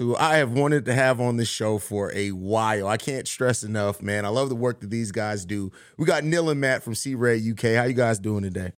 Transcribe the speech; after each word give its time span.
who 0.00 0.16
I 0.16 0.38
have 0.38 0.52
wanted 0.52 0.86
to 0.86 0.94
have 0.94 1.20
on 1.20 1.36
this 1.36 1.50
show 1.50 1.76
for 1.76 2.10
a 2.14 2.30
while. 2.30 2.88
I 2.88 2.96
can't 2.96 3.28
stress 3.28 3.62
enough, 3.62 4.00
man. 4.00 4.24
I 4.24 4.28
love 4.28 4.48
the 4.48 4.54
work 4.54 4.80
that 4.80 4.88
these 4.88 5.12
guys 5.12 5.44
do. 5.44 5.70
We 5.98 6.06
got 6.06 6.24
Neil 6.24 6.48
and 6.48 6.58
Matt 6.58 6.82
from 6.82 6.94
See 6.94 7.14
Red 7.14 7.42
UK. 7.42 7.74
How 7.74 7.84
you 7.84 7.92
guys 7.92 8.18
doing 8.18 8.42
today? 8.42 8.72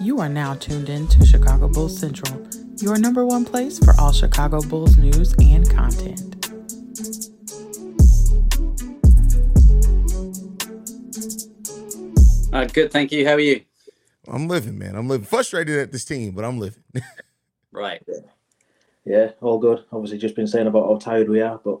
You 0.00 0.20
are 0.20 0.28
now 0.28 0.54
tuned 0.54 0.88
in 0.88 1.08
to 1.08 1.26
Chicago 1.26 1.66
Bulls 1.66 1.98
Central, 1.98 2.46
your 2.76 2.96
number 2.96 3.26
one 3.26 3.44
place 3.44 3.80
for 3.80 3.92
all 3.98 4.12
Chicago 4.12 4.60
Bulls 4.62 4.96
news 4.96 5.34
and 5.40 5.68
content. 5.68 6.36
Uh, 12.52 12.66
good, 12.66 12.92
thank 12.92 13.10
you. 13.10 13.26
How 13.26 13.32
are 13.32 13.40
you? 13.40 13.62
I'm 14.28 14.46
living, 14.46 14.78
man. 14.78 14.94
I'm 14.94 15.08
living. 15.08 15.26
Frustrated 15.26 15.76
at 15.80 15.90
this 15.90 16.04
team, 16.04 16.36
but 16.36 16.44
I'm 16.44 16.60
living. 16.60 16.84
Right. 17.76 18.02
Yeah, 19.04 19.32
all 19.42 19.58
good. 19.58 19.84
Obviously, 19.92 20.16
just 20.16 20.34
been 20.34 20.46
saying 20.46 20.66
about 20.66 20.88
how 20.88 20.96
tired 20.96 21.28
we 21.28 21.42
are, 21.42 21.60
but 21.62 21.80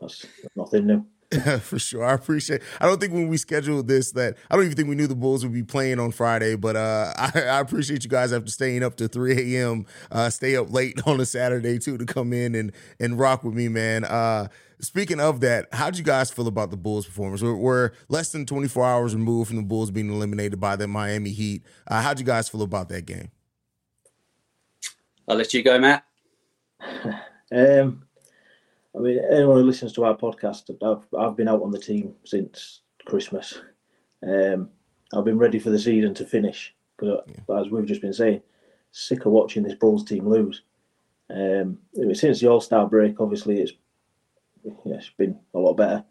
that's 0.00 0.26
nothing 0.56 0.86
new. 0.88 1.06
For 1.60 1.78
sure, 1.78 2.04
I 2.04 2.14
appreciate. 2.14 2.62
I 2.80 2.86
don't 2.86 3.00
think 3.00 3.12
when 3.12 3.28
we 3.28 3.36
scheduled 3.36 3.86
this 3.86 4.10
that 4.12 4.36
I 4.50 4.56
don't 4.56 4.64
even 4.64 4.76
think 4.76 4.88
we 4.88 4.96
knew 4.96 5.06
the 5.06 5.14
Bulls 5.14 5.44
would 5.44 5.52
be 5.52 5.62
playing 5.62 6.00
on 6.00 6.10
Friday, 6.10 6.56
but 6.56 6.74
uh, 6.74 7.12
I, 7.16 7.30
I, 7.42 7.60
appreciate 7.60 8.02
you 8.02 8.10
guys 8.10 8.32
after 8.32 8.50
staying 8.50 8.82
up 8.82 8.96
to 8.96 9.06
3 9.06 9.54
a.m. 9.54 9.86
Uh, 10.10 10.30
stay 10.30 10.56
up 10.56 10.72
late 10.72 11.00
on 11.06 11.20
a 11.20 11.26
Saturday 11.26 11.78
too 11.78 11.96
to 11.96 12.04
come 12.04 12.32
in 12.32 12.56
and 12.56 12.72
and 12.98 13.16
rock 13.16 13.44
with 13.44 13.54
me, 13.54 13.68
man. 13.68 14.04
Uh, 14.04 14.48
speaking 14.80 15.20
of 15.20 15.40
that, 15.40 15.68
how'd 15.72 15.96
you 15.96 16.04
guys 16.04 16.28
feel 16.30 16.48
about 16.48 16.72
the 16.72 16.76
Bulls' 16.76 17.06
performance? 17.06 17.40
We're, 17.40 17.54
we're, 17.54 17.90
less 18.08 18.32
than 18.32 18.46
24 18.46 18.84
hours 18.84 19.14
removed 19.14 19.48
from 19.48 19.58
the 19.58 19.62
Bulls 19.62 19.92
being 19.92 20.12
eliminated 20.12 20.58
by 20.58 20.74
the 20.74 20.88
Miami 20.88 21.30
Heat. 21.30 21.62
Uh, 21.86 22.02
how'd 22.02 22.18
you 22.18 22.26
guys 22.26 22.48
feel 22.48 22.62
about 22.62 22.88
that 22.88 23.06
game? 23.06 23.30
I'll 25.28 25.36
let 25.36 25.52
you 25.54 25.62
go, 25.62 25.78
Matt. 25.78 26.04
um, 27.52 28.04
I 28.96 28.98
mean, 28.98 29.20
anyone 29.30 29.58
who 29.58 29.64
listens 29.64 29.92
to 29.94 30.04
our 30.04 30.16
podcast, 30.16 30.70
I've, 30.82 31.06
I've 31.18 31.36
been 31.36 31.48
out 31.48 31.62
on 31.62 31.70
the 31.70 31.78
team 31.78 32.14
since 32.24 32.80
Christmas. 33.04 33.60
Um, 34.22 34.70
I've 35.12 35.24
been 35.24 35.38
ready 35.38 35.58
for 35.58 35.70
the 35.70 35.78
season 35.78 36.14
to 36.14 36.24
finish 36.24 36.74
because, 36.96 37.20
yeah. 37.26 37.60
as 37.60 37.70
we've 37.70 37.86
just 37.86 38.00
been 38.00 38.12
saying, 38.12 38.42
sick 38.92 39.26
of 39.26 39.32
watching 39.32 39.62
this 39.62 39.74
Bulls 39.74 40.04
team 40.04 40.28
lose. 40.28 40.62
Um, 41.28 41.78
since 42.12 42.40
the 42.40 42.48
All 42.48 42.60
Star 42.60 42.86
break, 42.86 43.20
obviously 43.20 43.60
it's 43.60 43.72
yeah, 44.64 44.96
it's 44.96 45.10
been 45.10 45.38
a 45.54 45.58
lot 45.58 45.74
better. 45.74 46.04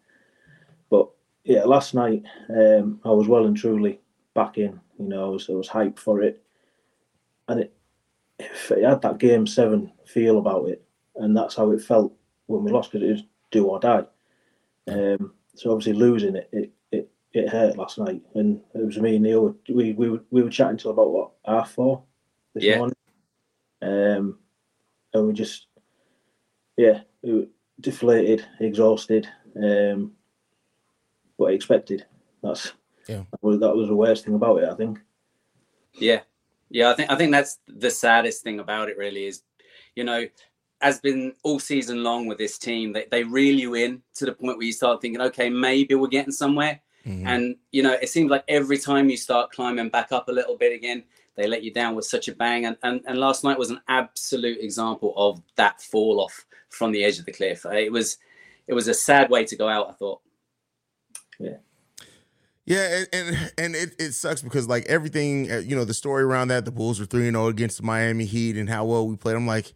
But 0.90 1.10
yeah, 1.44 1.64
last 1.64 1.94
night 1.94 2.24
um, 2.50 3.00
I 3.04 3.10
was 3.10 3.28
well 3.28 3.46
and 3.46 3.56
truly 3.56 4.00
back 4.34 4.58
in. 4.58 4.80
You 5.00 5.08
know, 5.08 5.26
I 5.26 5.30
was 5.30 5.50
I 5.50 5.54
was 5.54 5.70
hyped 5.70 6.00
for 6.00 6.22
it, 6.22 6.44
and 7.48 7.62
it 7.62 7.74
it 8.40 8.84
had 8.84 9.02
that 9.02 9.18
game 9.18 9.48
seven 9.48 9.92
feel 10.06 10.38
about 10.40 10.70
it, 10.70 10.84
and 11.16 11.36
that's 11.36 11.56
how 11.56 11.72
it 11.72 11.82
felt 11.82 12.14
when 12.48 12.64
we 12.64 12.72
lost 12.72 12.92
because 12.92 13.08
it 13.08 13.12
was 13.12 13.24
do 13.52 13.66
or 13.66 13.80
die. 13.80 14.06
Um, 14.88 15.34
so 15.56 15.72
obviously 15.72 15.94
losing 15.94 16.36
it, 16.36 16.50
it, 16.52 16.72
it, 16.92 17.12
it 17.34 17.50
hurt 17.50 17.78
last 17.78 17.98
night, 17.98 18.22
and 18.36 18.62
it 18.74 18.86
was 18.86 18.98
me 18.98 19.16
and 19.16 19.24
Neil. 19.24 19.56
We 19.70 19.94
we 19.94 20.10
were, 20.10 20.24
we 20.30 20.44
were 20.44 20.50
chatting 20.50 20.78
till 20.78 20.92
about 20.92 21.12
what 21.12 21.32
half 21.46 21.72
four 21.72 22.04
this 22.54 22.64
yeah. 22.64 22.78
morning, 22.78 22.96
um, 23.82 24.40
and 25.14 25.28
we 25.28 25.34
just 25.34 25.68
yeah, 26.78 27.02
we 27.22 27.48
deflated, 27.80 28.46
exhausted, 28.60 29.28
um, 29.56 30.12
but 31.38 31.54
expected. 31.54 32.06
That's 32.44 32.74
yeah. 33.08 33.24
That 33.32 33.44
was, 33.44 33.60
that 33.60 33.76
was 33.76 33.88
the 33.88 33.96
worst 33.96 34.26
thing 34.26 34.34
about 34.36 34.58
it, 34.58 34.70
I 34.70 34.76
think. 34.76 35.00
Yeah, 35.94 36.22
yeah, 36.70 36.90
I 36.90 36.94
think 36.94 37.12
I 37.12 37.16
think 37.16 37.32
that's 37.32 37.60
the 37.68 37.90
saddest 37.90 38.44
thing 38.44 38.60
about 38.60 38.90
it. 38.90 38.98
Really, 38.98 39.26
is 39.26 39.44
you 39.96 40.04
know, 40.04 40.28
has 40.82 41.00
been 41.00 41.34
all 41.44 41.60
season 41.60 42.04
long 42.04 42.28
with 42.28 42.38
this 42.38 42.58
team. 42.58 42.94
They 42.94 43.06
they 43.12 43.24
reel 43.24 43.58
you 43.58 43.76
in 43.76 44.02
to 44.16 44.26
the 44.26 44.34
point 44.34 44.58
where 44.58 44.66
you 44.66 44.74
start 44.74 45.02
thinking, 45.02 45.22
okay, 45.22 45.50
maybe 45.50 45.96
we're 45.96 46.08
getting 46.08 46.32
somewhere. 46.32 46.82
Mm-hmm. 47.06 47.28
And 47.28 47.56
you 47.72 47.84
know, 47.84 47.94
it 47.94 48.10
seems 48.10 48.32
like 48.32 48.44
every 48.48 48.78
time 48.78 49.10
you 49.10 49.18
start 49.18 49.52
climbing 49.52 49.90
back 49.90 50.12
up 50.12 50.28
a 50.28 50.32
little 50.32 50.58
bit 50.58 50.74
again, 50.74 51.04
they 51.36 51.48
let 51.48 51.64
you 51.64 51.72
down 51.72 51.96
with 51.96 52.06
such 52.06 52.28
a 52.28 52.36
bang. 52.36 52.66
And 52.66 52.78
and, 52.84 53.02
and 53.06 53.20
last 53.20 53.44
night 53.44 53.60
was 53.60 53.70
an 53.70 53.82
absolute 53.88 54.60
example 54.60 55.14
of 55.16 55.42
that 55.56 55.82
fall 55.82 56.20
off 56.20 56.46
from 56.70 56.92
the 56.92 57.04
edge 57.04 57.20
of 57.20 57.26
the 57.26 57.32
cliff. 57.32 57.66
It 57.66 57.92
was 57.92 58.18
it 58.68 58.74
was 58.74 58.88
a 58.88 58.94
sad 58.94 59.30
way 59.30 59.46
to 59.46 59.56
go 59.56 59.68
out. 59.68 59.90
I 59.90 59.94
thought. 59.94 60.22
Yeah. 61.40 61.58
Yeah, 62.66 63.04
and 63.14 63.28
and, 63.28 63.52
and 63.58 63.76
it, 63.76 63.96
it 64.00 64.12
sucks 64.14 64.42
because 64.42 64.68
like 64.68 64.86
everything, 64.88 65.52
uh, 65.52 65.58
you 65.58 65.76
know, 65.76 65.86
the 65.86 65.94
story 65.94 66.24
around 66.24 66.48
that, 66.48 66.66
the 66.66 66.72
Bulls 66.72 67.00
were 67.00 67.06
three 67.06 67.28
and 67.28 67.36
zero 67.36 67.46
oh 67.46 67.50
against 67.50 67.78
the 67.78 67.84
Miami 67.84 68.26
Heat, 68.26 68.58
and 68.58 68.68
how 68.68 68.86
well 68.86 69.08
we 69.08 69.16
played. 69.16 69.36
I'm 69.36 69.46
like, 69.46 69.74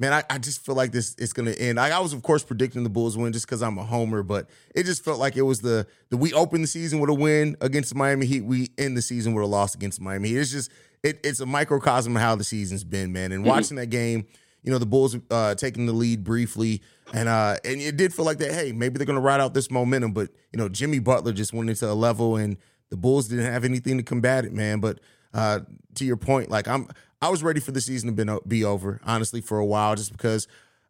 man, 0.00 0.12
I, 0.12 0.24
I 0.28 0.38
just 0.38 0.64
feel 0.64 0.74
like 0.74 0.90
this 0.90 1.14
is 1.14 1.32
going 1.32 1.46
to 1.46 1.60
end. 1.60 1.78
I, 1.78 1.96
I, 1.96 2.00
was 2.00 2.12
of 2.12 2.22
course 2.22 2.42
predicting 2.42 2.82
the 2.82 2.90
Bulls 2.90 3.16
win 3.16 3.32
just 3.32 3.46
because 3.46 3.62
I'm 3.62 3.78
a 3.78 3.84
homer, 3.84 4.24
but 4.24 4.50
it 4.74 4.84
just 4.84 5.04
felt 5.04 5.20
like 5.20 5.36
it 5.36 5.42
was 5.42 5.60
the 5.60 5.86
the 6.10 6.16
we 6.16 6.32
opened 6.32 6.64
the 6.64 6.68
season 6.68 6.98
with 6.98 7.10
a 7.10 7.14
win 7.14 7.56
against 7.60 7.90
the 7.90 7.96
Miami 7.96 8.26
Heat, 8.26 8.40
we 8.40 8.70
end 8.76 8.96
the 8.96 9.02
season 9.02 9.34
with 9.34 9.44
a 9.44 9.46
loss 9.46 9.76
against 9.76 10.00
Miami 10.00 10.30
Heat. 10.30 10.38
It's 10.38 10.50
just 10.50 10.72
it, 11.04 11.20
it's 11.22 11.38
a 11.38 11.46
microcosm 11.46 12.16
of 12.16 12.22
how 12.22 12.34
the 12.34 12.44
season's 12.44 12.82
been, 12.82 13.12
man. 13.12 13.30
And 13.30 13.42
mm-hmm. 13.42 13.50
watching 13.50 13.76
that 13.76 13.90
game 13.90 14.26
you 14.62 14.70
know 14.70 14.78
the 14.78 14.86
Bulls 14.86 15.16
uh, 15.30 15.54
taking 15.54 15.86
the 15.86 15.92
lead 15.92 16.24
briefly, 16.24 16.82
and 17.12 17.28
uh, 17.28 17.56
and 17.64 17.80
it 17.80 17.96
did 17.96 18.14
feel 18.14 18.24
like 18.24 18.38
that. 18.38 18.52
Hey, 18.52 18.72
maybe 18.72 18.98
they're 18.98 19.06
going 19.06 19.16
to 19.16 19.22
ride 19.22 19.40
out 19.40 19.54
this 19.54 19.70
momentum, 19.70 20.12
but 20.12 20.30
you 20.52 20.58
know 20.58 20.68
Jimmy 20.68 20.98
Butler 20.98 21.32
just 21.32 21.52
went 21.52 21.68
into 21.68 21.90
a 21.90 21.94
level, 21.94 22.36
and 22.36 22.56
the 22.90 22.96
Bulls 22.96 23.28
didn't 23.28 23.50
have 23.50 23.64
anything 23.64 23.96
to 23.96 24.02
combat 24.02 24.44
it, 24.44 24.52
man. 24.52 24.80
But 24.80 25.00
uh, 25.34 25.60
to 25.96 26.04
your 26.04 26.16
point, 26.16 26.50
like 26.50 26.68
I'm, 26.68 26.88
I 27.20 27.28
was 27.28 27.42
ready 27.42 27.60
for 27.60 27.72
the 27.72 27.80
season 27.80 28.14
to 28.14 28.24
be, 28.24 28.38
be 28.46 28.64
over, 28.64 29.00
honestly, 29.04 29.40
for 29.40 29.58
a 29.58 29.66
while, 29.66 29.96
just 29.96 30.12
because 30.12 30.46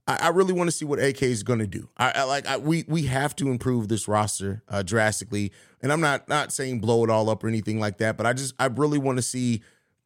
I, 0.06 0.18
I 0.22 0.28
really 0.28 0.52
want 0.52 0.68
to 0.68 0.76
see 0.76 0.84
what 0.84 0.98
AK 0.98 1.22
is 1.22 1.42
going 1.42 1.60
to 1.60 1.66
do. 1.66 1.88
I, 1.96 2.12
I 2.16 2.22
like 2.24 2.46
I, 2.46 2.56
we 2.56 2.84
we 2.88 3.04
have 3.04 3.34
to 3.36 3.50
improve 3.50 3.88
this 3.88 4.08
roster 4.08 4.62
uh, 4.68 4.82
drastically, 4.82 5.52
and 5.80 5.92
I'm 5.92 6.00
not 6.00 6.28
not 6.28 6.52
saying 6.52 6.80
blow 6.80 7.04
it 7.04 7.10
all 7.10 7.30
up 7.30 7.42
or 7.44 7.48
anything 7.48 7.80
like 7.80 7.98
that, 7.98 8.16
but 8.16 8.26
I 8.26 8.32
just 8.32 8.54
I 8.58 8.66
really 8.66 8.98
want 8.98 9.18
to 9.18 9.22
see 9.22 9.62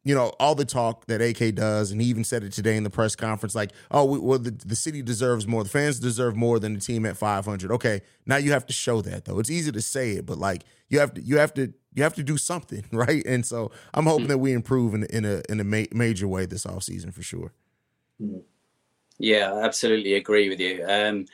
you 0.07 0.15
know, 0.15 0.31
all 0.39 0.55
the 0.55 0.63
talk 0.65 1.05
that 1.07 1.21
AK 1.21 1.55
does, 1.55 1.91
and 1.91 2.01
he 2.01 2.07
even 2.07 2.23
said 2.23 2.43
it 2.43 2.53
today 2.53 2.77
in 2.77 2.83
the 2.83 2.89
press 2.89 3.15
conference, 3.15 3.55
like, 3.55 3.71
oh, 3.91 4.05
we, 4.05 4.19
well, 4.19 4.39
the, 4.39 4.51
the 4.51 4.75
city 4.75 5.01
deserves 5.01 5.45
more. 5.45 5.63
The 5.63 5.69
fans 5.69 5.99
deserve 5.99 6.35
more 6.35 6.59
than 6.59 6.73
the 6.73 6.79
team 6.79 7.05
at 7.05 7.17
500. 7.17 7.71
Okay, 7.71 8.01
now 8.25 8.37
you 8.37 8.51
have 8.51 8.65
to 8.67 8.73
show 8.73 9.01
that 9.01 9.25
though. 9.25 9.39
It's 9.39 9.49
easy 9.49 9.71
to 9.71 9.81
say 9.81 10.11
it, 10.11 10.25
but 10.25 10.37
like 10.37 10.63
you 10.89 10.99
have 10.99 11.13
to, 11.15 11.21
you 11.21 11.37
have 11.39 11.53
to, 11.55 11.73
you 11.93 12.03
have 12.03 12.13
to 12.13 12.23
do 12.23 12.37
something, 12.37 12.85
right? 12.91 13.25
And 13.25 13.45
so 13.45 13.71
I'm 13.93 14.05
hoping 14.05 14.23
mm-hmm. 14.23 14.29
that 14.29 14.37
we 14.37 14.53
improve 14.53 14.93
in, 14.93 15.03
in 15.05 15.25
a 15.25 15.41
in 15.49 15.59
a 15.59 15.65
ma- 15.65 15.91
major 15.91 16.27
way 16.27 16.45
this 16.45 16.65
off 16.65 16.83
season 16.83 17.11
for 17.11 17.21
sure. 17.21 17.51
Yeah, 19.19 19.51
I 19.51 19.63
absolutely 19.63 20.13
agree 20.13 20.47
with 20.47 20.59
you. 20.59 20.85
Um, 20.87 21.25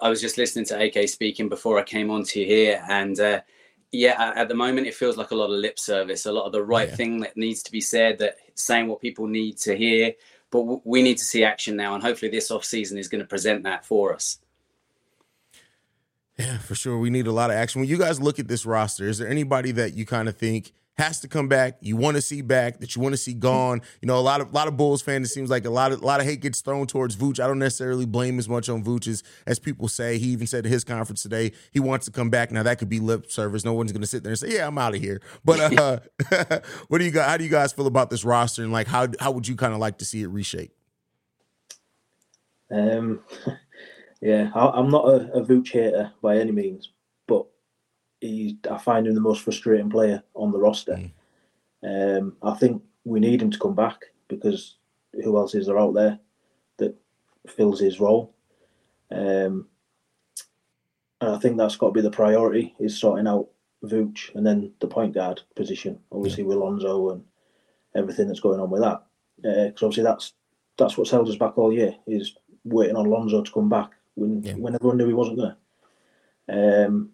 I 0.00 0.08
was 0.08 0.20
just 0.20 0.38
listening 0.38 0.64
to 0.66 0.82
AK 0.82 1.08
speaking 1.08 1.48
before 1.48 1.78
I 1.78 1.82
came 1.82 2.10
on 2.10 2.24
to 2.24 2.44
here, 2.44 2.82
and 2.88 3.18
uh, 3.20 3.40
yeah, 3.92 4.32
at 4.34 4.48
the 4.48 4.54
moment 4.54 4.86
it 4.86 4.94
feels 4.94 5.18
like 5.18 5.30
a 5.30 5.34
lot 5.34 5.50
of 5.50 5.58
lip 5.58 5.78
service, 5.78 6.24
a 6.24 6.32
lot 6.32 6.46
of 6.46 6.52
the 6.52 6.62
right 6.62 6.88
yeah. 6.88 6.96
thing 6.96 7.20
that 7.20 7.36
needs 7.36 7.62
to 7.62 7.70
be 7.70 7.80
said, 7.80 8.18
that 8.18 8.38
saying 8.54 8.88
what 8.88 9.00
people 9.00 9.26
need 9.26 9.58
to 9.58 9.76
hear. 9.76 10.14
But 10.50 10.60
w- 10.60 10.80
we 10.84 11.02
need 11.02 11.18
to 11.18 11.24
see 11.24 11.44
action 11.44 11.76
now, 11.76 11.94
and 11.94 12.02
hopefully 12.02 12.30
this 12.30 12.50
off 12.50 12.64
season 12.64 12.98
is 12.98 13.08
going 13.08 13.20
to 13.20 13.26
present 13.26 13.64
that 13.64 13.84
for 13.84 14.14
us. 14.14 14.38
Yeah, 16.38 16.58
for 16.58 16.74
sure. 16.74 16.98
We 16.98 17.10
need 17.10 17.26
a 17.26 17.32
lot 17.32 17.50
of 17.50 17.56
action. 17.56 17.80
When 17.80 17.88
you 17.88 17.98
guys 17.98 18.20
look 18.20 18.38
at 18.38 18.48
this 18.48 18.64
roster, 18.64 19.06
is 19.06 19.18
there 19.18 19.28
anybody 19.28 19.72
that 19.72 19.94
you 19.94 20.06
kind 20.06 20.28
of 20.28 20.36
think 20.36 20.72
has 20.98 21.20
to 21.20 21.28
come 21.28 21.48
back. 21.48 21.78
You 21.80 21.96
want 21.96 22.16
to 22.16 22.22
see 22.22 22.42
back 22.42 22.80
that 22.80 22.94
you 22.94 23.02
want 23.02 23.14
to 23.14 23.16
see 23.16 23.34
gone. 23.34 23.80
You 24.00 24.06
know, 24.06 24.18
a 24.18 24.20
lot 24.20 24.40
of 24.40 24.50
a 24.50 24.54
lot 24.54 24.68
of 24.68 24.76
Bulls 24.76 25.02
fans. 25.02 25.30
It 25.30 25.32
seems 25.32 25.50
like 25.50 25.64
a 25.64 25.70
lot 25.70 25.92
of 25.92 26.02
a 26.02 26.06
lot 26.06 26.20
of 26.20 26.26
hate 26.26 26.40
gets 26.40 26.60
thrown 26.60 26.86
towards 26.86 27.16
Vooch. 27.16 27.40
I 27.40 27.46
don't 27.46 27.58
necessarily 27.58 28.06
blame 28.06 28.38
as 28.38 28.48
much 28.48 28.68
on 28.68 28.84
Vooch 28.84 29.08
as, 29.08 29.22
as 29.46 29.58
people 29.58 29.88
say. 29.88 30.18
He 30.18 30.28
even 30.28 30.46
said 30.46 30.66
at 30.66 30.72
his 30.72 30.84
conference 30.84 31.22
today 31.22 31.52
he 31.72 31.80
wants 31.80 32.06
to 32.06 32.12
come 32.12 32.30
back. 32.30 32.50
Now 32.52 32.62
that 32.62 32.78
could 32.78 32.88
be 32.88 33.00
lip 33.00 33.30
service. 33.30 33.64
No 33.64 33.72
one's 33.72 33.92
going 33.92 34.02
to 34.02 34.06
sit 34.06 34.22
there 34.22 34.32
and 34.32 34.38
say, 34.38 34.54
"Yeah, 34.54 34.66
I'm 34.66 34.78
out 34.78 34.94
of 34.94 35.00
here." 35.00 35.20
But 35.44 35.78
uh, 35.78 35.98
what 36.88 36.98
do 36.98 37.04
you 37.04 37.10
guys? 37.10 37.26
How 37.26 37.36
do 37.36 37.44
you 37.44 37.50
guys 37.50 37.72
feel 37.72 37.86
about 37.86 38.10
this 38.10 38.24
roster? 38.24 38.62
And 38.62 38.72
like, 38.72 38.86
how 38.86 39.08
how 39.18 39.30
would 39.32 39.48
you 39.48 39.56
kind 39.56 39.72
of 39.72 39.78
like 39.78 39.98
to 39.98 40.04
see 40.04 40.22
it 40.22 40.28
reshape? 40.28 40.72
Um, 42.70 43.20
yeah, 44.20 44.50
I, 44.54 44.78
am 44.78 44.88
not 44.88 45.06
a, 45.06 45.32
a 45.32 45.44
Vooch 45.44 45.72
hater 45.72 46.12
by 46.22 46.38
any 46.38 46.52
means, 46.52 46.90
he's 48.22 48.54
I 48.70 48.78
find 48.78 49.06
him 49.06 49.14
the 49.14 49.20
most 49.20 49.42
frustrating 49.42 49.90
player 49.90 50.22
on 50.34 50.52
the 50.52 50.58
roster. 50.58 50.98
Mm. 51.84 52.18
Um, 52.18 52.36
I 52.42 52.54
think 52.54 52.82
we 53.04 53.20
need 53.20 53.42
him 53.42 53.50
to 53.50 53.58
come 53.58 53.74
back 53.74 54.00
because 54.28 54.76
who 55.12 55.36
else 55.36 55.54
is 55.54 55.66
there 55.66 55.78
out 55.78 55.94
there? 55.94 56.18
That 56.78 56.94
fills 57.48 57.80
his 57.80 58.00
role. 58.00 58.34
Um, 59.10 59.66
and 61.20 61.34
I 61.34 61.38
think 61.38 61.56
that's 61.56 61.76
got 61.76 61.88
to 61.88 61.92
be 61.92 62.00
the 62.00 62.10
priority 62.10 62.74
is 62.78 62.98
sorting 62.98 63.26
out 63.26 63.48
Vooch 63.84 64.34
and 64.34 64.46
then 64.46 64.72
the 64.80 64.86
point 64.86 65.14
guard 65.14 65.42
position, 65.54 65.98
obviously 66.10 66.44
with 66.44 66.56
Lonzo 66.56 67.10
and 67.10 67.24
everything 67.94 68.28
that's 68.28 68.40
going 68.40 68.60
on 68.60 68.70
with 68.70 68.82
that. 68.82 69.02
Because 69.42 69.82
uh, 69.82 69.86
obviously 69.86 70.04
that's 70.04 70.34
that's 70.78 70.96
what's 70.96 71.10
held 71.10 71.28
us 71.28 71.36
back 71.36 71.58
all 71.58 71.72
year 71.72 71.94
is 72.06 72.36
waiting 72.64 72.96
on 72.96 73.10
Lonzo 73.10 73.42
to 73.42 73.52
come 73.52 73.68
back 73.68 73.90
when 74.14 74.42
yeah. 74.42 74.54
when 74.54 74.74
everyone 74.74 74.96
knew 74.96 75.08
he 75.08 75.14
wasn't 75.14 75.36
going 75.36 75.54
to. 76.48 76.86
Um, 76.86 77.10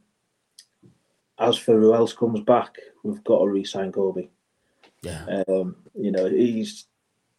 as 1.38 1.56
for 1.56 1.78
who 1.78 1.94
else 1.94 2.12
comes 2.12 2.40
back, 2.40 2.76
we've 3.04 3.22
got 3.24 3.40
to 3.40 3.48
re-sign 3.48 3.92
Kobe. 3.92 4.28
Yeah. 5.02 5.42
Um, 5.48 5.76
you 5.94 6.10
know, 6.10 6.28
he's 6.28 6.86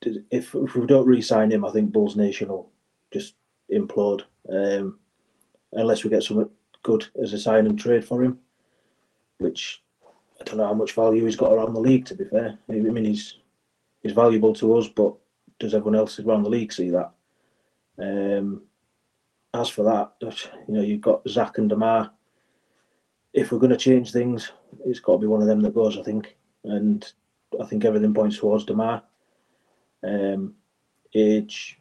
if, 0.01 0.55
if 0.55 0.75
we 0.75 0.85
don't 0.85 1.07
re-sign 1.07 1.51
him, 1.51 1.65
I 1.65 1.71
think 1.71 1.91
Bulls 1.91 2.15
Nation 2.15 2.47
will 2.49 2.71
just 3.11 3.35
implode. 3.71 4.23
Um, 4.49 4.99
unless 5.73 6.03
we 6.03 6.09
get 6.09 6.23
something 6.23 6.49
good 6.83 7.05
as 7.21 7.33
a 7.33 7.39
sign 7.39 7.67
and 7.67 7.77
trade 7.77 8.05
for 8.05 8.23
him, 8.23 8.39
which 9.39 9.83
I 10.39 10.43
don't 10.43 10.57
know 10.57 10.67
how 10.67 10.73
much 10.73 10.93
value 10.93 11.25
he's 11.25 11.35
got 11.35 11.51
around 11.51 11.73
the 11.73 11.79
league. 11.79 12.05
To 12.05 12.15
be 12.15 12.25
fair, 12.25 12.57
I 12.69 12.73
mean 12.73 13.05
he's 13.05 13.37
he's 14.01 14.13
valuable 14.13 14.53
to 14.55 14.77
us, 14.77 14.87
but 14.87 15.13
does 15.59 15.73
everyone 15.73 15.99
else 15.99 16.19
around 16.19 16.43
the 16.43 16.49
league 16.49 16.71
see 16.71 16.89
that? 16.91 17.11
Um, 17.97 18.63
as 19.53 19.69
for 19.69 19.83
that, 19.83 20.13
you 20.67 20.73
know, 20.73 20.81
you've 20.81 21.01
got 21.01 21.27
Zach 21.27 21.57
and 21.57 21.69
Demar. 21.69 22.11
If 23.33 23.51
we're 23.51 23.59
going 23.59 23.71
to 23.71 23.77
change 23.77 24.11
things, 24.11 24.51
it's 24.85 24.99
got 24.99 25.13
to 25.13 25.19
be 25.19 25.27
one 25.27 25.41
of 25.41 25.47
them 25.47 25.61
that 25.61 25.75
goes, 25.75 25.97
I 25.97 26.03
think. 26.03 26.35
And 26.63 27.05
I 27.61 27.65
think 27.65 27.85
everything 27.85 28.13
points 28.13 28.37
towards 28.37 28.65
Demar. 28.65 29.03
Um, 30.03 30.55
age, 31.13 31.79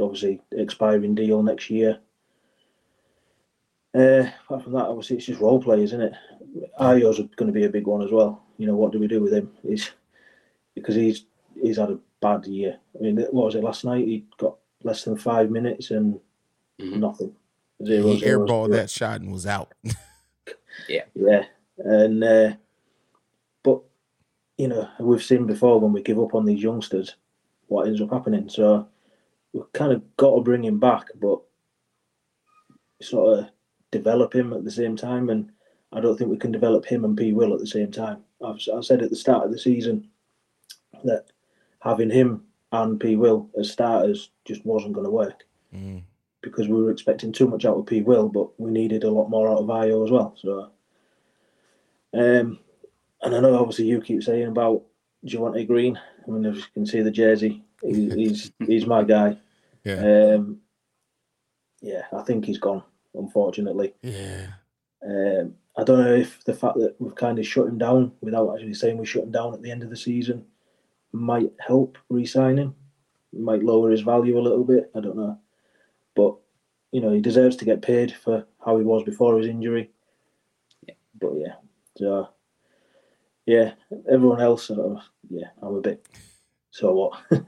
obviously, 0.00 0.40
expiring 0.52 1.14
deal 1.14 1.42
next 1.42 1.70
year. 1.70 1.98
Uh, 3.94 4.28
apart 4.44 4.64
from 4.64 4.72
that, 4.72 4.86
obviously, 4.86 5.16
it's 5.16 5.26
just 5.26 5.40
role 5.40 5.62
play, 5.62 5.82
isn't 5.82 6.00
it? 6.00 6.12
Ayo's 6.80 7.18
going 7.36 7.46
to 7.46 7.52
be 7.52 7.64
a 7.64 7.70
big 7.70 7.86
one 7.86 8.02
as 8.02 8.10
well. 8.10 8.42
You 8.58 8.66
know, 8.66 8.74
what 8.74 8.92
do 8.92 8.98
we 8.98 9.06
do 9.06 9.20
with 9.20 9.32
him? 9.32 9.50
He's 9.62 9.90
because 10.74 10.96
he's 10.96 11.26
he's 11.60 11.78
had 11.78 11.90
a 11.90 11.98
bad 12.20 12.46
year. 12.46 12.78
I 12.98 13.02
mean, 13.02 13.18
what 13.30 13.46
was 13.46 13.54
it 13.54 13.62
last 13.62 13.84
night? 13.84 14.06
He 14.06 14.24
got 14.38 14.56
less 14.82 15.04
than 15.04 15.16
five 15.16 15.50
minutes 15.50 15.90
and 15.90 16.18
mm-hmm. 16.80 17.00
nothing. 17.00 17.34
Zero, 17.84 18.08
he 18.08 18.18
zero, 18.18 18.46
airballed 18.46 18.66
zero. 18.66 18.76
that 18.76 18.90
shot 18.90 19.20
and 19.20 19.32
was 19.32 19.46
out. 19.46 19.72
yeah, 20.88 21.04
yeah, 21.14 21.44
and 21.78 22.22
uh, 22.24 22.52
but 23.62 23.80
you 24.58 24.68
know 24.68 24.88
we've 25.00 25.22
seen 25.22 25.46
before 25.46 25.80
when 25.80 25.92
we 25.92 26.02
give 26.02 26.20
up 26.20 26.34
on 26.34 26.44
these 26.44 26.62
youngsters, 26.62 27.16
what 27.66 27.86
ends 27.86 28.00
up 28.00 28.12
happening. 28.12 28.48
So 28.48 28.88
we've 29.52 29.72
kind 29.72 29.92
of 29.92 30.02
got 30.16 30.34
to 30.34 30.42
bring 30.42 30.64
him 30.64 30.78
back, 30.78 31.06
but 31.20 31.40
sort 33.00 33.38
of 33.38 33.50
develop 33.90 34.34
him 34.34 34.52
at 34.52 34.64
the 34.64 34.70
same 34.70 34.96
time. 34.96 35.30
And 35.30 35.50
I 35.92 36.00
don't 36.00 36.16
think 36.16 36.30
we 36.30 36.36
can 36.36 36.52
develop 36.52 36.84
him 36.84 37.04
and 37.04 37.16
P 37.16 37.32
Will 37.32 37.54
at 37.54 37.60
the 37.60 37.66
same 37.66 37.90
time. 37.90 38.18
I've, 38.44 38.58
I 38.74 38.80
said 38.80 39.02
at 39.02 39.10
the 39.10 39.16
start 39.16 39.44
of 39.44 39.52
the 39.52 39.58
season 39.58 40.08
that 41.04 41.26
having 41.80 42.10
him 42.10 42.42
and 42.72 42.98
P 42.98 43.16
Will 43.16 43.48
as 43.58 43.70
starters 43.70 44.30
just 44.44 44.64
wasn't 44.66 44.94
going 44.94 45.04
to 45.04 45.10
work 45.10 45.44
mm. 45.74 46.02
because 46.42 46.68
we 46.68 46.82
were 46.82 46.90
expecting 46.90 47.32
too 47.32 47.46
much 47.46 47.64
out 47.64 47.76
of 47.76 47.86
P 47.86 48.02
Will, 48.02 48.28
but 48.28 48.48
we 48.58 48.70
needed 48.70 49.04
a 49.04 49.10
lot 49.10 49.28
more 49.28 49.48
out 49.48 49.58
of 49.58 49.66
Ayo 49.66 50.04
as 50.04 50.10
well. 50.10 50.34
So, 50.36 50.70
um, 52.14 52.58
and 53.22 53.34
I 53.34 53.40
know 53.40 53.58
obviously 53.58 53.86
you 53.86 54.00
keep 54.00 54.22
saying 54.22 54.48
about 54.48 54.82
Javonte 55.26 55.66
Green. 55.66 55.98
I 56.26 56.30
mean, 56.30 56.44
if 56.44 56.56
you 56.56 56.62
can 56.72 56.86
see 56.86 57.00
the 57.00 57.10
jersey, 57.10 57.64
he, 57.82 58.10
he's 58.14 58.52
he's 58.66 58.86
my 58.86 59.02
guy. 59.02 59.36
Yeah. 59.84 60.34
Um, 60.34 60.60
yeah, 61.80 62.02
I 62.12 62.22
think 62.22 62.44
he's 62.44 62.58
gone. 62.58 62.82
Unfortunately. 63.14 63.94
Yeah. 64.02 64.46
Um, 65.06 65.54
I 65.76 65.84
don't 65.84 66.00
know 66.00 66.14
if 66.14 66.42
the 66.44 66.54
fact 66.54 66.78
that 66.78 66.94
we've 66.98 67.14
kind 67.14 67.38
of 67.38 67.46
shut 67.46 67.66
him 67.66 67.78
down 67.78 68.12
without 68.20 68.54
actually 68.54 68.74
saying 68.74 68.96
we 68.96 69.06
shut 69.06 69.24
him 69.24 69.32
down 69.32 69.54
at 69.54 69.62
the 69.62 69.70
end 69.70 69.82
of 69.82 69.90
the 69.90 69.96
season 69.96 70.44
might 71.12 71.52
help 71.60 71.98
re-signing, 72.08 72.74
might 73.32 73.62
lower 73.62 73.90
his 73.90 74.00
value 74.00 74.38
a 74.38 74.42
little 74.42 74.64
bit. 74.64 74.90
I 74.94 75.00
don't 75.00 75.16
know, 75.16 75.38
but 76.14 76.36
you 76.92 77.00
know 77.00 77.12
he 77.12 77.20
deserves 77.20 77.56
to 77.56 77.64
get 77.64 77.82
paid 77.82 78.12
for 78.12 78.46
how 78.64 78.78
he 78.78 78.84
was 78.84 79.02
before 79.02 79.36
his 79.38 79.46
injury. 79.46 79.90
Yeah. 80.86 80.94
But 81.20 81.32
yeah, 81.36 81.54
so 81.96 82.28
yeah, 83.46 83.72
everyone 84.10 84.40
else, 84.40 84.70
uh, 84.70 85.00
yeah, 85.28 85.48
I'm 85.62 85.76
a 85.76 85.80
bit. 85.80 86.06
So 86.70 86.92
what? 86.92 87.20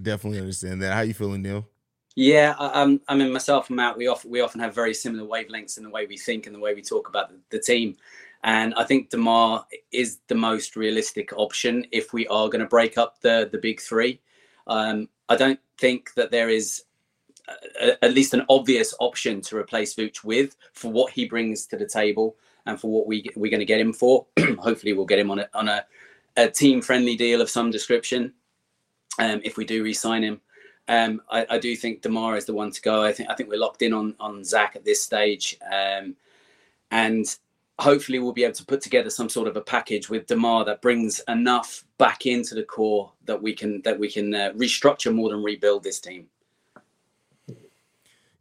Definitely 0.00 0.40
understand 0.40 0.82
that. 0.82 0.94
How 0.94 1.00
you 1.00 1.14
feeling, 1.14 1.42
Neil? 1.42 1.66
Yeah, 2.14 2.54
I'm. 2.58 3.00
I 3.08 3.14
mean, 3.14 3.32
myself 3.32 3.68
and 3.68 3.76
Matt, 3.76 3.96
we 3.96 4.06
often 4.06 4.30
we 4.30 4.40
often 4.40 4.60
have 4.60 4.74
very 4.74 4.94
similar 4.94 5.28
wavelengths 5.28 5.76
in 5.76 5.84
the 5.84 5.90
way 5.90 6.06
we 6.06 6.16
think 6.16 6.46
and 6.46 6.54
the 6.54 6.60
way 6.60 6.74
we 6.74 6.82
talk 6.82 7.08
about 7.08 7.30
the, 7.30 7.38
the 7.50 7.58
team. 7.58 7.96
And 8.42 8.74
I 8.74 8.84
think 8.84 9.10
Demar 9.10 9.66
is 9.92 10.18
the 10.28 10.34
most 10.34 10.76
realistic 10.76 11.32
option 11.36 11.86
if 11.92 12.12
we 12.12 12.26
are 12.28 12.48
going 12.48 12.60
to 12.60 12.68
break 12.68 12.96
up 12.96 13.20
the 13.20 13.48
the 13.50 13.58
big 13.58 13.80
three. 13.80 14.20
Um, 14.66 15.08
I 15.28 15.36
don't 15.36 15.60
think 15.78 16.14
that 16.14 16.30
there 16.30 16.48
is 16.48 16.84
a, 17.80 18.02
at 18.04 18.14
least 18.14 18.34
an 18.34 18.46
obvious 18.48 18.94
option 18.98 19.40
to 19.42 19.56
replace 19.56 19.94
Vooch 19.94 20.24
with 20.24 20.56
for 20.72 20.90
what 20.90 21.12
he 21.12 21.26
brings 21.26 21.66
to 21.66 21.76
the 21.76 21.86
table 21.86 22.36
and 22.66 22.80
for 22.80 22.90
what 22.90 23.06
we 23.06 23.24
we're 23.36 23.50
going 23.50 23.60
to 23.60 23.66
get 23.66 23.80
him 23.80 23.92
for. 23.92 24.26
Hopefully, 24.58 24.92
we'll 24.92 25.06
get 25.06 25.18
him 25.18 25.30
on 25.30 25.40
a 25.40 25.48
on 25.54 25.68
a, 25.68 25.84
a 26.36 26.48
team 26.48 26.82
friendly 26.82 27.16
deal 27.16 27.40
of 27.40 27.50
some 27.50 27.70
description. 27.70 28.32
Um, 29.18 29.40
if 29.44 29.56
we 29.56 29.64
do 29.64 29.82
re-sign 29.82 30.22
him, 30.22 30.40
um, 30.88 31.22
I, 31.30 31.46
I, 31.50 31.58
do 31.58 31.74
think 31.74 32.02
Demar 32.02 32.36
is 32.36 32.44
the 32.44 32.52
one 32.52 32.70
to 32.70 32.82
go. 32.82 33.02
I 33.02 33.12
think 33.12 33.30
I 33.30 33.34
think 33.34 33.48
we're 33.48 33.58
locked 33.58 33.82
in 33.82 33.92
on 33.92 34.14
on 34.20 34.44
Zach 34.44 34.76
at 34.76 34.84
this 34.84 35.02
stage, 35.02 35.56
um, 35.72 36.14
and 36.90 37.24
hopefully 37.78 38.18
we'll 38.18 38.32
be 38.32 38.44
able 38.44 38.54
to 38.54 38.64
put 38.64 38.80
together 38.80 39.10
some 39.10 39.28
sort 39.28 39.48
of 39.48 39.56
a 39.56 39.60
package 39.60 40.08
with 40.08 40.26
Demar 40.26 40.64
that 40.64 40.82
brings 40.82 41.20
enough 41.28 41.84
back 41.98 42.26
into 42.26 42.54
the 42.54 42.62
core 42.62 43.12
that 43.24 43.40
we 43.40 43.54
can 43.54 43.82
that 43.82 43.98
we 43.98 44.10
can 44.10 44.34
uh, 44.34 44.52
restructure 44.54 45.14
more 45.14 45.30
than 45.30 45.42
rebuild 45.42 45.82
this 45.82 46.00
team. 46.00 46.26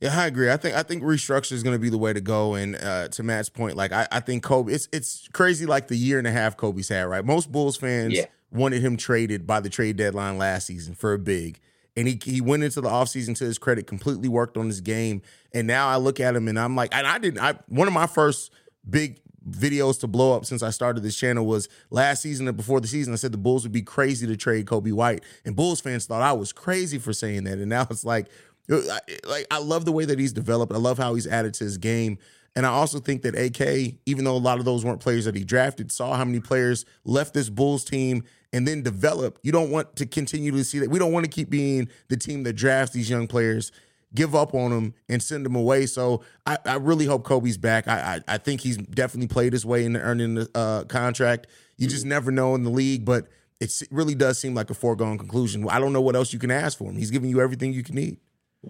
Yeah, 0.02 0.20
I 0.20 0.28
agree. 0.28 0.52
I 0.52 0.58
think 0.58 0.76
I 0.76 0.84
think 0.84 1.04
restructure 1.04 1.54
is 1.54 1.64
going 1.64 1.76
to 1.76 1.80
be 1.80 1.90
the 1.90 1.98
way 1.98 2.14
to 2.14 2.22
go. 2.22 2.56
And 2.56 2.76
uh, 2.76 3.08
to 3.10 3.24
Matt's 3.24 3.50
point, 3.50 3.76
like 3.76 3.92
I, 3.92 4.08
I 4.12 4.20
think 4.20 4.44
Kobe, 4.44 4.74
it's 4.74 4.88
it's 4.92 5.28
crazy. 5.30 5.66
Like 5.66 5.88
the 5.88 5.96
year 5.96 6.18
and 6.18 6.28
a 6.28 6.32
half 6.32 6.58
Kobe's 6.58 6.90
had, 6.90 7.04
right? 7.04 7.24
Most 7.24 7.52
Bulls 7.52 7.78
fans 7.78 8.14
yeah. 8.14 8.26
wanted 8.52 8.82
him 8.82 8.98
traded 8.98 9.48
by 9.48 9.62
the 9.62 9.70
trade 9.70 9.96
deadline 9.96 10.38
last 10.38 10.68
season 10.68 10.96
for 10.96 11.14
a 11.14 11.20
big. 11.20 11.60
And 11.98 12.10
he, 12.10 12.20
he 12.22 12.42
went 12.42 12.64
into 12.64 12.82
the 12.82 12.90
offseason 12.90 13.38
to 13.38 13.46
his 13.46 13.58
credit, 13.58 13.88
completely 13.88 14.28
worked 14.28 14.58
on 14.58 14.68
his 14.68 14.82
game. 14.82 15.22
And 15.54 15.66
now 15.66 15.88
I 15.88 15.96
look 15.96 16.20
at 16.20 16.36
him 16.36 16.50
and 16.50 16.60
I'm 16.60 16.76
like, 16.76 16.94
and 16.94 17.08
I 17.08 17.18
didn't, 17.20 17.40
I, 17.40 17.54
one 17.70 17.88
of 17.88 17.94
my 17.94 18.06
first 18.06 18.52
big 18.90 19.22
videos 19.50 20.02
to 20.02 20.08
blow 20.08 20.36
up 20.36 20.46
since 20.46 20.62
I 20.62 20.72
started 20.72 21.04
this 21.04 21.16
channel 21.16 21.46
was 21.46 21.70
last 21.92 22.22
season 22.22 22.50
and 22.50 22.58
before 22.58 22.82
the 22.82 22.88
season. 22.88 23.14
I 23.14 23.16
said 23.16 23.32
the 23.32 23.38
Bulls 23.38 23.64
would 23.64 23.72
be 23.72 23.82
crazy 23.82 24.28
to 24.28 24.36
trade 24.36 24.68
Kobe 24.68 24.92
White, 24.92 25.24
and 25.46 25.56
Bulls 25.56 25.80
fans 25.80 26.06
thought 26.06 26.22
I 26.22 26.34
was 26.34 26.52
crazy 26.52 26.98
for 26.98 27.14
saying 27.14 27.46
that. 27.46 27.60
And 27.60 27.70
now 27.70 27.88
it's 27.90 28.04
like, 28.04 28.28
like 28.68 29.48
I 29.52 29.60
love 29.60 29.86
the 29.86 29.92
way 29.92 30.06
that 30.06 30.20
he's 30.20 30.34
developed. 30.34 30.74
I 30.74 30.78
love 30.78 30.98
how 30.98 31.16
he's 31.16 31.28
added 31.28 31.54
to 31.56 31.64
his 31.64 31.78
game. 31.78 32.18
And 32.56 32.66
I 32.66 32.70
also 32.70 33.00
think 33.00 33.24
that 33.24 33.36
AK, 33.36 34.00
even 34.06 34.24
though 34.24 34.36
a 34.36 34.38
lot 34.38 34.60
of 34.60 34.66
those 34.66 34.86
weren't 34.86 35.02
players 35.02 35.26
that 35.26 35.36
he 35.36 35.44
drafted, 35.44 35.92
saw 35.92 36.16
how 36.16 36.24
many 36.24 36.40
players 36.40 36.86
left 37.04 37.34
this 37.34 37.50
Bulls 37.50 37.84
team 37.84 38.24
and 38.54 38.66
then 38.66 38.82
develop. 38.82 39.40
You 39.44 39.52
don't 39.52 39.72
want 39.72 39.98
to 39.98 40.06
continue 40.06 40.52
to 40.52 40.64
see 40.64 40.80
that. 40.80 40.90
We 40.90 40.98
don't 40.98 41.12
want 41.12 41.26
to 41.26 41.30
keep 41.30 41.50
being 41.50 41.90
the 42.08 42.16
team 42.16 42.44
that 42.44 42.54
drafts 42.54 42.94
these 42.94 43.10
young 43.10 43.28
players 43.28 43.74
give 44.16 44.34
up 44.34 44.56
on 44.56 44.72
them, 44.72 44.94
and 45.10 45.22
send 45.22 45.46
them 45.46 45.56
away. 45.56 45.86
So 45.86 46.24
I, 46.46 46.58
I 46.66 46.76
really 46.76 47.06
hope 47.06 47.24
Kobe's 47.24 47.58
back. 47.58 47.88
I, 47.88 48.16
I, 48.28 48.36
I 48.36 48.38
think 48.38 48.62
he's 48.62 48.78
definitely 48.78 49.28
played 49.28 49.54
his 49.54 49.66
way 49.66 49.86
into 49.86 50.00
earning 50.00 50.36
the 50.36 50.50
uh, 50.56 50.84
contract. 50.86 51.48
You 51.78 51.88
just 51.88 52.06
never 52.06 52.32
know 52.32 52.56
in 52.56 52.64
the 52.64 52.70
league, 52.70 53.06
but 53.06 53.28
it 53.60 53.72
really 53.92 54.16
does 54.16 54.40
seem 54.40 54.56
like 54.56 54.70
a 54.70 54.74
foregone 54.74 55.18
conclusion. 55.18 55.68
I 55.70 55.80
don't 55.80 55.94
know 55.94 56.02
what 56.02 56.16
else 56.16 56.34
you 56.34 56.40
can 56.40 56.52
ask 56.52 56.78
for 56.78 56.86
him. 56.86 56.96
He's 56.96 57.12
giving 57.12 57.30
you 57.30 57.42
everything 57.42 57.74
you 57.74 57.84
can 57.84 57.96
need. 57.96 58.18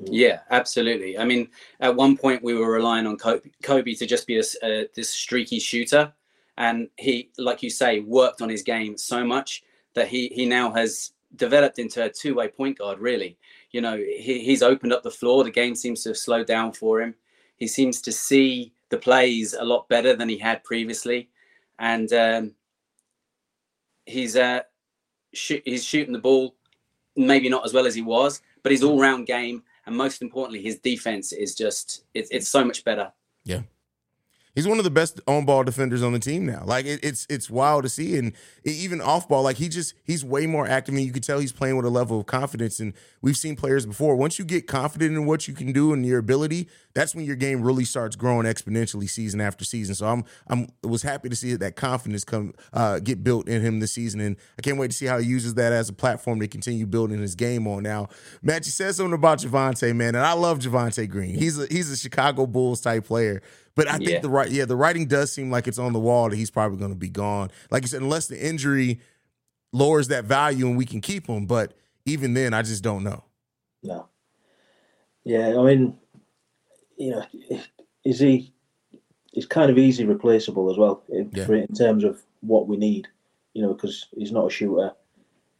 Yeah, 0.03 0.39
absolutely. 0.51 1.17
I 1.17 1.25
mean, 1.25 1.49
at 1.79 1.95
one 1.95 2.17
point 2.17 2.43
we 2.43 2.53
were 2.53 2.71
relying 2.71 3.07
on 3.07 3.17
Kobe, 3.17 3.49
Kobe 3.63 3.93
to 3.95 4.05
just 4.05 4.27
be 4.27 4.37
a, 4.37 4.41
uh, 4.63 4.83
this 4.95 5.09
streaky 5.09 5.59
shooter, 5.59 6.13
and 6.57 6.89
he, 6.97 7.29
like 7.37 7.63
you 7.63 7.69
say, 7.69 7.99
worked 8.01 8.41
on 8.41 8.49
his 8.49 8.61
game 8.61 8.97
so 8.97 9.23
much 9.25 9.63
that 9.93 10.07
he 10.07 10.27
he 10.33 10.45
now 10.45 10.71
has 10.71 11.11
developed 11.35 11.79
into 11.79 12.03
a 12.03 12.09
two-way 12.09 12.47
point 12.47 12.77
guard. 12.77 12.99
Really, 12.99 13.37
you 13.71 13.81
know, 13.81 13.97
he, 13.97 14.39
he's 14.43 14.63
opened 14.63 14.93
up 14.93 15.03
the 15.03 15.11
floor. 15.11 15.43
The 15.43 15.51
game 15.51 15.75
seems 15.75 16.03
to 16.03 16.09
have 16.09 16.17
slowed 16.17 16.47
down 16.47 16.73
for 16.73 17.01
him. 17.01 17.15
He 17.57 17.67
seems 17.67 18.01
to 18.01 18.11
see 18.11 18.73
the 18.89 18.97
plays 18.97 19.53
a 19.53 19.63
lot 19.63 19.87
better 19.89 20.15
than 20.15 20.29
he 20.29 20.37
had 20.37 20.63
previously, 20.63 21.29
and 21.79 22.11
um, 22.13 22.51
he's 24.05 24.35
uh, 24.35 24.61
sh- 25.33 25.63
he's 25.65 25.83
shooting 25.83 26.13
the 26.13 26.19
ball 26.19 26.55
maybe 27.15 27.49
not 27.49 27.65
as 27.65 27.73
well 27.73 27.85
as 27.85 27.95
he 27.95 28.01
was, 28.01 28.41
but 28.61 28.71
his 28.71 28.83
all-round 28.83 29.25
game 29.25 29.63
and 29.85 29.95
most 29.95 30.21
importantly, 30.21 30.61
his 30.61 30.79
defense 30.79 31.31
is 31.31 31.55
just 31.55 32.05
it's, 32.13 32.29
it's 32.31 32.49
so 32.49 32.63
much 32.63 32.83
better. 32.83 33.11
Yeah. 33.43 33.61
He's 34.55 34.67
one 34.67 34.77
of 34.77 34.85
the 34.85 34.89
best 34.89 35.19
on 35.27 35.43
ball 35.43 35.65
defenders 35.65 36.01
on 36.01 36.13
the 36.13 36.19
team 36.19 36.45
now. 36.45 36.63
Like 36.65 36.85
it, 36.85 37.01
it's 37.03 37.27
it's 37.29 37.49
wild 37.49 37.83
to 37.83 37.89
see, 37.89 38.17
and 38.17 38.31
even 38.63 39.01
off 39.01 39.27
ball, 39.27 39.43
like 39.43 39.57
he 39.57 39.67
just 39.67 39.93
he's 40.05 40.23
way 40.23 40.47
more 40.47 40.65
active, 40.65 40.95
and 40.95 41.03
you 41.03 41.11
can 41.11 41.21
tell 41.21 41.39
he's 41.39 41.51
playing 41.51 41.75
with 41.75 41.85
a 41.85 41.89
level 41.89 42.21
of 42.21 42.25
confidence. 42.25 42.79
And 42.79 42.93
we've 43.21 43.35
seen 43.35 43.57
players 43.57 43.85
before. 43.85 44.15
Once 44.15 44.39
you 44.39 44.45
get 44.45 44.65
confident 44.65 45.13
in 45.13 45.25
what 45.25 45.49
you 45.49 45.53
can 45.53 45.73
do 45.73 45.91
and 45.91 46.05
your 46.05 46.19
ability, 46.19 46.69
that's 46.93 47.13
when 47.13 47.25
your 47.25 47.35
game 47.35 47.61
really 47.61 47.83
starts 47.83 48.15
growing 48.15 48.45
exponentially 48.45 49.09
season 49.09 49.41
after 49.41 49.65
season. 49.65 49.93
So 49.93 50.07
I'm 50.07 50.23
I'm 50.47 50.69
was 50.81 51.01
happy 51.01 51.27
to 51.27 51.35
see 51.35 51.55
that 51.55 51.75
confidence 51.75 52.23
come 52.23 52.53
uh, 52.71 52.99
get 52.99 53.25
built 53.25 53.49
in 53.49 53.61
him 53.61 53.81
this 53.81 53.91
season, 53.91 54.21
and 54.21 54.37
I 54.57 54.61
can't 54.61 54.77
wait 54.77 54.91
to 54.91 54.97
see 54.97 55.05
how 55.05 55.19
he 55.19 55.27
uses 55.27 55.55
that 55.55 55.73
as 55.73 55.89
a 55.89 55.93
platform 55.93 56.39
to 56.39 56.47
continue 56.47 56.85
building 56.85 57.19
his 57.19 57.35
game 57.35 57.67
on. 57.67 57.83
Now, 57.83 58.07
Matt, 58.41 58.65
you 58.65 58.71
said 58.71 58.95
something 58.95 59.13
about 59.13 59.39
Javonte, 59.39 59.93
man, 59.93 60.15
and 60.15 60.25
I 60.25 60.31
love 60.31 60.59
Javonte 60.59 61.09
Green. 61.09 61.35
He's 61.35 61.59
a 61.59 61.67
he's 61.67 61.91
a 61.91 61.97
Chicago 61.97 62.45
Bulls 62.47 62.79
type 62.79 63.05
player. 63.05 63.41
But 63.75 63.89
I 63.89 63.97
think 63.97 64.09
Yeah. 64.09 64.19
the 64.21 64.29
right, 64.29 64.49
yeah, 64.49 64.65
the 64.65 64.75
writing 64.75 65.05
does 65.07 65.31
seem 65.33 65.51
like 65.51 65.67
it's 65.67 65.77
on 65.77 65.91
the 65.93 65.99
wall 65.99 66.29
that 66.29 66.35
he's 66.37 66.49
probably 66.49 66.77
going 66.77 66.91
to 66.91 66.97
be 66.97 67.09
gone. 67.09 67.51
Like 67.69 67.83
you 67.83 67.87
said, 67.89 68.01
unless 68.01 68.27
the 68.27 68.43
injury 68.47 69.01
lowers 69.73 70.07
that 70.07 70.23
value 70.23 70.67
and 70.67 70.77
we 70.77 70.85
can 70.85 71.01
keep 71.01 71.27
him. 71.27 71.45
But 71.45 71.73
even 72.05 72.33
then, 72.33 72.53
I 72.53 72.61
just 72.61 72.83
don't 72.83 73.03
know. 73.03 73.23
No. 73.83 74.07
Yeah, 75.25 75.59
I 75.59 75.63
mean, 75.63 75.97
you 76.97 77.11
know, 77.11 77.25
is 78.05 78.19
he? 78.19 78.53
He's 79.33 79.45
kind 79.45 79.69
of 79.69 79.77
easy 79.77 80.05
replaceable 80.05 80.71
as 80.71 80.77
well 80.77 81.03
in, 81.09 81.29
Yeah. 81.33 81.51
in 81.51 81.67
terms 81.75 82.05
of 82.05 82.23
what 82.39 82.67
we 82.67 82.77
need. 82.77 83.09
You 83.53 83.63
know, 83.63 83.73
because 83.73 84.05
he's 84.15 84.31
not 84.31 84.47
a 84.47 84.49
shooter. 84.49 84.91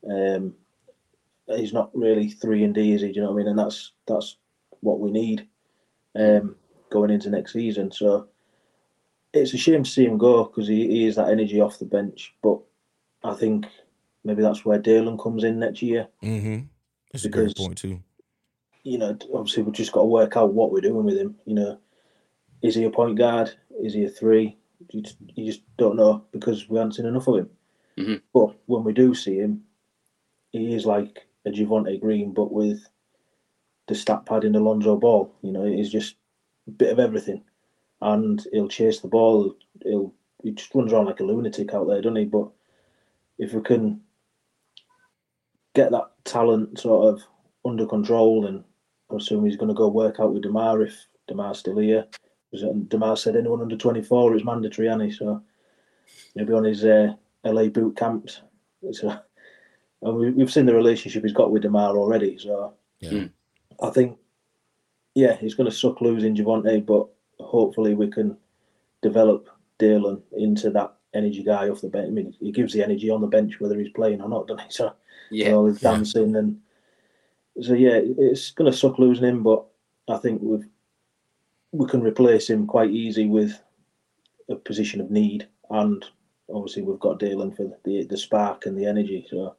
Um, 0.10 0.54
he's 1.48 1.74
not 1.74 1.90
really 1.94 2.30
three 2.30 2.64
and 2.64 2.74
D, 2.74 2.94
is 2.94 3.02
he? 3.02 3.08
Do 3.10 3.16
you 3.16 3.22
know 3.22 3.32
what 3.32 3.36
I 3.36 3.38
mean? 3.40 3.48
And 3.48 3.60
that's 3.60 3.92
that's 4.06 4.38
what 4.82 5.00
we 5.00 5.12
need 5.12 5.48
um, 6.16 6.56
going 6.96 7.12
into 7.12 7.30
next 7.30 7.52
season. 7.54 7.92
So 7.92 8.28
it's 9.34 9.54
a 9.54 9.58
shame 9.58 9.84
to 9.84 9.90
see 9.90 10.06
him 10.06 10.18
go 10.18 10.46
because 10.46 10.68
he, 10.68 10.88
he 10.88 11.06
is 11.06 11.18
that 11.18 11.30
energy 11.30 11.60
off 11.60 11.78
the 11.80 11.86
bench. 11.86 12.34
But 12.42 12.60
I 13.24 13.34
think 13.34 13.66
maybe 14.24 14.42
that's 14.42 14.64
where 14.64 14.80
Dalen 14.80 15.18
comes 15.18 15.44
in 15.44 15.60
next 15.60 15.82
year. 15.82 16.08
Mm-hmm. 16.24 16.66
That's 17.12 17.26
a 17.26 17.30
great 17.30 17.56
point 17.58 17.78
too. 17.78 18.02
you 18.84 18.98
know, 18.98 19.18
obviously 19.34 19.64
we've 19.64 19.74
just 19.74 19.92
got 19.92 20.02
to 20.02 20.06
work 20.08 20.38
out 20.38 20.54
what 20.54 20.72
we're 20.72 20.82
doing 20.82 21.04
with 21.06 21.18
him. 21.18 21.36
You 21.46 21.56
know, 21.56 21.78
is 22.62 22.76
he 22.76 22.86
a 22.86 22.90
point 22.90 23.18
guard? 23.18 23.52
Is 23.84 23.94
he 23.94 24.06
a 24.06 24.10
three? 24.10 24.58
You 24.92 25.02
just, 25.02 25.18
you 25.36 25.46
just 25.52 25.64
don't 25.78 25.96
know 25.98 26.24
because 26.32 26.70
we 26.70 26.78
haven't 26.78 26.94
seen 26.94 27.06
enough 27.06 27.28
of 27.28 27.38
him. 27.40 27.50
Mhm. 27.98 28.22
But 28.34 28.56
when 28.68 28.84
we 28.86 28.94
do 28.94 29.14
see 29.14 29.38
him, 29.38 29.64
he 30.52 30.74
is 30.74 30.86
like 30.86 31.28
a 31.46 31.50
Javonte 31.50 32.00
Green, 32.00 32.34
but 32.34 32.52
with 32.54 32.88
the 33.88 33.96
stat 33.96 34.26
pad 34.26 34.44
in 34.46 34.56
Alonzo 34.56 34.96
Ball. 34.96 35.32
You 35.42 35.52
know, 35.52 35.64
he's 35.66 35.92
just 35.92 36.14
a 36.14 36.18
bit 36.72 36.92
of 36.92 37.00
everything, 37.00 37.44
and 38.02 38.46
he'll 38.52 38.68
chase 38.68 39.00
the 39.00 39.08
ball. 39.08 39.56
He'll 39.84 40.14
he 40.46 40.52
just 40.52 40.74
runs 40.76 40.94
around 40.94 41.06
like 41.06 41.20
a 41.20 41.24
lunatic 41.24 41.74
out 41.74 41.88
there, 41.88 42.02
doesn't 42.02 42.16
he? 42.18 42.26
But 42.26 42.50
if 43.40 43.54
we 43.54 43.62
can 43.62 44.00
get 45.74 45.92
that 45.92 46.12
talent 46.24 46.80
sort 46.80 47.14
of 47.14 47.24
under 47.66 47.88
control, 47.88 48.46
and 48.46 48.64
I 49.12 49.16
assume 49.16 49.44
he's 49.44 49.58
going 49.58 49.70
to 49.70 49.76
go 49.76 49.88
work 49.88 50.20
out 50.20 50.34
with 50.34 50.44
Demar 50.44 50.84
if 50.84 50.96
Demar's 51.28 51.60
still 51.60 51.80
here. 51.80 52.06
Because 52.52 52.68
Demar 52.88 53.18
said 53.18 53.36
anyone 53.36 53.62
under 53.62 53.76
24 53.76 54.36
is 54.36 54.46
mandatory, 54.46 54.88
and 54.88 55.02
he 55.02 55.12
so 55.12 55.42
he'll 56.36 56.46
be 56.46 56.54
on 56.54 56.64
his 56.64 56.86
uh, 56.86 57.14
LA 57.44 57.68
boot 57.68 57.98
camps. 57.98 58.42
So, 58.92 59.10
and 60.04 60.16
we, 60.16 60.30
we've 60.32 60.54
seen 60.54 60.68
the 60.68 60.76
relationship 60.76 61.24
he's 61.24 61.34
got 61.34 61.52
with 61.52 61.64
Demar 61.64 61.98
already. 61.98 62.38
So 62.38 62.76
Yeah. 63.00 63.10
Mm. 63.10 63.32
I 63.82 63.90
think, 63.90 64.18
yeah, 65.16 65.36
he's 65.38 65.56
going 65.56 65.70
to 65.70 65.76
suck 65.76 66.02
losing 66.02 66.36
Javonte, 66.36 66.86
but 66.86 67.08
hopefully 67.40 67.96
we 67.96 68.10
can 68.12 68.38
develop 69.02 69.50
Dalen 69.80 70.22
into 70.38 70.70
that 70.72 70.94
energy 71.14 71.42
guy 71.44 71.70
off 71.70 71.82
the 71.82 71.88
bench. 71.88 72.08
I 72.08 72.12
mean, 72.12 72.36
he 72.40 72.52
gives 72.52 72.74
the 72.74 72.84
energy 72.84 73.10
on 73.10 73.22
the 73.22 73.28
bench 73.28 73.60
whether 73.60 73.80
he's 73.80 73.92
playing 73.94 74.22
or 74.22 74.30
not, 74.30 74.48
doesn't 74.48 74.64
he? 74.64 74.70
So 74.72 74.94
Yeah. 75.32 75.54
all 75.54 75.66
his 75.66 75.82
Yeah. 75.82 75.92
dancing 75.94 76.36
and 76.36 76.60
so 77.62 77.74
yeah, 77.74 78.02
it's 78.04 78.52
going 78.52 78.70
to 78.70 78.78
suck 78.78 79.00
losing 79.00 79.24
him, 79.26 79.42
but 79.42 79.66
I 80.10 80.18
think 80.18 80.42
we 80.42 80.60
we 81.72 81.88
can 81.88 82.02
replace 82.02 82.50
him 82.50 82.68
quite 82.68 82.92
easy 82.92 83.28
with 83.28 83.62
a 84.50 84.56
position 84.56 85.00
of 85.02 85.10
need, 85.12 85.48
and 85.70 86.04
obviously 86.54 86.84
we've 86.84 87.00
got 87.00 87.20
Dalen 87.20 87.54
for 87.54 87.64
the 87.86 88.04
the 88.06 88.18
spark 88.18 88.66
and 88.66 88.78
the 88.78 88.86
energy. 88.86 89.26
So 89.30 89.56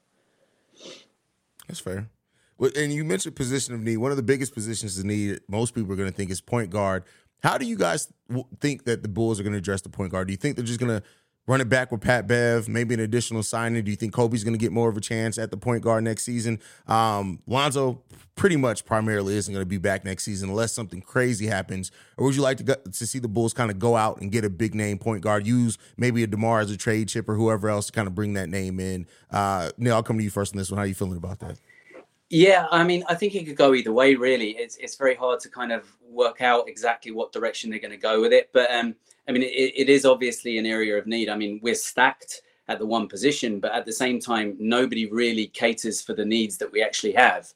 That's 1.66 1.80
fair. 1.80 2.10
And 2.58 2.92
you 2.92 3.04
mentioned 3.04 3.36
position 3.36 3.75
of 3.75 3.82
need. 3.82 3.98
One 3.98 4.10
of 4.10 4.16
the 4.16 4.22
biggest 4.22 4.54
positions 4.54 4.98
of 4.98 5.04
need 5.04 5.40
most 5.48 5.75
people 5.75 5.92
are 5.92 5.96
going 5.96 6.10
to 6.10 6.16
think 6.16 6.30
is 6.30 6.40
point 6.40 6.70
guard. 6.70 7.04
How 7.42 7.58
do 7.58 7.66
you 7.66 7.76
guys 7.76 8.12
think 8.60 8.84
that 8.84 9.02
the 9.02 9.08
Bulls 9.08 9.38
are 9.38 9.42
going 9.42 9.52
to 9.52 9.58
address 9.58 9.82
the 9.82 9.90
point 9.90 10.10
guard? 10.10 10.28
Do 10.28 10.32
you 10.32 10.38
think 10.38 10.56
they're 10.56 10.64
just 10.64 10.80
going 10.80 11.00
to 11.00 11.06
run 11.46 11.60
it 11.60 11.68
back 11.68 11.92
with 11.92 12.00
Pat 12.00 12.26
Bev, 12.26 12.68
maybe 12.68 12.94
an 12.94 13.00
additional 13.00 13.42
signing? 13.42 13.84
Do 13.84 13.90
you 13.90 13.96
think 13.96 14.12
Kobe's 14.12 14.42
going 14.42 14.54
to 14.54 14.58
get 14.58 14.72
more 14.72 14.88
of 14.88 14.96
a 14.96 15.00
chance 15.00 15.38
at 15.38 15.50
the 15.50 15.56
point 15.56 15.82
guard 15.82 16.04
next 16.04 16.25
season? 16.25 16.60
Um, 16.86 17.40
Lonzo 17.46 18.02
pretty 18.34 18.56
much 18.56 18.84
primarily 18.84 19.36
isn't 19.36 19.52
going 19.52 19.62
to 19.62 19.68
be 19.68 19.78
back 19.78 20.04
next 20.04 20.25
season 20.25 20.50
unless 20.50 20.72
something 20.72 21.00
crazy 21.00 21.46
happens. 21.46 21.90
Or 22.16 22.26
would 22.26 22.36
you 22.36 22.42
like 22.42 22.56
to 22.58 22.64
go, 22.64 22.75
to 22.75 23.06
see 23.06 23.18
the 23.18 23.28
Bulls 23.28 23.52
kind 23.52 23.70
of 23.70 23.78
go 23.78 23.96
out 23.96 24.20
and 24.20 24.32
get 24.32 24.44
a 24.44 24.50
big 24.50 24.75
name 24.75 24.98
point 24.98 25.22
guard, 25.22 25.46
use 25.46 25.78
maybe 25.96 26.22
a 26.22 26.26
Demar 26.26 26.60
as 26.60 26.70
a 26.70 26.76
trade 26.76 27.08
chip 27.08 27.28
or 27.28 27.34
whoever 27.34 27.68
else 27.68 27.86
to 27.86 27.92
kind 27.92 28.08
of 28.08 28.14
bring 28.14 28.34
that 28.34 28.48
name 28.48 28.80
in? 28.80 29.06
Uh, 29.30 29.70
Neil, 29.78 29.94
I'll 29.94 30.02
come 30.02 30.18
to 30.18 30.25
you 30.25 30.30
first 30.30 30.54
on 30.54 30.58
this 30.58 30.70
one. 30.70 30.78
How 30.78 30.84
are 30.84 30.88
you 30.88 30.94
feeling 30.94 31.16
about 31.16 31.38
that? 31.40 31.58
Yeah, 32.28 32.66
I 32.73 32.83
mean, 32.83 33.04
I 33.09 33.14
think 33.14 33.35
it 33.35 33.47
could 33.47 33.56
go 33.56 33.75
either 33.75 33.92
way. 33.92 34.16
Really, 34.16 34.50
it's 34.56 34.76
it's 34.78 34.97
very 34.97 35.14
hard 35.14 35.38
to 35.40 35.49
kind 35.49 35.71
of 35.71 35.87
work 36.09 36.40
out 36.40 36.68
exactly 36.68 37.12
what 37.12 37.33
direction 37.33 37.71
they're 37.71 37.78
going 37.78 37.92
to 37.92 37.97
go 37.97 38.21
with 38.21 38.33
it. 38.33 38.50
But 38.52 38.71
um, 38.73 38.97
I 39.28 39.33
mean, 39.33 39.42
it, 39.42 39.47
it 39.76 39.88
is 39.88 40.04
obviously 40.04 40.59
an 40.59 40.66
area 40.66 40.97
of 40.99 41.06
need. 41.06 41.28
I 41.28 41.37
mean, 41.37 41.61
we're 41.62 41.76
stacked 41.76 42.42
at 42.68 42.80
the 42.80 42.87
one 42.87 43.06
position, 43.06 43.61
but 43.61 43.73
at 43.73 43.85
the 43.85 43.92
same 43.92 44.18
time, 44.18 44.56
nobody 44.59 45.06
really 45.06 45.47
caters 45.47 46.02
for 46.02 46.14
the 46.14 46.25
needs 46.25 46.59
that 46.59 46.73
we 46.73 46.83
actually 46.83 47.12
have. 47.12 47.52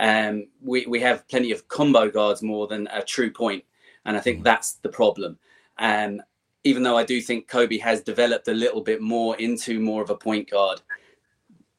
Um, 0.00 0.46
we 0.62 0.86
we 0.86 1.00
have 1.00 1.28
plenty 1.28 1.52
of 1.52 1.68
combo 1.68 2.10
guards 2.10 2.42
more 2.42 2.66
than 2.66 2.88
a 2.92 3.02
true 3.02 3.30
point, 3.30 3.64
and 4.06 4.16
I 4.16 4.20
think 4.20 4.44
that's 4.44 4.74
the 4.74 4.88
problem. 4.88 5.38
Um, 5.78 6.22
even 6.64 6.82
though 6.82 6.96
I 6.96 7.04
do 7.04 7.20
think 7.20 7.48
Kobe 7.48 7.78
has 7.78 8.00
developed 8.00 8.48
a 8.48 8.54
little 8.54 8.80
bit 8.80 9.00
more 9.02 9.36
into 9.36 9.78
more 9.78 10.02
of 10.02 10.10
a 10.10 10.16
point 10.16 10.50
guard, 10.50 10.80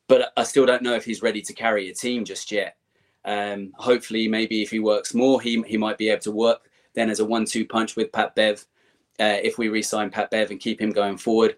but 0.07 0.31
I 0.37 0.43
still 0.43 0.65
don't 0.65 0.83
know 0.83 0.95
if 0.95 1.05
he's 1.05 1.21
ready 1.21 1.41
to 1.41 1.53
carry 1.53 1.89
a 1.89 1.93
team 1.93 2.25
just 2.25 2.51
yet. 2.51 2.77
Um, 3.25 3.73
hopefully, 3.75 4.27
maybe 4.27 4.61
if 4.61 4.71
he 4.71 4.79
works 4.79 5.13
more, 5.13 5.41
he 5.41 5.61
he 5.63 5.77
might 5.77 5.97
be 5.97 6.09
able 6.09 6.21
to 6.21 6.31
work 6.31 6.61
then 6.93 7.09
as 7.09 7.19
a 7.19 7.25
one-two 7.25 7.65
punch 7.65 7.95
with 7.95 8.11
Pat 8.11 8.33
Bev. 8.35 8.65
Uh, 9.19 9.37
if 9.43 9.57
we 9.57 9.69
re-sign 9.69 10.09
Pat 10.09 10.31
Bev 10.31 10.51
and 10.51 10.59
keep 10.59 10.81
him 10.81 10.91
going 10.91 11.17
forward, 11.17 11.57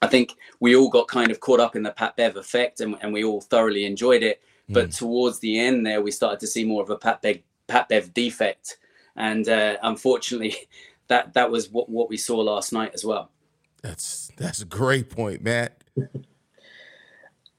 I 0.00 0.06
think 0.06 0.36
we 0.60 0.76
all 0.76 0.88
got 0.88 1.08
kind 1.08 1.30
of 1.30 1.40
caught 1.40 1.60
up 1.60 1.76
in 1.76 1.82
the 1.82 1.90
Pat 1.90 2.16
Bev 2.16 2.36
effect, 2.36 2.80
and, 2.80 2.96
and 3.00 3.12
we 3.12 3.24
all 3.24 3.40
thoroughly 3.40 3.84
enjoyed 3.84 4.22
it. 4.22 4.42
But 4.70 4.92
towards 4.92 5.38
the 5.38 5.58
end, 5.58 5.86
there 5.86 6.02
we 6.02 6.10
started 6.10 6.40
to 6.40 6.46
see 6.46 6.62
more 6.64 6.82
of 6.82 6.90
a 6.90 6.96
Pat 6.96 7.22
Bev 7.22 7.38
Pat 7.68 7.88
Bev 7.88 8.12
defect, 8.12 8.78
and 9.16 9.48
uh, 9.48 9.76
unfortunately, 9.82 10.56
that 11.08 11.34
that 11.34 11.50
was 11.50 11.70
what 11.70 11.88
what 11.88 12.08
we 12.08 12.16
saw 12.16 12.38
last 12.38 12.72
night 12.72 12.92
as 12.94 13.04
well. 13.04 13.30
That's 13.82 14.30
that's 14.36 14.60
a 14.60 14.66
great 14.66 15.10
point, 15.10 15.42
Matt. 15.42 15.82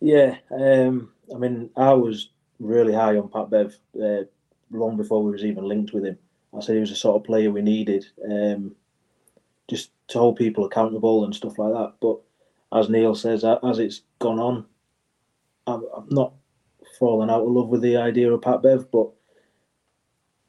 Yeah, 0.01 0.37
um, 0.51 1.11
I 1.33 1.37
mean, 1.37 1.69
I 1.75 1.93
was 1.93 2.29
really 2.59 2.93
high 2.93 3.17
on 3.17 3.29
Pat 3.29 3.49
Bev 3.49 3.77
uh, 4.01 4.23
long 4.71 4.97
before 4.97 5.23
we 5.23 5.31
was 5.31 5.43
even 5.43 5.67
linked 5.67 5.93
with 5.93 6.05
him. 6.05 6.17
I 6.55 6.61
said 6.61 6.75
he 6.75 6.81
was 6.81 6.89
the 6.89 6.95
sort 6.95 7.17
of 7.17 7.25
player 7.25 7.51
we 7.51 7.61
needed, 7.61 8.05
um, 8.29 8.75
just 9.69 9.91
to 10.09 10.19
hold 10.19 10.37
people 10.37 10.65
accountable 10.65 11.23
and 11.23 11.35
stuff 11.35 11.59
like 11.59 11.73
that. 11.73 11.93
But 12.01 12.19
as 12.77 12.89
Neil 12.89 13.15
says, 13.15 13.43
as 13.43 13.79
it's 13.79 14.01
gone 14.19 14.39
on, 14.39 14.65
I'm, 15.67 15.83
not 16.09 16.33
fallen 16.97 17.29
out 17.29 17.43
of 17.43 17.49
love 17.49 17.67
with 17.67 17.81
the 17.81 17.97
idea 17.97 18.31
of 18.31 18.41
Pat 18.41 18.63
Bev, 18.63 18.89
but 18.91 19.09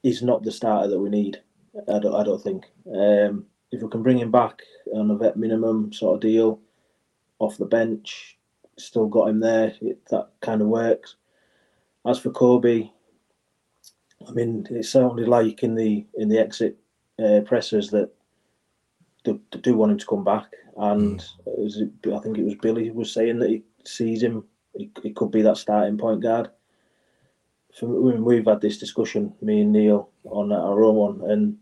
he's 0.02 0.23
not 0.23 0.42
the 0.42 0.50
starter 0.50 0.88
that 0.88 0.99
we 0.99 1.11
need. 1.11 1.40
I 1.88 1.99
don't, 1.99 2.14
I 2.14 2.25
don't 2.25 2.42
think. 2.42 2.64
Um, 2.87 3.45
if 3.71 3.83
we 3.83 3.88
can 3.88 4.02
bring 4.02 4.19
him 4.19 4.30
back 4.30 4.62
on 4.92 5.11
a 5.11 5.16
vet 5.16 5.37
minimum 5.37 5.92
sort 5.92 6.14
of 6.14 6.21
deal, 6.21 6.61
off 7.38 7.59
the 7.59 7.66
bench, 7.66 8.38
still 8.84 9.06
got 9.06 9.28
him 9.28 9.40
there. 9.40 9.75
It, 9.80 10.04
that 10.10 10.30
kind 10.40 10.60
of 10.60 10.68
works. 10.68 11.16
As 12.06 12.18
for 12.18 12.30
Kobe, 12.30 12.90
I 14.26 14.32
mean, 14.32 14.66
it 14.70 14.84
sounded 14.84 15.28
like 15.28 15.62
in 15.62 15.75
the 15.75 16.06
in 16.14 16.28
the 16.28 16.38
exit 16.38 16.78
uh, 17.22 17.40
pressers 17.44 17.90
that 17.90 18.10
they, 19.25 19.38
they 19.52 19.60
do 19.60 19.76
want 19.76 19.92
him 19.92 19.99
to 19.99 20.06
come 20.06 20.25
back, 20.25 20.46
and 20.76 21.25
it, 21.46 21.90
I 22.06 22.18
think 22.18 22.38
it 22.38 22.44
was 22.44 22.54
Billy 22.54 22.88
who 22.88 22.94
was 22.94 23.12
saying 23.12 23.38
that 23.40 23.50
he 23.50 23.62
sees 23.84 24.22
him. 24.22 24.44
He, 24.76 24.90
he 25.02 25.12
could 25.12 25.30
be 25.30 25.42
that 25.42 25.56
starting 25.56 25.99
point 25.99 26.22
guard. 26.22 26.49
For, 27.78 27.87
when 27.87 28.25
we've 28.25 28.46
had 28.46 28.60
this 28.60 28.78
discussion, 28.78 29.34
me 29.40 29.62
and 29.62 29.72
Neil 29.72 30.10
on 30.25 30.52
our 30.52 30.82
own 30.82 30.94
one, 30.94 31.30
and 31.30 31.58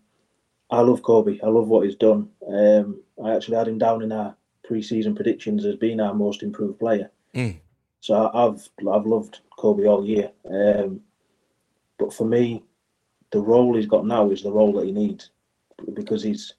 I 0.70 0.80
love 0.80 1.02
Kobe. 1.02 1.38
I 1.42 1.46
love 1.48 1.68
what 1.68 1.86
he's 1.86 1.96
done. 1.96 2.28
Um, 2.46 3.02
I 3.24 3.34
actually 3.34 3.56
had 3.56 3.68
him 3.68 3.78
down 3.78 4.02
in 4.02 4.12
our 4.12 4.36
pre-season 4.72 5.14
predictions 5.14 5.64
as 5.64 5.76
being 5.76 5.98
our 5.98 6.12
most 6.14 6.42
improved 6.42 6.78
player. 6.78 7.10
Mm. 7.34 7.56
So 8.00 8.14
I- 8.14 8.46
I've 8.46 8.68
I've 8.86 9.06
loved 9.06 9.40
Kobe 9.58 9.86
all 9.86 10.04
year. 10.04 10.30
Um, 10.44 11.00
but 11.98 12.12
for 12.12 12.26
me, 12.26 12.62
the 13.30 13.40
role 13.40 13.74
he's 13.74 13.86
got 13.86 14.06
now 14.06 14.30
is 14.30 14.42
the 14.42 14.52
role 14.52 14.72
that 14.74 14.84
he 14.86 14.92
needs 14.92 15.30
because 15.94 16.22
he's 16.22 16.54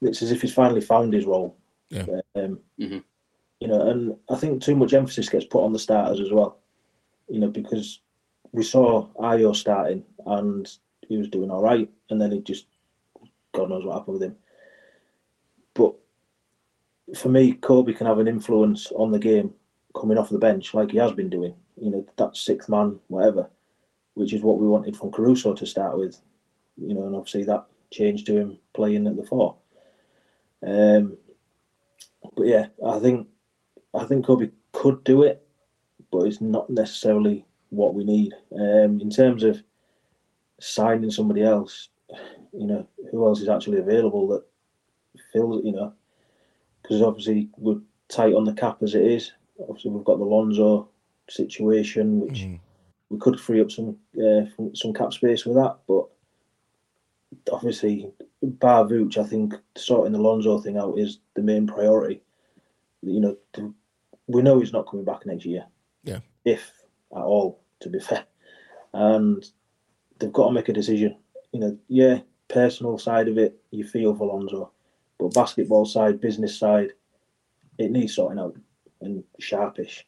it's 0.00 0.22
as 0.22 0.30
if 0.30 0.40
he's 0.42 0.54
finally 0.54 0.80
found 0.80 1.12
his 1.12 1.26
role. 1.26 1.56
Yeah. 1.90 2.06
Um, 2.36 2.60
Mhm. 2.78 3.02
You 3.60 3.66
know, 3.68 3.80
and 3.90 4.16
I 4.30 4.36
think 4.36 4.62
too 4.62 4.76
much 4.76 4.92
emphasis 4.94 5.28
gets 5.28 5.44
put 5.44 5.64
on 5.64 5.72
the 5.72 5.78
starters 5.80 6.20
as 6.20 6.30
well. 6.30 6.60
You 7.28 7.40
know, 7.40 7.48
because 7.50 8.00
we 8.52 8.62
saw 8.62 9.08
Ayo 9.16 9.54
starting 9.56 10.04
and 10.26 10.70
he 11.08 11.16
was 11.16 11.28
doing 11.28 11.50
all 11.50 11.62
right, 11.62 11.90
and 12.10 12.20
then 12.20 12.30
he 12.30 12.40
just 12.40 12.66
God 13.52 13.70
knows 13.70 13.84
what 13.84 13.94
happened 13.98 14.14
with 14.20 14.22
him. 14.22 14.36
But 15.74 15.94
for 17.16 17.28
me, 17.28 17.52
Kobe 17.54 17.92
can 17.92 18.06
have 18.06 18.18
an 18.18 18.28
influence 18.28 18.92
on 18.92 19.10
the 19.10 19.18
game 19.18 19.52
coming 19.98 20.18
off 20.18 20.30
the 20.30 20.38
bench 20.38 20.74
like 20.74 20.90
he 20.90 20.98
has 20.98 21.12
been 21.12 21.30
doing. 21.30 21.54
You 21.80 21.90
know, 21.90 22.06
that 22.16 22.36
sixth 22.36 22.68
man, 22.68 22.98
whatever, 23.08 23.48
which 24.14 24.32
is 24.32 24.42
what 24.42 24.58
we 24.58 24.66
wanted 24.66 24.96
from 24.96 25.12
Caruso 25.12 25.54
to 25.54 25.66
start 25.66 25.98
with. 25.98 26.20
You 26.76 26.94
know, 26.94 27.06
and 27.06 27.16
obviously 27.16 27.44
that 27.44 27.66
changed 27.90 28.26
to 28.26 28.36
him 28.36 28.58
playing 28.74 29.06
at 29.06 29.16
the 29.16 29.22
four. 29.22 29.56
Um, 30.66 31.16
but 32.36 32.46
yeah, 32.46 32.66
I 32.86 32.98
think 32.98 33.28
I 33.94 34.04
think 34.04 34.26
Kobe 34.26 34.50
could 34.72 35.02
do 35.04 35.22
it, 35.22 35.46
but 36.10 36.26
it's 36.26 36.40
not 36.40 36.68
necessarily 36.68 37.44
what 37.70 37.94
we 37.94 38.04
need. 38.04 38.34
Um, 38.52 39.00
in 39.00 39.10
terms 39.10 39.42
of 39.44 39.62
signing 40.60 41.10
somebody 41.10 41.42
else, 41.42 41.88
you 42.52 42.66
know, 42.66 42.86
who 43.10 43.26
else 43.26 43.40
is 43.40 43.48
actually 43.48 43.78
available 43.78 44.28
that 44.28 44.44
fills, 45.32 45.64
you 45.64 45.72
know, 45.72 45.92
because 46.88 47.02
obviously 47.02 47.50
we're 47.58 47.80
tight 48.08 48.34
on 48.34 48.44
the 48.44 48.52
cap 48.54 48.82
as 48.82 48.94
it 48.94 49.04
is. 49.04 49.32
Obviously, 49.60 49.90
we've 49.90 50.04
got 50.04 50.18
the 50.18 50.24
Lonzo 50.24 50.88
situation, 51.28 52.20
which 52.20 52.40
Mhm. 52.40 52.60
we 53.10 53.18
could 53.18 53.38
free 53.38 53.60
up 53.60 53.70
some 53.70 53.98
uh, 54.18 54.46
some 54.72 54.94
cap 54.94 55.12
space 55.12 55.44
with 55.44 55.56
that, 55.56 55.78
but 55.86 56.08
obviously, 57.52 58.10
bar 58.42 58.86
Vooch, 58.86 59.18
I 59.18 59.24
think 59.24 59.54
sorting 59.76 60.12
the 60.12 60.18
Lonzo 60.20 60.58
thing 60.60 60.78
out 60.78 60.98
is 60.98 61.18
the 61.34 61.42
main 61.42 61.66
priority. 61.66 62.22
You 63.02 63.20
know, 63.20 63.36
we 64.26 64.42
know 64.42 64.58
he's 64.58 64.72
not 64.72 64.88
coming 64.88 65.04
back 65.04 65.26
next 65.26 65.44
year. 65.44 65.66
Yeah. 66.04 66.20
If 66.44 66.72
at 67.14 67.22
all, 67.22 67.60
to 67.80 67.90
be 67.90 68.00
fair. 68.00 68.24
And 68.94 69.44
they've 70.18 70.32
got 70.32 70.48
to 70.48 70.52
make 70.52 70.68
a 70.68 70.72
decision. 70.72 71.16
You 71.52 71.60
know, 71.60 71.78
yeah, 71.88 72.20
personal 72.48 72.96
side 72.98 73.28
of 73.28 73.36
it, 73.38 73.60
you 73.70 73.84
feel 73.84 74.14
for 74.14 74.26
Lonzo. 74.26 74.72
But 75.18 75.34
basketball 75.34 75.84
side, 75.84 76.20
business 76.20 76.58
side, 76.58 76.92
it 77.78 77.90
needs 77.90 78.14
sorting 78.14 78.38
out 78.38 78.56
and 79.00 79.24
sharpish 79.38 80.06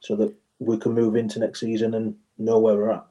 so 0.00 0.16
that 0.16 0.34
we 0.58 0.78
can 0.78 0.92
move 0.92 1.16
into 1.16 1.38
next 1.38 1.60
season 1.60 1.94
and 1.94 2.16
know 2.38 2.58
where 2.58 2.76
we're 2.76 2.92
at. 2.92 3.06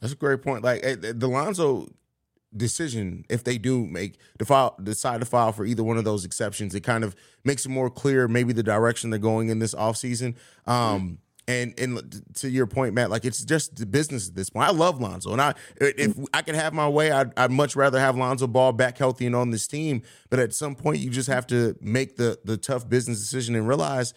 That's 0.00 0.12
a 0.12 0.16
great 0.16 0.42
point. 0.42 0.64
Like 0.64 0.84
eh, 0.84 0.96
the 0.98 1.28
Lonzo 1.28 1.88
decision, 2.56 3.24
if 3.28 3.42
they 3.42 3.58
do 3.58 3.86
make 3.86 4.18
the 4.38 4.44
file, 4.44 4.76
decide 4.82 5.20
to 5.20 5.26
file 5.26 5.52
for 5.52 5.64
either 5.64 5.82
one 5.82 5.96
of 5.96 6.04
those 6.04 6.24
exceptions, 6.24 6.74
it 6.74 6.80
kind 6.80 7.04
of 7.04 7.16
makes 7.44 7.64
it 7.64 7.70
more 7.70 7.90
clear 7.90 8.28
maybe 8.28 8.52
the 8.52 8.62
direction 8.62 9.10
they're 9.10 9.18
going 9.18 9.48
in 9.48 9.58
this 9.58 9.74
offseason. 9.74 10.34
Um, 10.66 11.18
and 11.46 11.78
and 11.78 12.22
to 12.34 12.48
your 12.48 12.66
point, 12.66 12.94
Matt, 12.94 13.10
like 13.10 13.24
it's 13.24 13.44
just 13.44 13.76
the 13.76 13.86
business 13.86 14.28
at 14.28 14.34
this 14.34 14.50
point. 14.50 14.68
I 14.68 14.72
love 14.72 15.00
Lonzo, 15.00 15.32
and 15.32 15.40
I 15.40 15.54
if 15.76 16.16
mm. 16.16 16.26
I 16.32 16.42
could 16.42 16.54
have 16.54 16.72
my 16.72 16.88
way, 16.88 17.10
I'd, 17.10 17.32
I'd 17.36 17.50
much 17.50 17.76
rather 17.76 18.00
have 18.00 18.16
Lonzo 18.16 18.46
Ball 18.46 18.72
back 18.72 18.98
healthy 18.98 19.26
and 19.26 19.36
on 19.36 19.50
this 19.50 19.66
team. 19.66 20.02
But 20.30 20.38
at 20.38 20.54
some 20.54 20.74
point, 20.74 20.98
you 20.98 21.10
just 21.10 21.28
have 21.28 21.46
to 21.48 21.76
make 21.80 22.16
the 22.16 22.38
the 22.44 22.56
tough 22.56 22.88
business 22.88 23.18
decision 23.20 23.54
and 23.54 23.68
realize 23.68 24.14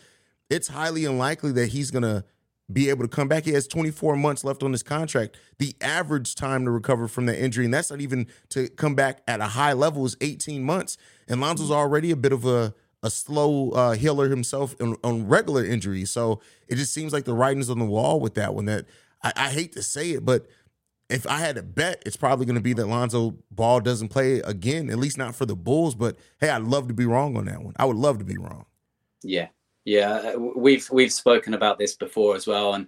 it's 0.50 0.69
highly 0.69 1.05
unlikely 1.05 1.51
that 1.53 1.67
he's 1.67 1.91
gonna 1.91 2.24
be 2.72 2.89
able 2.89 3.03
to 3.03 3.10
come 3.10 3.27
back. 3.27 3.46
He 3.46 3.51
has 3.51 3.67
24 3.67 4.15
months 4.17 4.43
left 4.43 4.62
on 4.62 4.72
his 4.72 4.84
contract. 4.84 5.38
The 5.57 5.74
average 5.81 6.36
time 6.36 6.65
to 6.65 6.72
recover 6.72 7.07
from 7.07 7.25
that 7.27 7.41
injury, 7.41 7.65
and 7.65 7.74
that's 7.74 7.89
not 7.89 8.01
even 8.01 8.27
to 8.50 8.67
come 8.69 8.96
back 8.96 9.22
at 9.27 9.39
a 9.39 9.48
high 9.48 9.74
level, 9.74 10.05
is 10.05 10.17
18 10.22 10.63
months. 10.63 10.98
And 11.27 11.39
Lonzo's 11.39 11.69
mm. 11.69 11.75
already 11.75 12.12
a 12.12 12.17
bit 12.17 12.34
of 12.34 12.46
a 12.46 12.74
a 13.04 13.10
slow 13.10 13.72
uh, 13.72 13.94
healer 13.94 14.30
himself 14.30 14.75
on, 14.82 14.96
on 15.04 15.27
regular 15.27 15.63
injuries. 15.66 16.12
So 16.12 16.42
it 16.68 16.75
just 16.75 16.94
seems 16.94 17.13
like 17.13 17.25
the 17.25 17.34
writing's 17.34 17.70
on 17.70 17.80
the 17.80 17.86
wall 17.86 18.20
with 18.20 18.34
that 18.36 18.54
one. 18.56 18.66
That 18.66 18.86
I, 19.24 19.34
I 19.36 19.50
hate 19.50 19.74
to 19.74 19.84
say 19.84 20.12
it, 20.12 20.25
but 20.25 20.48
if 21.10 21.25
I 21.25 21.38
had 21.38 21.56
to 21.56 21.63
bet, 21.63 22.04
it's 22.06 22.18
probably 22.18 22.46
going 22.46 22.56
to 22.56 22.62
be 22.62 22.74
that 22.74 22.88
Lonzo 22.88 23.38
Ball 23.50 23.79
doesn't 23.79 24.10
play 24.10 24.40
again, 24.40 24.90
at 24.90 24.98
least 24.98 25.18
not 25.18 25.36
for 25.36 25.46
the 25.46 25.55
Bulls. 25.55 25.96
But 25.96 26.18
hey, 26.40 26.50
I'd 26.50 26.64
love 26.64 26.88
to 26.90 26.94
be 26.94 27.05
wrong 27.05 27.38
on 27.38 27.46
that 27.46 27.62
one. 27.62 27.74
I 27.77 27.86
would 27.86 27.98
love 27.98 28.20
to 28.20 28.25
be 28.25 28.38
wrong. 28.38 28.66
Yeah, 29.24 29.48
yeah, 29.86 30.33
uh, 30.36 30.40
we've 30.55 30.90
we've 30.92 31.14
spoken 31.14 31.53
about 31.53 31.77
this 31.79 31.96
before 31.96 32.36
as 32.36 32.46
well, 32.46 32.74
and 32.74 32.88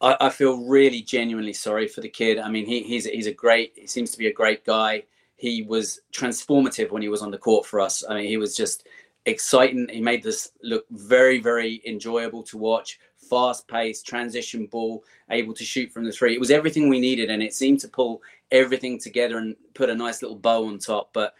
I, 0.00 0.16
I 0.20 0.30
feel 0.30 0.66
really 0.66 1.00
genuinely 1.00 1.54
sorry 1.54 1.88
for 1.88 2.02
the 2.02 2.08
kid. 2.08 2.38
I 2.38 2.50
mean, 2.50 2.66
he, 2.66 2.82
he's 2.82 3.06
he's 3.06 3.26
a 3.26 3.32
great. 3.32 3.72
He 3.76 3.86
seems 3.86 4.10
to 4.10 4.18
be 4.18 4.26
a 4.26 4.32
great 4.32 4.64
guy. 4.64 5.04
He 5.36 5.62
was 5.62 6.00
transformative 6.12 6.90
when 6.90 7.02
he 7.02 7.08
was 7.08 7.22
on 7.22 7.30
the 7.30 7.38
court 7.38 7.66
for 7.66 7.80
us. 7.80 8.04
I 8.08 8.14
mean, 8.14 8.28
he 8.28 8.36
was 8.36 8.54
just 8.54 8.86
exciting. 9.26 9.88
He 9.90 10.00
made 10.00 10.22
this 10.22 10.52
look 10.62 10.86
very 10.90 11.38
very 11.38 11.82
enjoyable 11.86 12.42
to 12.44 12.58
watch. 12.58 12.98
Fast 13.30 13.66
paced, 13.66 14.06
transition 14.06 14.66
ball, 14.66 15.04
able 15.30 15.52
to 15.54 15.64
shoot 15.64 15.92
from 15.92 16.04
the 16.04 16.12
three. 16.12 16.32
It 16.32 16.40
was 16.40 16.50
everything 16.50 16.88
we 16.88 17.00
needed, 17.00 17.30
and 17.30 17.42
it 17.42 17.54
seemed 17.54 17.80
to 17.80 17.88
pull 17.88 18.22
everything 18.52 18.98
together 18.98 19.38
and 19.38 19.56
put 19.74 19.90
a 19.90 19.94
nice 19.94 20.22
little 20.22 20.36
bow 20.36 20.66
on 20.66 20.78
top. 20.78 21.10
But 21.12 21.34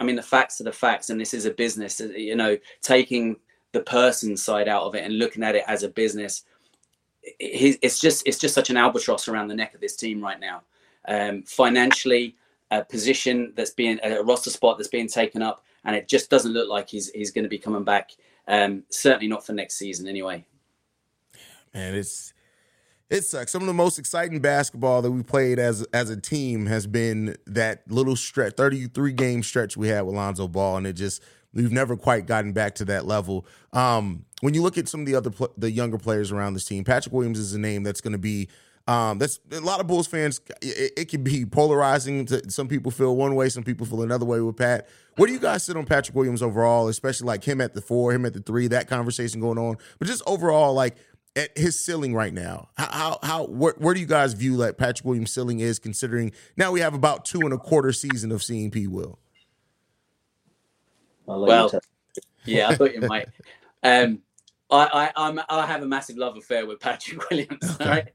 I 0.00 0.04
mean, 0.04 0.16
the 0.16 0.22
facts 0.22 0.60
are 0.60 0.64
the 0.64 0.72
facts, 0.72 1.10
and 1.10 1.20
this 1.20 1.32
is 1.32 1.46
a 1.46 1.50
business. 1.52 2.00
You 2.00 2.36
know, 2.36 2.58
taking 2.82 3.36
the 3.72 3.80
person 3.80 4.36
side 4.36 4.68
out 4.68 4.82
of 4.82 4.94
it 4.94 5.04
and 5.04 5.18
looking 5.18 5.42
at 5.42 5.54
it 5.54 5.64
as 5.66 5.82
a 5.82 5.88
business 5.88 6.44
it's 7.38 8.00
just 8.00 8.26
it's 8.26 8.38
just 8.38 8.54
such 8.54 8.70
an 8.70 8.76
albatross 8.76 9.28
around 9.28 9.48
the 9.48 9.54
neck 9.54 9.74
of 9.74 9.80
this 9.80 9.96
team 9.96 10.22
right 10.22 10.40
now 10.40 10.62
um, 11.08 11.42
financially 11.42 12.36
a 12.70 12.84
position 12.84 13.52
that's 13.56 13.70
being 13.70 13.98
a 14.02 14.22
roster 14.22 14.50
spot 14.50 14.78
that's 14.78 14.88
being 14.88 15.08
taken 15.08 15.42
up 15.42 15.64
and 15.88 15.96
it 15.96 16.06
just 16.06 16.30
doesn't 16.30 16.52
look 16.52 16.68
like 16.68 16.88
he's 16.88 17.10
he's 17.10 17.32
going 17.32 17.44
to 17.44 17.48
be 17.48 17.58
coming 17.58 17.82
back 17.82 18.10
um, 18.46 18.84
certainly 18.90 19.26
not 19.26 19.44
for 19.44 19.52
next 19.52 19.76
season 19.76 20.06
anyway 20.06 20.44
man 21.74 21.94
it's 21.94 22.32
it 23.10 23.24
sucks. 23.24 23.52
Some 23.52 23.62
of 23.62 23.66
the 23.66 23.74
most 23.74 23.98
exciting 23.98 24.40
basketball 24.40 25.00
that 25.00 25.10
we 25.10 25.22
played 25.22 25.58
as 25.58 25.82
as 25.94 26.10
a 26.10 26.16
team 26.20 26.66
has 26.66 26.86
been 26.86 27.36
that 27.46 27.90
little 27.90 28.16
stretch, 28.16 28.54
33 28.54 29.12
game 29.14 29.42
stretch 29.42 29.78
we 29.78 29.88
had 29.88 30.02
with 30.02 30.14
Lonzo 30.14 30.46
Ball, 30.46 30.76
and 30.76 30.86
it 30.86 30.92
just 30.92 31.22
we've 31.54 31.72
never 31.72 31.96
quite 31.96 32.26
gotten 32.26 32.52
back 32.52 32.74
to 32.76 32.84
that 32.84 33.06
level. 33.06 33.46
Um, 33.72 34.26
when 34.42 34.52
you 34.52 34.62
look 34.62 34.76
at 34.76 34.88
some 34.88 35.00
of 35.00 35.06
the 35.06 35.14
other 35.14 35.30
the 35.56 35.70
younger 35.70 35.96
players 35.96 36.30
around 36.32 36.52
this 36.52 36.66
team, 36.66 36.84
Patrick 36.84 37.14
Williams 37.14 37.38
is 37.38 37.54
a 37.54 37.58
name 37.58 37.82
that's 37.82 38.02
going 38.02 38.12
to 38.12 38.18
be. 38.18 38.48
Um, 38.88 39.18
that's 39.18 39.38
a 39.52 39.60
lot 39.60 39.80
of 39.80 39.86
Bulls 39.86 40.06
fans. 40.06 40.40
It, 40.62 40.92
it 40.96 41.08
can 41.10 41.22
be 41.22 41.44
polarizing. 41.44 42.24
To, 42.26 42.50
some 42.50 42.68
people 42.68 42.90
feel 42.90 43.14
one 43.14 43.34
way, 43.34 43.50
some 43.50 43.62
people 43.62 43.84
feel 43.86 44.00
another 44.00 44.24
way 44.24 44.40
with 44.40 44.56
Pat. 44.56 44.88
Where 45.16 45.26
do 45.26 45.34
you 45.34 45.38
guys 45.38 45.62
sit 45.62 45.76
on 45.76 45.84
Patrick 45.84 46.16
Williams 46.16 46.40
overall, 46.40 46.88
especially 46.88 47.26
like 47.26 47.44
him 47.44 47.60
at 47.60 47.74
the 47.74 47.82
four, 47.82 48.12
him 48.12 48.24
at 48.24 48.32
the 48.32 48.40
three, 48.40 48.66
that 48.68 48.88
conversation 48.88 49.42
going 49.42 49.58
on, 49.58 49.76
but 49.98 50.08
just 50.08 50.22
overall, 50.26 50.72
like 50.72 50.96
at 51.36 51.56
his 51.56 51.78
ceiling 51.78 52.14
right 52.14 52.32
now. 52.32 52.70
How 52.78 52.88
how, 52.90 53.18
how 53.22 53.44
where, 53.44 53.74
where, 53.76 53.92
do 53.92 54.00
you 54.00 54.06
guys 54.06 54.32
view 54.32 54.56
like 54.56 54.78
Patrick 54.78 55.04
Williams' 55.04 55.34
ceiling 55.34 55.60
is, 55.60 55.78
considering 55.78 56.32
now 56.56 56.72
we 56.72 56.80
have 56.80 56.94
about 56.94 57.26
two 57.26 57.40
and 57.40 57.52
a 57.52 57.58
quarter 57.58 57.92
season 57.92 58.32
of 58.32 58.42
seeing 58.42 58.70
P. 58.70 58.86
Will. 58.86 59.18
well, 61.26 61.70
yeah, 62.46 62.68
I 62.68 62.74
thought 62.74 62.94
you 62.94 63.02
might. 63.02 63.28
Um, 63.80 64.22
I, 64.72 65.12
I, 65.16 65.28
I'm, 65.28 65.40
I 65.48 65.64
have 65.64 65.84
a 65.84 65.86
massive 65.86 66.16
love 66.16 66.36
affair 66.36 66.66
with 66.66 66.80
Patrick 66.80 67.30
Williams. 67.30 67.76
Okay. 67.80 67.88
Right? 67.88 68.08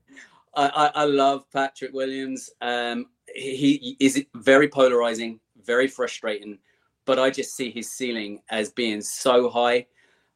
I, 0.55 0.67
I, 0.67 0.91
I, 1.01 1.05
love 1.05 1.49
Patrick 1.51 1.93
Williams. 1.93 2.49
Um, 2.61 3.07
he, 3.33 3.77
he 3.77 3.97
is 3.99 4.25
very 4.35 4.67
polarizing, 4.67 5.39
very 5.63 5.87
frustrating, 5.87 6.59
but 7.05 7.19
I 7.19 7.29
just 7.29 7.55
see 7.55 7.71
his 7.71 7.91
ceiling 7.91 8.41
as 8.49 8.71
being 8.71 9.01
so 9.01 9.49
high. 9.49 9.87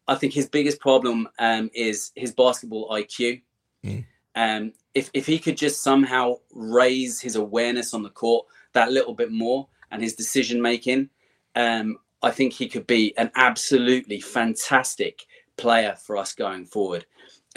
I 0.07 0.15
think 0.15 0.33
his 0.33 0.49
biggest 0.49 0.79
problem 0.79 1.27
um, 1.39 1.69
is 1.73 2.11
his 2.15 2.31
basketball 2.31 2.89
IQ. 2.89 3.41
Mm. 3.85 4.05
Um, 4.35 4.73
if, 4.93 5.09
if 5.13 5.25
he 5.25 5.39
could 5.39 5.57
just 5.57 5.83
somehow 5.83 6.35
raise 6.53 7.19
his 7.19 7.35
awareness 7.35 7.93
on 7.93 8.03
the 8.03 8.09
court 8.09 8.47
that 8.73 8.91
little 8.91 9.13
bit 9.13 9.31
more 9.31 9.67
and 9.91 10.01
his 10.01 10.15
decision 10.15 10.61
making, 10.61 11.09
um, 11.55 11.97
I 12.21 12.31
think 12.31 12.53
he 12.53 12.67
could 12.67 12.87
be 12.87 13.15
an 13.17 13.31
absolutely 13.35 14.19
fantastic 14.19 15.25
player 15.57 15.95
for 15.95 16.17
us 16.17 16.33
going 16.33 16.65
forward. 16.65 17.05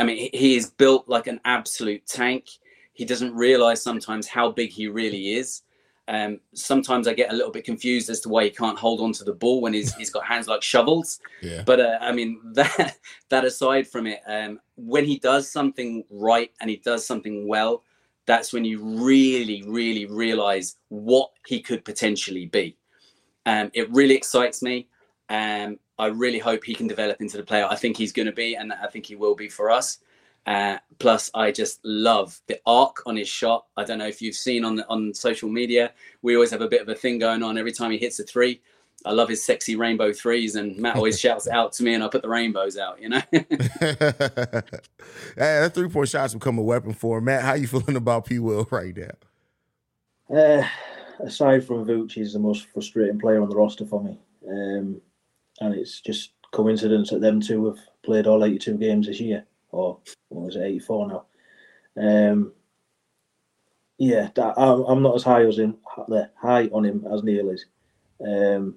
I 0.01 0.05
mean, 0.05 0.31
he 0.33 0.57
is 0.57 0.71
built 0.71 1.09
like 1.09 1.27
an 1.27 1.41
absolute 1.45 2.07
tank. 2.07 2.47
He 2.93 3.05
doesn't 3.05 3.35
realize 3.35 3.83
sometimes 3.83 4.27
how 4.27 4.51
big 4.51 4.71
he 4.71 4.89
really 4.89 5.35
is. 5.35 5.63
Um, 6.09 6.41
sometimes 6.55 7.07
I 7.07 7.15
get 7.15 7.31
a 7.31 7.37
little 7.37 7.53
bit 7.53 7.65
confused 7.65 8.11
as 8.11 8.19
to 8.21 8.29
why 8.29 8.45
he 8.45 8.51
can't 8.51 8.79
hold 8.79 9.01
on 9.01 9.13
to 9.13 9.25
the 9.25 9.33
ball 9.33 9.61
when 9.61 9.73
he's, 9.73 9.95
he's 9.95 10.11
got 10.11 10.27
hands 10.27 10.49
like 10.49 10.61
shovels. 10.61 11.21
Yeah. 11.41 11.63
But 11.65 11.79
uh, 11.79 11.99
I 12.01 12.11
mean, 12.11 12.41
that 12.55 12.97
that 13.29 13.45
aside 13.45 13.87
from 13.87 14.07
it, 14.07 14.21
um, 14.27 14.59
when 14.77 15.05
he 15.05 15.19
does 15.19 15.49
something 15.49 16.05
right 16.11 16.51
and 16.61 16.69
he 16.69 16.77
does 16.77 17.07
something 17.07 17.47
well, 17.47 17.85
that's 18.27 18.53
when 18.53 18.65
you 18.65 18.83
really, 18.83 19.63
really 19.67 20.07
realize 20.07 20.77
what 20.89 21.31
he 21.47 21.61
could 21.61 21.85
potentially 21.85 22.47
be. 22.47 22.77
Um, 23.47 23.71
it 23.73 23.91
really 23.91 24.15
excites 24.15 24.63
me. 24.63 24.89
Um, 25.29 25.79
I 26.01 26.07
really 26.07 26.39
hope 26.39 26.65
he 26.65 26.75
can 26.75 26.87
develop 26.87 27.21
into 27.21 27.37
the 27.37 27.43
player 27.43 27.67
I 27.71 27.77
think 27.77 27.97
he's 27.97 28.13
going 28.13 28.27
to 28.27 28.33
be, 28.33 28.57
and 28.57 28.73
I 28.73 28.87
think 28.87 29.07
he 29.07 29.17
will 29.17 29.35
be 29.35 29.49
for 29.49 29.71
us. 29.71 29.99
Uh, 30.47 30.79
plus, 30.99 31.31
I 31.35 31.53
just 31.53 31.81
love 31.85 32.41
the 32.47 32.59
arc 32.67 33.03
on 33.07 33.17
his 33.17 33.29
shot. 33.29 33.67
I 33.77 33.85
don't 33.85 33.99
know 33.99 34.07
if 34.07 34.23
you've 34.23 34.35
seen 34.35 34.65
on 34.65 34.81
on 34.89 35.13
social 35.15 35.49
media. 35.49 35.93
We 36.23 36.35
always 36.35 36.51
have 36.51 36.63
a 36.63 36.69
bit 36.69 36.81
of 36.81 36.89
a 36.89 36.95
thing 36.95 37.19
going 37.19 37.43
on 37.43 37.59
every 37.59 37.73
time 37.73 37.91
he 37.91 37.99
hits 37.99 38.19
a 38.21 38.25
three. 38.25 38.61
I 39.05 39.13
love 39.13 39.29
his 39.29 39.45
sexy 39.45 39.77
rainbow 39.77 40.13
threes, 40.13 40.57
and 40.57 40.77
Matt 40.77 40.97
always 40.97 41.19
shouts 41.25 41.49
out 41.49 41.73
to 41.75 41.83
me, 41.83 41.95
and 41.95 42.03
I 42.03 42.09
put 42.09 42.23
the 42.23 42.29
rainbows 42.29 42.77
out. 42.79 43.01
You 43.01 43.11
know. 43.11 43.23
hey, 43.33 44.63
that 45.37 45.73
three 45.75 45.89
point 45.89 46.09
shots 46.09 46.35
become 46.35 46.59
a 46.59 46.63
weapon 46.63 46.93
for 46.95 47.19
him. 47.19 47.25
Matt. 47.25 47.43
How 47.43 47.55
you 47.55 47.67
feeling 47.67 47.97
about 47.97 48.27
P. 48.27 48.39
Will 48.39 48.67
right 48.71 48.97
now? 48.97 50.37
Uh, 50.37 50.67
aside 51.25 51.65
from 51.65 51.85
Vooch, 51.85 52.13
he's 52.13 52.33
the 52.33 52.39
most 52.39 52.67
frustrating 52.73 53.19
player 53.19 53.43
on 53.43 53.49
the 53.49 53.57
roster 53.57 53.85
for 53.85 54.03
me, 54.03 54.19
um, 54.49 55.01
and 55.61 55.75
it's 55.75 56.01
just 56.01 56.33
coincidence 56.53 57.11
that 57.11 57.21
them 57.21 57.41
two 57.41 57.67
have 57.67 57.79
played 58.03 58.27
all 58.27 58.45
82 58.45 58.77
games 58.77 59.07
this 59.07 59.21
year, 59.21 59.45
or 59.71 59.99
what 60.29 60.47
was 60.47 60.57
it, 60.57 60.63
84 60.63 61.09
now. 61.09 61.25
Um, 61.97 62.53
yeah, 63.99 64.31
I'm 64.37 65.03
not 65.03 65.17
as 65.17 65.23
high 65.23 65.45
as 65.45 65.59
him, 65.59 65.77
high 66.41 66.67
on 66.73 66.85
him 66.85 67.07
as 67.13 67.23
Neil 67.23 67.51
is, 67.51 67.67
um, 68.27 68.77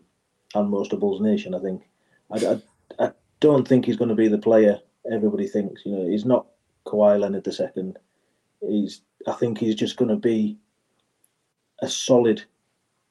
and 0.54 0.70
most 0.70 0.92
of 0.92 1.00
Bulls 1.00 1.22
Nation. 1.22 1.56
I 1.56 1.60
think. 1.60 1.84
I, 2.30 2.46
I, 2.46 2.62
I 3.06 3.12
don't 3.40 3.66
think 3.68 3.86
he's 3.86 3.96
going 3.96 4.10
to 4.10 4.16
be 4.16 4.28
the 4.28 4.38
player 4.38 4.80
everybody 5.10 5.48
thinks. 5.48 5.86
You 5.86 5.94
know, 5.94 6.08
he's 6.10 6.26
not 6.26 6.48
Kawhi 6.86 7.20
Leonard 7.20 7.52
second. 7.54 7.98
He's. 8.60 9.02
I 9.26 9.32
think 9.34 9.58
he's 9.58 9.76
just 9.76 9.96
going 9.96 10.10
to 10.10 10.18
be 10.18 10.58
a 11.82 11.88
solid 11.88 12.44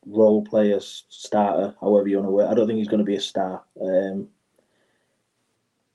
role 0.07 0.45
player, 0.45 0.81
starter, 0.81 1.75
however 1.81 2.09
you 2.09 2.17
want 2.17 2.27
to 2.27 2.33
word. 2.33 2.49
I 2.49 2.55
don't 2.55 2.67
think 2.67 2.79
he's 2.79 2.89
going 2.89 2.99
to 2.99 3.05
be 3.05 3.17
a 3.17 3.21
star. 3.21 3.63
Um, 3.81 4.29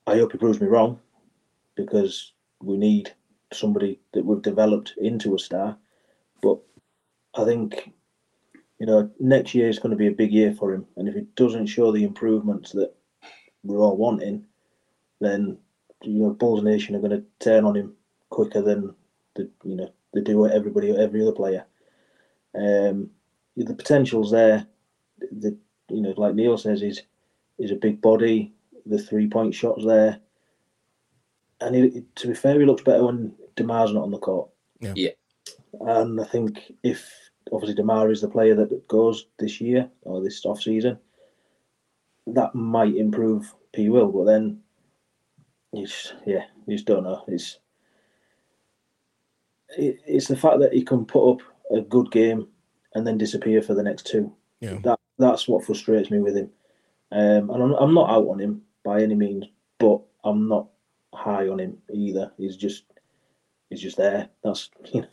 I 0.06 0.16
hope 0.16 0.32
he 0.32 0.38
proves 0.38 0.62
me 0.62 0.68
wrong, 0.68 1.00
because 1.76 2.34
we 2.62 2.78
need 2.78 3.14
somebody 3.54 4.00
that 4.14 4.26
we've 4.26 4.42
developed 4.42 4.94
into 4.98 5.36
a 5.36 5.40
star. 5.40 5.78
But 6.42 6.60
I 7.36 7.46
think, 7.46 7.92
you 8.80 8.86
know, 8.86 9.12
next 9.20 9.54
year 9.54 9.70
is 9.70 9.80
going 9.80 9.92
to 9.92 9.98
be 9.98 10.08
a 10.08 10.12
big 10.12 10.32
year 10.32 10.54
for 10.54 10.74
him. 10.74 10.86
And 10.96 11.08
if 11.08 11.16
he 11.16 11.28
doesn't 11.36 11.68
show 11.68 11.92
the 11.92 12.04
improvements 12.04 12.72
that 12.72 12.94
we're 13.64 13.80
all 13.80 13.98
wanting, 13.98 14.46
then, 15.20 15.58
you 16.04 16.24
know, 16.24 16.30
Bulls 16.32 16.64
Nation 16.64 16.96
are 16.96 17.00
going 17.00 17.12
to 17.12 17.24
turn 17.40 17.66
on 17.66 17.76
him 17.76 17.94
quicker 18.30 18.62
than, 18.62 18.94
the, 19.36 19.50
you 19.64 19.76
know, 19.76 19.92
they 20.14 20.22
do 20.22 20.48
everybody, 20.48 20.96
every 20.96 21.22
other 21.22 21.32
player. 21.32 21.66
Um, 22.56 23.10
the 23.64 23.74
potential's 23.74 24.32
there. 24.32 24.66
The, 25.20 25.58
you 25.90 26.02
know, 26.02 26.14
like 26.18 26.36
Neil 26.36 26.58
says, 26.58 26.82
he's, 26.82 27.02
he's 27.58 27.72
a 27.72 27.76
big 27.76 28.02
body. 28.02 28.54
The 28.86 29.00
three 29.00 29.28
point 29.28 29.54
shot's 29.54 29.86
there. 29.86 30.20
And 31.60 31.76
he, 31.76 32.04
to 32.16 32.28
be 32.28 32.34
fair, 32.34 32.60
he 32.60 32.66
looks 32.66 32.84
better 32.84 33.06
when 33.06 33.34
Demar's 33.56 33.94
not 33.94 34.04
on 34.04 34.12
the 34.12 34.20
court. 34.20 34.50
Yeah. 34.80 34.94
yeah. 34.96 35.10
And 35.82 36.22
I 36.22 36.24
think 36.24 36.72
if 36.84 37.12
obviously 37.52 37.76
Demar 37.76 38.12
is 38.12 38.22
the 38.22 38.30
player 38.30 38.56
that 38.56 38.88
goes 38.88 39.28
this 39.40 39.60
year 39.60 39.90
or 40.04 40.22
this 40.22 40.46
off 40.46 40.62
season, 40.62 40.98
that 42.28 42.54
might 42.54 42.96
improve 42.96 43.54
P 43.74 43.90
Will. 43.90 44.12
But 44.12 44.26
then, 44.26 44.60
he's 45.72 46.14
yeah, 46.26 46.46
you 46.68 46.76
just 46.76 46.86
don't 46.86 47.04
know. 47.04 47.24
It's 47.28 47.60
it, 49.78 50.00
it's 50.06 50.28
the 50.28 50.38
fact 50.38 50.60
that 50.60 50.74
he 50.74 50.84
can 50.84 51.06
put 51.06 51.32
up 51.32 51.42
a 51.72 51.82
good 51.82 52.12
game 52.12 52.48
and 52.98 53.06
then 53.06 53.18
disappear 53.18 53.62
for 53.62 53.76
the 53.76 53.84
next 53.84 54.08
two. 54.08 54.34
Yeah. 54.60 54.80
That 54.84 55.00
that's 55.20 55.48
what 55.48 55.64
frustrates 55.64 56.10
me 56.10 56.20
with 56.20 56.36
him. 56.36 56.50
Um, 57.12 57.50
and 57.52 57.64
I'm, 57.64 57.74
I'm 57.74 57.94
not 57.94 58.10
out 58.10 58.28
on 58.28 58.40
him 58.40 58.64
by 58.84 59.02
any 59.02 59.16
means, 59.16 59.46
but 59.78 60.02
I'm 60.24 60.48
not 60.48 60.68
high 61.14 61.48
on 61.48 61.60
him 61.60 61.78
either. 61.94 62.32
He's 62.38 62.58
just 62.58 62.86
he's 63.70 63.82
just 63.82 63.98
there. 63.98 64.30
That's 64.44 64.70
you 64.94 65.02
know, 65.02 65.08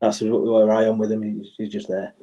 that's 0.00 0.22
where 0.22 0.72
I 0.72 0.84
am 0.84 0.98
with 0.98 1.12
him. 1.12 1.22
He's, 1.22 1.52
he's 1.58 1.68
just 1.68 1.88
there. 1.88 2.14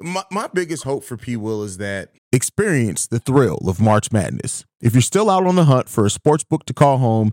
My, 0.00 0.24
my 0.30 0.48
biggest 0.52 0.84
hope 0.84 1.04
for 1.04 1.16
P. 1.16 1.36
Will 1.36 1.62
is 1.62 1.78
that 1.78 2.10
experience 2.32 3.06
the 3.06 3.18
thrill 3.18 3.58
of 3.68 3.80
March 3.80 4.12
Madness. 4.12 4.64
If 4.80 4.94
you're 4.94 5.02
still 5.02 5.28
out 5.30 5.46
on 5.46 5.56
the 5.56 5.64
hunt 5.64 5.88
for 5.88 6.06
a 6.06 6.10
sports 6.10 6.44
book 6.44 6.66
to 6.66 6.74
call 6.74 6.98
home, 6.98 7.32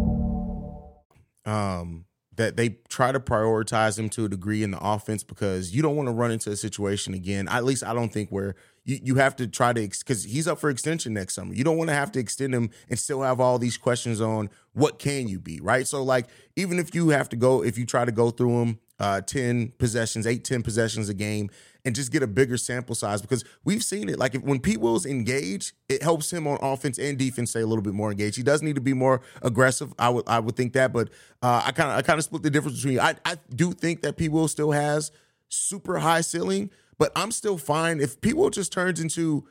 um, 1.45 2.05
that 2.35 2.55
they 2.55 2.69
try 2.87 3.11
to 3.11 3.19
prioritize 3.19 3.99
him 3.99 4.09
to 4.09 4.25
a 4.25 4.29
degree 4.29 4.63
in 4.63 4.71
the 4.71 4.79
offense 4.79 5.23
because 5.23 5.75
you 5.75 5.81
don't 5.81 5.95
want 5.95 6.07
to 6.07 6.13
run 6.13 6.31
into 6.31 6.49
a 6.49 6.55
situation 6.55 7.13
again. 7.13 7.47
At 7.47 7.65
least 7.65 7.83
I 7.83 7.93
don't 7.93 8.11
think 8.11 8.29
where 8.29 8.55
you, 8.85 8.99
you 9.03 9.15
have 9.15 9.35
to 9.35 9.47
try 9.47 9.73
to 9.73 9.81
because 9.81 10.23
he's 10.23 10.47
up 10.47 10.57
for 10.59 10.69
extension 10.69 11.13
next 11.13 11.35
summer. 11.35 11.53
You 11.53 11.63
don't 11.63 11.77
want 11.77 11.89
to 11.89 11.95
have 11.95 12.11
to 12.13 12.19
extend 12.19 12.55
him 12.55 12.69
and 12.89 12.97
still 12.97 13.21
have 13.21 13.39
all 13.39 13.59
these 13.59 13.77
questions 13.77 14.21
on 14.21 14.49
what 14.73 14.97
can 14.97 15.27
you 15.27 15.39
be, 15.39 15.59
right? 15.61 15.85
So 15.85 16.03
like 16.03 16.27
even 16.55 16.79
if 16.79 16.95
you 16.95 17.09
have 17.09 17.29
to 17.29 17.35
go, 17.35 17.63
if 17.63 17.77
you 17.77 17.85
try 17.85 18.05
to 18.05 18.11
go 18.11 18.31
through 18.31 18.61
him 18.61 18.79
uh 19.01 19.19
10 19.19 19.73
possessions, 19.79 20.27
eight, 20.27 20.45
10 20.45 20.61
possessions 20.61 21.09
a 21.09 21.13
game, 21.13 21.49
and 21.83 21.95
just 21.95 22.11
get 22.11 22.21
a 22.21 22.27
bigger 22.27 22.55
sample 22.55 22.95
size 22.95 23.21
because 23.21 23.43
we've 23.63 23.83
seen 23.83 24.07
it. 24.09 24.19
Like 24.19 24.35
if, 24.35 24.43
when 24.43 24.59
P 24.59 24.77
Will's 24.77 25.05
engaged, 25.05 25.73
it 25.89 26.03
helps 26.03 26.31
him 26.31 26.47
on 26.47 26.59
offense 26.61 26.99
and 26.99 27.17
defense 27.17 27.49
stay 27.49 27.61
a 27.61 27.67
little 27.67 27.81
bit 27.81 27.93
more 27.93 28.11
engaged. 28.11 28.37
He 28.37 28.43
does 28.43 28.61
need 28.61 28.75
to 28.75 28.81
be 28.81 28.93
more 28.93 29.21
aggressive. 29.41 29.93
I 29.97 30.09
would 30.09 30.27
I 30.27 30.39
would 30.39 30.55
think 30.55 30.73
that, 30.73 30.93
but 30.93 31.09
uh, 31.41 31.63
I 31.65 31.71
kind 31.71 31.89
of 31.89 31.97
I 31.97 32.01
kind 32.03 32.19
of 32.19 32.23
split 32.23 32.43
the 32.43 32.51
difference 32.51 32.77
between. 32.77 32.99
I 32.99 33.15
I 33.25 33.37
do 33.53 33.73
think 33.73 34.03
that 34.03 34.17
P 34.17 34.29
Will 34.29 34.47
still 34.47 34.71
has 34.71 35.11
super 35.49 35.99
high 35.99 36.21
ceiling, 36.21 36.69
but 36.99 37.11
I'm 37.15 37.31
still 37.31 37.57
fine 37.57 37.99
if 37.99 38.21
P 38.21 38.33
Will 38.33 38.51
just 38.51 38.71
turns 38.71 38.99
into 38.99 39.47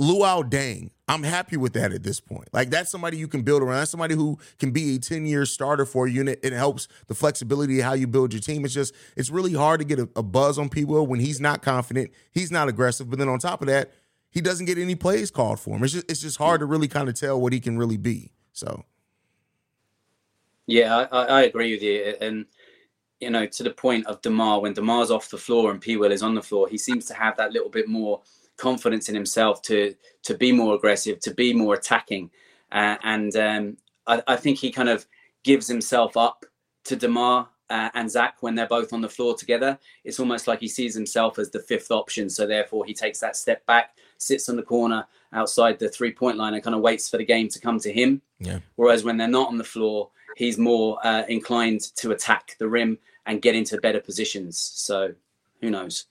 Luol 0.00 0.48
Deng. 0.48 0.90
I'm 1.08 1.22
happy 1.22 1.56
with 1.56 1.74
that 1.74 1.92
at 1.92 2.02
this 2.02 2.20
point. 2.20 2.48
Like 2.52 2.70
that's 2.70 2.90
somebody 2.90 3.18
you 3.18 3.28
can 3.28 3.42
build 3.42 3.62
around. 3.62 3.76
That's 3.76 3.90
somebody 3.90 4.14
who 4.14 4.38
can 4.58 4.70
be 4.70 4.96
a 4.96 4.98
10 4.98 5.26
year 5.26 5.44
starter 5.44 5.84
for 5.84 6.08
you, 6.08 6.20
and 6.20 6.28
it, 6.30 6.40
it, 6.42 6.52
helps 6.52 6.88
the 7.06 7.14
flexibility 7.14 7.80
of 7.80 7.84
how 7.84 7.92
you 7.92 8.06
build 8.06 8.32
your 8.32 8.40
team. 8.40 8.64
It's 8.64 8.72
just 8.72 8.94
it's 9.16 9.28
really 9.28 9.52
hard 9.52 9.80
to 9.80 9.84
get 9.84 9.98
a, 9.98 10.08
a 10.16 10.22
buzz 10.22 10.58
on 10.58 10.68
people 10.70 11.06
when 11.06 11.20
he's 11.20 11.40
not 11.40 11.60
confident, 11.60 12.12
he's 12.30 12.50
not 12.50 12.68
aggressive. 12.68 13.10
But 13.10 13.18
then 13.18 13.28
on 13.28 13.38
top 13.38 13.60
of 13.60 13.66
that, 13.66 13.92
he 14.30 14.40
doesn't 14.40 14.66
get 14.66 14.78
any 14.78 14.94
plays 14.94 15.30
called 15.30 15.60
for 15.60 15.76
him. 15.76 15.84
It's 15.84 15.92
just 15.92 16.10
it's 16.10 16.22
just 16.22 16.38
hard 16.38 16.60
to 16.60 16.66
really 16.66 16.88
kind 16.88 17.08
of 17.08 17.14
tell 17.14 17.38
what 17.38 17.52
he 17.52 17.60
can 17.60 17.76
really 17.76 17.98
be. 17.98 18.32
So, 18.54 18.84
yeah, 20.66 21.06
I, 21.12 21.24
I 21.24 21.42
agree 21.42 21.72
with 21.72 21.82
you, 21.82 22.14
and 22.20 22.46
you 23.20 23.28
know 23.28 23.44
to 23.46 23.62
the 23.62 23.70
point 23.70 24.06
of 24.06 24.22
Demar 24.22 24.62
when 24.62 24.72
Demar's 24.72 25.10
off 25.10 25.28
the 25.28 25.36
floor 25.36 25.70
and 25.70 25.80
P 25.80 25.98
Will 25.98 26.10
is 26.10 26.22
on 26.22 26.34
the 26.34 26.42
floor, 26.42 26.68
he 26.68 26.78
seems 26.78 27.04
to 27.06 27.14
have 27.14 27.36
that 27.36 27.52
little 27.52 27.68
bit 27.68 27.86
more 27.86 28.22
confidence 28.62 29.08
in 29.08 29.14
himself 29.14 29.60
to 29.60 29.94
to 30.22 30.34
be 30.34 30.52
more 30.52 30.74
aggressive, 30.76 31.18
to 31.20 31.34
be 31.34 31.52
more 31.52 31.74
attacking, 31.74 32.30
uh, 32.70 32.96
and 33.02 33.34
um, 33.36 33.76
I, 34.06 34.22
I, 34.28 34.36
think 34.36 34.58
he 34.58 34.70
kind 34.70 34.88
of 34.88 35.04
gives 35.42 35.66
himself 35.66 36.16
up 36.16 36.46
to 36.84 36.94
Demar 36.94 37.48
uh, 37.70 37.90
and 37.94 38.08
Zach 38.08 38.36
when 38.40 38.54
they're 38.54 38.68
both 38.78 38.92
on 38.92 39.00
the 39.00 39.08
floor 39.08 39.34
together. 39.34 39.76
It's 40.04 40.20
almost 40.20 40.46
like 40.46 40.60
he 40.60 40.68
sees 40.68 40.94
himself 40.94 41.40
as 41.40 41.50
the 41.50 41.58
fifth 41.58 41.90
option, 41.90 42.30
so 42.30 42.46
therefore 42.46 42.84
he 42.84 42.94
takes 42.94 43.18
that 43.18 43.36
step 43.36 43.66
back, 43.66 43.96
sits 44.18 44.48
on 44.48 44.54
the 44.54 44.62
corner 44.62 45.06
outside 45.32 45.80
the 45.80 45.88
three 45.88 46.12
point 46.12 46.36
line, 46.36 46.54
and 46.54 46.62
kind 46.62 46.76
of 46.76 46.82
waits 46.82 47.08
for 47.10 47.16
the 47.18 47.24
game 47.24 47.48
to 47.48 47.58
come 47.58 47.80
to 47.80 47.92
him. 47.92 48.22
Yeah. 48.38 48.60
Whereas 48.76 49.02
when 49.02 49.16
they're 49.16 49.26
not 49.26 49.48
on 49.48 49.58
the 49.58 49.64
floor, 49.64 50.10
he's 50.36 50.56
more 50.56 51.04
uh, 51.04 51.24
inclined 51.28 51.80
to 51.96 52.12
attack 52.12 52.56
the 52.60 52.68
rim 52.68 52.98
and 53.26 53.42
get 53.42 53.56
into 53.56 53.76
better 53.78 54.00
positions. 54.00 54.56
So 54.58 55.14
who 55.60 55.70
knows? 55.70 56.06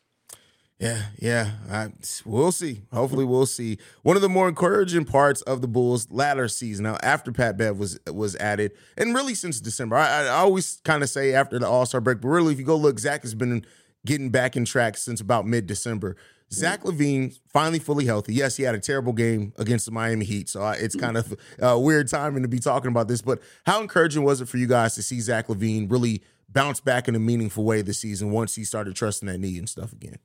Yeah, 0.82 1.04
yeah. 1.20 1.52
I, 1.70 1.90
we'll 2.26 2.52
see. 2.52 2.82
Hopefully, 2.92 3.24
we'll 3.24 3.46
see. 3.46 3.78
One 4.02 4.16
of 4.16 4.24
the 4.24 4.30
more 4.30 4.50
encouraging 4.50 5.06
parts 5.06 5.44
of 5.44 5.62
the 5.62 5.68
Bulls' 5.68 6.08
latter 6.10 6.48
season, 6.48 6.84
now 6.84 6.98
after 7.04 7.32
Pat 7.32 7.56
Bev 7.56 7.78
was 7.78 8.00
was 8.12 8.36
added, 8.38 8.72
and 8.98 9.14
really 9.14 9.36
since 9.36 9.62
December, 9.62 9.96
I, 9.96 10.24
I 10.24 10.28
always 10.30 10.82
kind 10.84 11.04
of 11.04 11.10
say 11.10 11.36
after 11.36 11.60
the 11.60 11.68
All 11.68 11.86
Star 11.86 12.02
break, 12.02 12.20
but 12.20 12.30
really, 12.30 12.54
if 12.54 12.60
you 12.60 12.66
go 12.66 12.76
look, 12.76 12.98
Zach 12.98 13.22
has 13.22 13.36
been 13.36 13.64
getting 14.08 14.32
back 14.32 14.58
in 14.58 14.66
track 14.66 14.98
since 14.98 15.22
about 15.22 15.46
mid 15.46 15.68
December. 15.68 16.18
Zach 16.52 16.80
mm-hmm. 16.80 17.00
LaVine 17.00 17.40
finally 17.54 17.78
fully 17.78 18.06
healthy. 18.06 18.34
Yes, 18.34 18.58
he 18.58 18.64
had 18.64 18.74
a 18.74 18.80
terrible 18.80 19.14
game 19.14 19.54
against 19.60 19.86
the 19.86 19.92
Miami 19.92 20.26
Heat, 20.26 20.50
so 20.50 20.64
uh, 20.64 20.76
it's 20.80 20.96
kind 20.96 21.16
of 21.16 21.38
a 21.60 21.80
weird 21.80 22.08
timing 22.08 22.42
to 22.42 22.50
be 22.50 22.60
talking 22.60 22.90
about 22.90 23.08
this. 23.08 23.22
But 23.22 23.40
how 23.68 23.82
encouraging 23.82 24.24
was 24.24 24.42
it 24.42 24.48
for 24.48 24.58
you 24.58 24.66
guys 24.66 24.96
to 24.96 25.04
see 25.04 25.20
Zach 25.20 25.46
LaVine 25.46 25.92
really 25.92 26.24
bounce 26.50 26.80
back 26.80 27.08
in 27.08 27.14
a 27.14 27.20
meaningful 27.20 27.66
way 27.66 27.84
this 27.84 28.00
season 28.00 28.32
once 28.32 28.56
he 28.56 28.64
started 28.64 28.96
trusting 28.96 29.28
that 29.28 29.38
knee 29.38 29.60
and 29.60 29.70
stuff 29.70 29.94
again? 29.94 30.18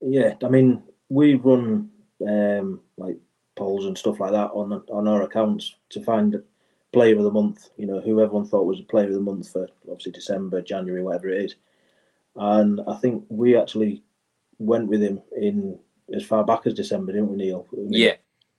Yeah, 0.00 0.34
I 0.42 0.48
mean, 0.48 0.82
we 1.08 1.34
run 1.34 1.90
um, 2.26 2.80
like 2.96 3.16
polls 3.56 3.86
and 3.86 3.96
stuff 3.96 4.20
like 4.20 4.32
that 4.32 4.50
on 4.52 4.72
on 4.88 5.08
our 5.08 5.22
accounts 5.22 5.76
to 5.90 6.02
find 6.02 6.42
player 6.92 7.16
of 7.16 7.24
the 7.24 7.30
month. 7.30 7.70
You 7.76 7.86
know, 7.86 8.00
who 8.00 8.20
everyone 8.20 8.46
thought 8.46 8.66
was 8.66 8.80
a 8.80 8.84
player 8.84 9.08
of 9.08 9.14
the 9.14 9.20
month 9.20 9.50
for 9.52 9.68
obviously 9.88 10.12
December, 10.12 10.62
January, 10.62 11.02
whatever 11.02 11.28
it 11.28 11.44
is. 11.44 11.56
And 12.36 12.80
I 12.86 12.96
think 12.96 13.24
we 13.28 13.56
actually 13.56 14.02
went 14.58 14.88
with 14.88 15.02
him 15.02 15.20
in 15.36 15.78
as 16.14 16.24
far 16.24 16.44
back 16.44 16.66
as 16.66 16.74
December, 16.74 17.12
didn't 17.12 17.30
we, 17.30 17.36
Neil? 17.36 17.66
I 17.72 17.76
mean, 17.76 17.92
yeah. 17.92 18.14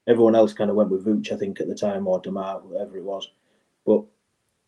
Everyone 0.08 0.34
else 0.34 0.52
kind 0.52 0.68
of 0.68 0.74
went 0.74 0.90
with 0.90 1.04
Vooch, 1.04 1.30
I 1.30 1.36
think, 1.36 1.60
at 1.60 1.68
the 1.68 1.76
time, 1.76 2.08
or 2.08 2.20
Demar, 2.20 2.58
whatever 2.60 2.96
it 2.96 3.04
was. 3.04 3.30
But 3.86 4.02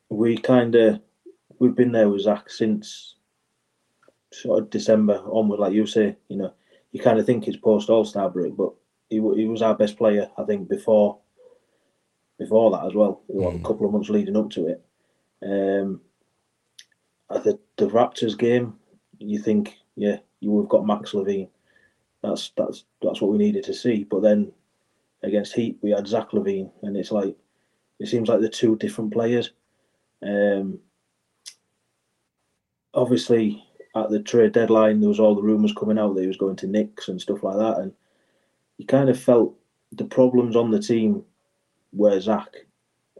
we 0.08 0.36
kind 0.36 0.74
of 0.76 1.00
we've 1.58 1.74
been 1.74 1.92
there 1.92 2.08
with 2.08 2.22
Zach 2.22 2.50
since 2.50 3.16
sort 4.32 4.60
of 4.60 4.70
December 4.70 5.20
onward, 5.26 5.60
like 5.60 5.72
you 5.72 5.86
say. 5.86 6.16
You 6.28 6.36
know, 6.36 6.54
you 6.94 7.00
kind 7.00 7.18
of 7.18 7.26
think 7.26 7.48
it's 7.48 7.56
post 7.56 7.90
All 7.90 8.04
Star 8.04 8.30
break, 8.30 8.56
but 8.56 8.72
he, 9.10 9.16
he 9.16 9.46
was 9.46 9.62
our 9.62 9.74
best 9.74 9.98
player, 9.98 10.30
I 10.38 10.44
think, 10.44 10.68
before 10.68 11.18
before 12.38 12.70
that 12.70 12.86
as 12.86 12.94
well. 12.94 13.22
Mm. 13.28 13.60
A 13.60 13.66
couple 13.66 13.84
of 13.84 13.92
months 13.92 14.08
leading 14.08 14.36
up 14.36 14.48
to 14.50 14.68
it. 14.68 14.84
Um, 15.42 16.00
at 17.30 17.42
the 17.42 17.58
the 17.76 17.88
Raptors 17.88 18.38
game, 18.38 18.74
you 19.18 19.40
think, 19.40 19.76
yeah, 19.96 20.18
you 20.38 20.52
we've 20.52 20.68
got 20.68 20.86
Max 20.86 21.12
LaVine. 21.12 21.48
That's 22.22 22.52
that's 22.56 22.84
that's 23.02 23.20
what 23.20 23.32
we 23.32 23.38
needed 23.38 23.64
to 23.64 23.74
see. 23.74 24.04
But 24.04 24.22
then 24.22 24.52
against 25.24 25.54
Heat, 25.54 25.76
we 25.82 25.90
had 25.90 26.06
Zach 26.06 26.30
LaVine, 26.30 26.70
and 26.84 26.96
it's 26.96 27.10
like 27.10 27.34
it 27.98 28.06
seems 28.06 28.28
like 28.28 28.38
they're 28.38 28.48
two 28.48 28.76
different 28.76 29.12
players. 29.12 29.50
Um, 30.22 30.78
obviously, 32.94 33.63
at 33.94 34.10
the 34.10 34.20
trade 34.20 34.52
deadline, 34.52 35.00
there 35.00 35.08
was 35.08 35.20
all 35.20 35.34
the 35.34 35.42
rumours 35.42 35.72
coming 35.72 35.98
out 35.98 36.14
that 36.14 36.22
he 36.22 36.26
was 36.26 36.36
going 36.36 36.56
to 36.56 36.66
Knicks 36.66 37.08
and 37.08 37.20
stuff 37.20 37.42
like 37.42 37.56
that, 37.56 37.78
and 37.78 37.92
you 38.78 38.86
kind 38.86 39.08
of 39.08 39.20
felt 39.20 39.54
the 39.92 40.04
problems 40.04 40.56
on 40.56 40.70
the 40.70 40.80
team 40.80 41.24
were 41.92 42.20
Zach, 42.20 42.48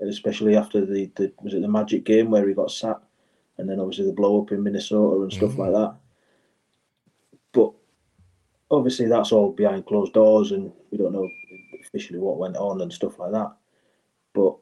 especially 0.01 0.57
after 0.57 0.85
the, 0.85 1.11
the 1.17 1.33
was 1.43 1.55
it 1.55 1.63
the 1.63 1.69
Magic 1.69 2.05
game 2.05 2.31
where 2.31 2.47
he 2.47 2.55
got 2.55 2.71
sat, 2.71 3.01
and 3.59 3.69
then 3.69 3.79
obviously 3.79 4.07
the 4.07 4.13
blow 4.13 4.43
up 4.43 4.51
in 4.51 4.63
Minnesota 4.63 5.23
and 5.23 5.33
stuff 5.33 5.53
mm-hmm. 5.53 5.61
like 5.61 5.73
that. 5.73 5.95
But 7.53 7.73
obviously, 8.71 9.07
that's 9.07 9.31
all 9.31 9.53
behind 9.53 9.87
closed 9.87 10.13
doors, 10.13 10.51
and 10.51 10.73
we 10.91 10.99
don't 10.99 11.13
know 11.13 11.29
officially 11.81 12.19
what 12.19 12.39
went 12.39 12.57
on 12.57 12.81
and 12.81 12.93
stuff 12.93 13.19
like 13.19 13.33
that. 13.33 13.53
But 14.33 14.57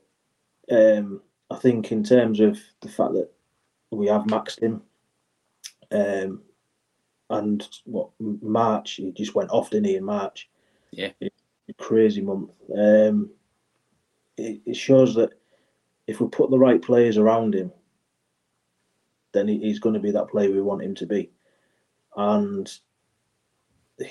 um, 0.71 1.23
I 1.51 1.57
think 1.57 1.91
in 1.91 2.05
terms 2.05 2.41
of 2.41 2.59
the 2.83 2.89
fact 2.89 3.15
that 3.15 3.31
we 3.91 4.09
have 4.09 4.25
maxed 4.25 4.63
him 4.63 4.83
um, 5.93 6.43
and 7.31 7.69
what 7.85 8.11
March 8.19 8.93
he 8.95 9.13
just 9.13 9.35
went 9.35 9.51
off, 9.51 9.71
didn't 9.71 9.87
he? 9.87 9.97
In 9.97 10.05
March, 10.05 10.49
yeah, 10.91 11.11
crazy 11.79 12.21
month. 12.21 12.51
Um, 12.77 13.31
it, 14.37 14.61
it, 14.67 14.77
shows 14.77 15.15
that 15.15 15.31
if 16.07 16.21
we 16.21 16.27
put 16.29 16.51
the 16.51 16.59
right 16.59 16.81
players 16.81 17.19
around 17.19 17.55
him, 17.55 17.73
then 19.33 19.49
he, 19.49 19.59
he's 19.59 19.79
going 19.79 19.95
to 19.95 20.01
be 20.01 20.11
that 20.11 20.29
player 20.29 20.51
we 20.51 20.61
want 20.61 20.83
him 20.83 20.95
to 20.97 21.07
be. 21.07 21.31
And 22.17 22.71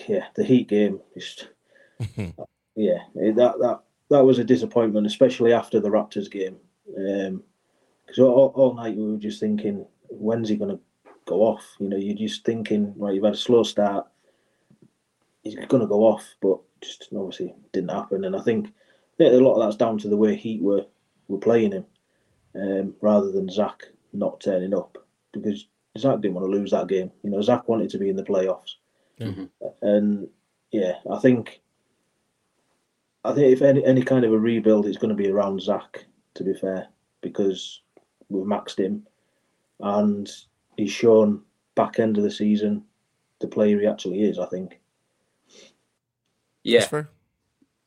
yeah, 0.07 0.25
the 0.35 0.43
Heat 0.43 0.67
game 0.67 0.99
just 1.13 1.49
yeah, 2.75 2.99
that 3.15 3.55
that 3.59 3.79
that 4.09 4.25
was 4.25 4.39
a 4.39 4.43
disappointment, 4.43 5.07
especially 5.07 5.53
after 5.53 5.79
the 5.79 5.89
Raptors 5.89 6.29
game, 6.29 6.57
because 6.85 8.19
um, 8.19 8.25
all, 8.25 8.51
all 8.55 8.73
night 8.73 8.95
we 8.95 9.11
were 9.11 9.17
just 9.17 9.39
thinking, 9.39 9.85
when's 10.09 10.49
he 10.49 10.55
going 10.55 10.71
to 10.71 10.79
go 11.25 11.41
off. 11.41 11.65
You 11.79 11.89
know, 11.89 11.97
you're 11.97 12.15
just 12.15 12.45
thinking, 12.45 12.93
right, 12.97 13.13
you've 13.13 13.23
had 13.23 13.33
a 13.33 13.37
slow 13.37 13.63
start. 13.63 14.07
He's 15.43 15.55
going 15.55 15.81
to 15.81 15.87
go 15.87 16.01
off, 16.01 16.25
but 16.41 16.59
just 16.81 17.09
obviously 17.15 17.55
didn't 17.73 17.91
happen. 17.91 18.25
And 18.25 18.35
I 18.35 18.41
think, 18.41 18.73
a 19.19 19.23
lot 19.37 19.53
of 19.53 19.61
that's 19.61 19.77
down 19.77 19.99
to 19.99 20.07
the 20.07 20.17
way 20.17 20.35
Heat 20.35 20.61
were 20.61 20.85
were 21.27 21.37
playing 21.37 21.71
him, 21.71 21.85
um, 22.55 22.95
rather 23.01 23.31
than 23.31 23.49
Zach 23.49 23.83
not 24.13 24.41
turning 24.41 24.73
up 24.73 24.97
because 25.31 25.67
Zach 25.97 26.19
didn't 26.19 26.35
want 26.35 26.45
to 26.45 26.51
lose 26.51 26.71
that 26.71 26.87
game. 26.87 27.11
You 27.23 27.29
know, 27.29 27.41
Zach 27.41 27.67
wanted 27.67 27.89
to 27.91 27.97
be 27.97 28.09
in 28.09 28.15
the 28.15 28.23
playoffs, 28.23 28.75
mm-hmm. 29.19 29.45
and 29.81 30.27
yeah, 30.71 30.95
I 31.09 31.19
think. 31.19 31.61
I 33.23 33.33
think 33.33 33.53
if 33.53 33.61
any 33.61 33.85
any 33.85 34.01
kind 34.01 34.25
of 34.25 34.33
a 34.33 34.39
rebuild, 34.39 34.87
it's 34.87 34.97
going 34.97 35.15
to 35.15 35.23
be 35.23 35.29
around 35.29 35.61
Zach. 35.61 36.05
To 36.35 36.43
be 36.43 36.53
fair, 36.53 36.87
because 37.21 37.81
we've 38.29 38.45
maxed 38.45 38.79
him, 38.79 39.05
and 39.79 40.29
he's 40.77 40.91
shown 40.91 41.41
back 41.75 41.99
end 41.99 42.17
of 42.17 42.23
the 42.23 42.31
season 42.31 42.83
the 43.39 43.47
player 43.47 43.79
he 43.79 43.87
actually 43.87 44.21
is. 44.21 44.39
I 44.39 44.45
think. 44.45 44.79
Yeah, 46.63 46.79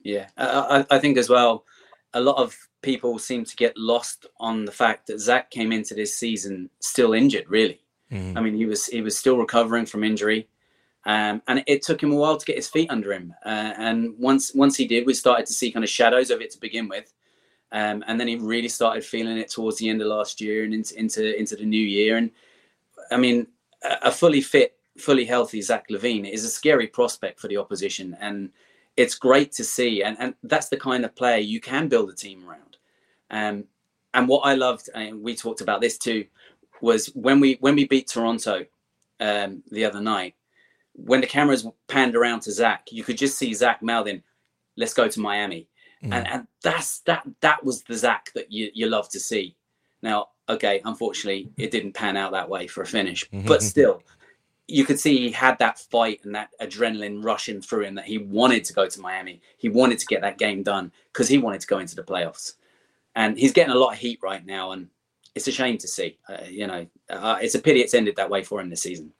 yeah. 0.03 0.27
I, 0.37 0.85
I 0.91 0.99
think 0.99 1.17
as 1.17 1.29
well. 1.29 1.65
A 2.13 2.21
lot 2.21 2.37
of 2.37 2.57
people 2.83 3.19
seem 3.19 3.45
to 3.45 3.57
get 3.57 3.77
lost 3.77 4.27
on 4.39 4.65
the 4.65 4.73
fact 4.73 5.07
that 5.07 5.21
Zach 5.21 5.51
came 5.51 5.73
into 5.73 5.95
this 5.95 6.17
season 6.17 6.71
still 6.81 7.13
injured. 7.13 7.49
Really, 7.49 7.81
mm-hmm. 8.11 8.37
I 8.37 8.41
mean, 8.41 8.55
he 8.55 8.67
was 8.67 8.87
he 8.87 9.01
was 9.01 9.17
still 9.17 9.39
recovering 9.39 9.87
from 9.87 10.05
injury. 10.05 10.49
Um, 11.07 11.43
and 11.49 11.63
it 11.67 11.83
took 11.83 12.03
him 12.03 12.13
a 12.13 12.17
while 12.17 12.39
to 12.39 12.47
get 12.47 12.57
his 12.57 12.69
feet 12.69 12.91
under 12.91 13.13
him. 13.13 13.35
Uh, 13.45 13.75
and 13.77 14.15
once 14.19 14.55
once 14.55 14.77
he 14.77 14.87
did, 14.87 15.07
we 15.07 15.15
started 15.15 15.47
to 15.47 15.53
see 15.53 15.71
kind 15.71 15.85
of 15.85 15.91
shadows 15.91 16.31
of 16.31 16.41
it 16.41 16.51
to 16.53 16.61
begin 16.61 16.89
with. 16.89 17.13
Um, 17.73 18.05
and 18.07 18.19
then 18.19 18.29
he 18.29 18.37
really 18.37 18.69
started 18.69 19.05
feeling 19.05 19.37
it 19.37 19.51
towards 19.51 19.79
the 19.79 19.89
end 19.89 20.01
of 20.01 20.07
last 20.07 20.41
year 20.41 20.65
and 20.65 20.73
into 20.73 20.99
into, 20.99 21.39
into 21.39 21.57
the 21.57 21.65
new 21.67 21.77
year. 21.77 22.17
And 22.17 22.31
I 23.15 23.17
mean, 23.17 23.47
a 24.03 24.11
fully 24.11 24.41
fit, 24.41 24.77
fully 24.99 25.25
healthy 25.25 25.63
Zach 25.63 25.89
LaVine 25.89 26.31
is 26.31 26.45
a 26.45 26.49
scary 26.49 26.89
prospect 26.89 27.39
for 27.41 27.49
the 27.49 27.57
opposition, 27.57 28.17
and 28.21 28.51
it's 28.97 29.15
great 29.15 29.53
to 29.53 29.65
see. 29.65 30.03
And 30.03 30.17
and 30.19 30.35
that's 30.43 30.69
the 30.69 30.77
kind 30.77 31.05
of 31.05 31.15
player 31.15 31.39
you 31.39 31.61
can 31.61 31.89
build 31.89 32.11
a 32.11 32.15
team 32.15 32.47
around. 32.49 32.77
Um, 33.31 33.65
and 34.15 34.29
what 34.29 34.41
I 34.41 34.55
loved, 34.55 34.91
and 34.95 35.23
we 35.23 35.37
talked 35.37 35.61
about 35.61 35.81
this 35.81 35.97
too, 35.97 36.27
was 36.81 37.07
when 37.15 37.41
we 37.41 37.57
when 37.61 37.77
we 37.77 37.87
beat 37.87 38.09
Toronto 38.09 38.67
um, 39.21 39.63
the 39.71 39.85
other 39.85 40.01
night. 40.01 40.35
When 40.97 41.21
the 41.21 41.27
cameras 41.27 41.67
panned 41.89 42.15
around 42.15 42.41
to 42.41 42.53
Zach, 42.53 42.87
you 42.91 43.03
could 43.03 43.19
just 43.19 43.39
see 43.39 43.55
Zach 43.55 43.83
mouthing, 43.83 44.23
"Let's 44.77 44.95
go 44.95 45.09
to 45.09 45.21
Miami," 45.21 45.69
mm. 46.03 46.13
and 46.13 46.27
and 46.27 46.47
that's 46.63 47.01
that 47.01 47.27
that 47.41 47.65
was 47.65 47.83
the 47.85 47.97
Zach 47.97 48.33
that 48.35 48.51
you 48.51 48.71
you 48.75 48.87
love 48.89 49.09
to 49.11 49.21
see. 49.21 49.57
Now 50.03 50.29
okay, 50.49 50.81
unfortunately, 50.85 51.51
it 51.57 51.71
didn't 51.71 51.93
pan 51.93 52.17
out 52.17 52.33
that 52.33 52.49
way 52.49 52.67
for 52.67 52.83
a 52.83 52.87
finish, 52.87 53.29
mm-hmm. 53.31 53.47
but 53.49 53.63
still, 53.63 54.03
you 54.67 54.85
could 54.85 54.99
see 54.99 55.19
he 55.19 55.31
had 55.31 55.59
that 55.59 55.79
fight 55.79 56.21
and 56.25 56.35
that 56.35 56.51
adrenaline 56.61 57.23
rushing 57.23 57.61
through 57.61 57.85
him 57.85 57.95
that 57.95 58.07
he 58.07 58.19
wanted 58.19 58.65
to 58.65 58.73
go 58.73 58.89
to 58.89 59.01
Miami. 59.01 59.41
He 59.59 59.69
wanted 59.69 59.99
to 59.99 60.07
get 60.07 60.23
that 60.23 60.39
game 60.39 60.63
done 60.63 60.91
because 61.13 61.29
he 61.29 61.39
wanted 61.39 61.61
to 61.61 61.67
go 61.67 61.79
into 61.79 61.97
the 61.97 62.03
playoffs. 62.03 62.55
And 63.15 63.39
he's 63.39 63.53
getting 63.53 63.75
a 63.75 63.79
lot 63.79 63.93
of 63.93 63.99
heat 63.99 64.19
right 64.23 64.45
now, 64.45 64.73
and 64.73 64.89
it's 65.35 65.49
a 65.49 65.53
shame 65.53 65.79
to 65.79 65.89
see. 65.89 66.19
Uh, 66.29 66.39
you 66.49 66.67
know, 66.67 66.87
uh, 67.11 67.39
it's 67.41 67.55
a 67.55 67.59
pity 67.59 67.81
it's 67.81 67.95
ended 67.95 68.17
that 68.17 68.31
way 68.31 68.43
for 68.43 68.61
him 68.61 68.71
this 68.71 68.83
season. 68.83 69.13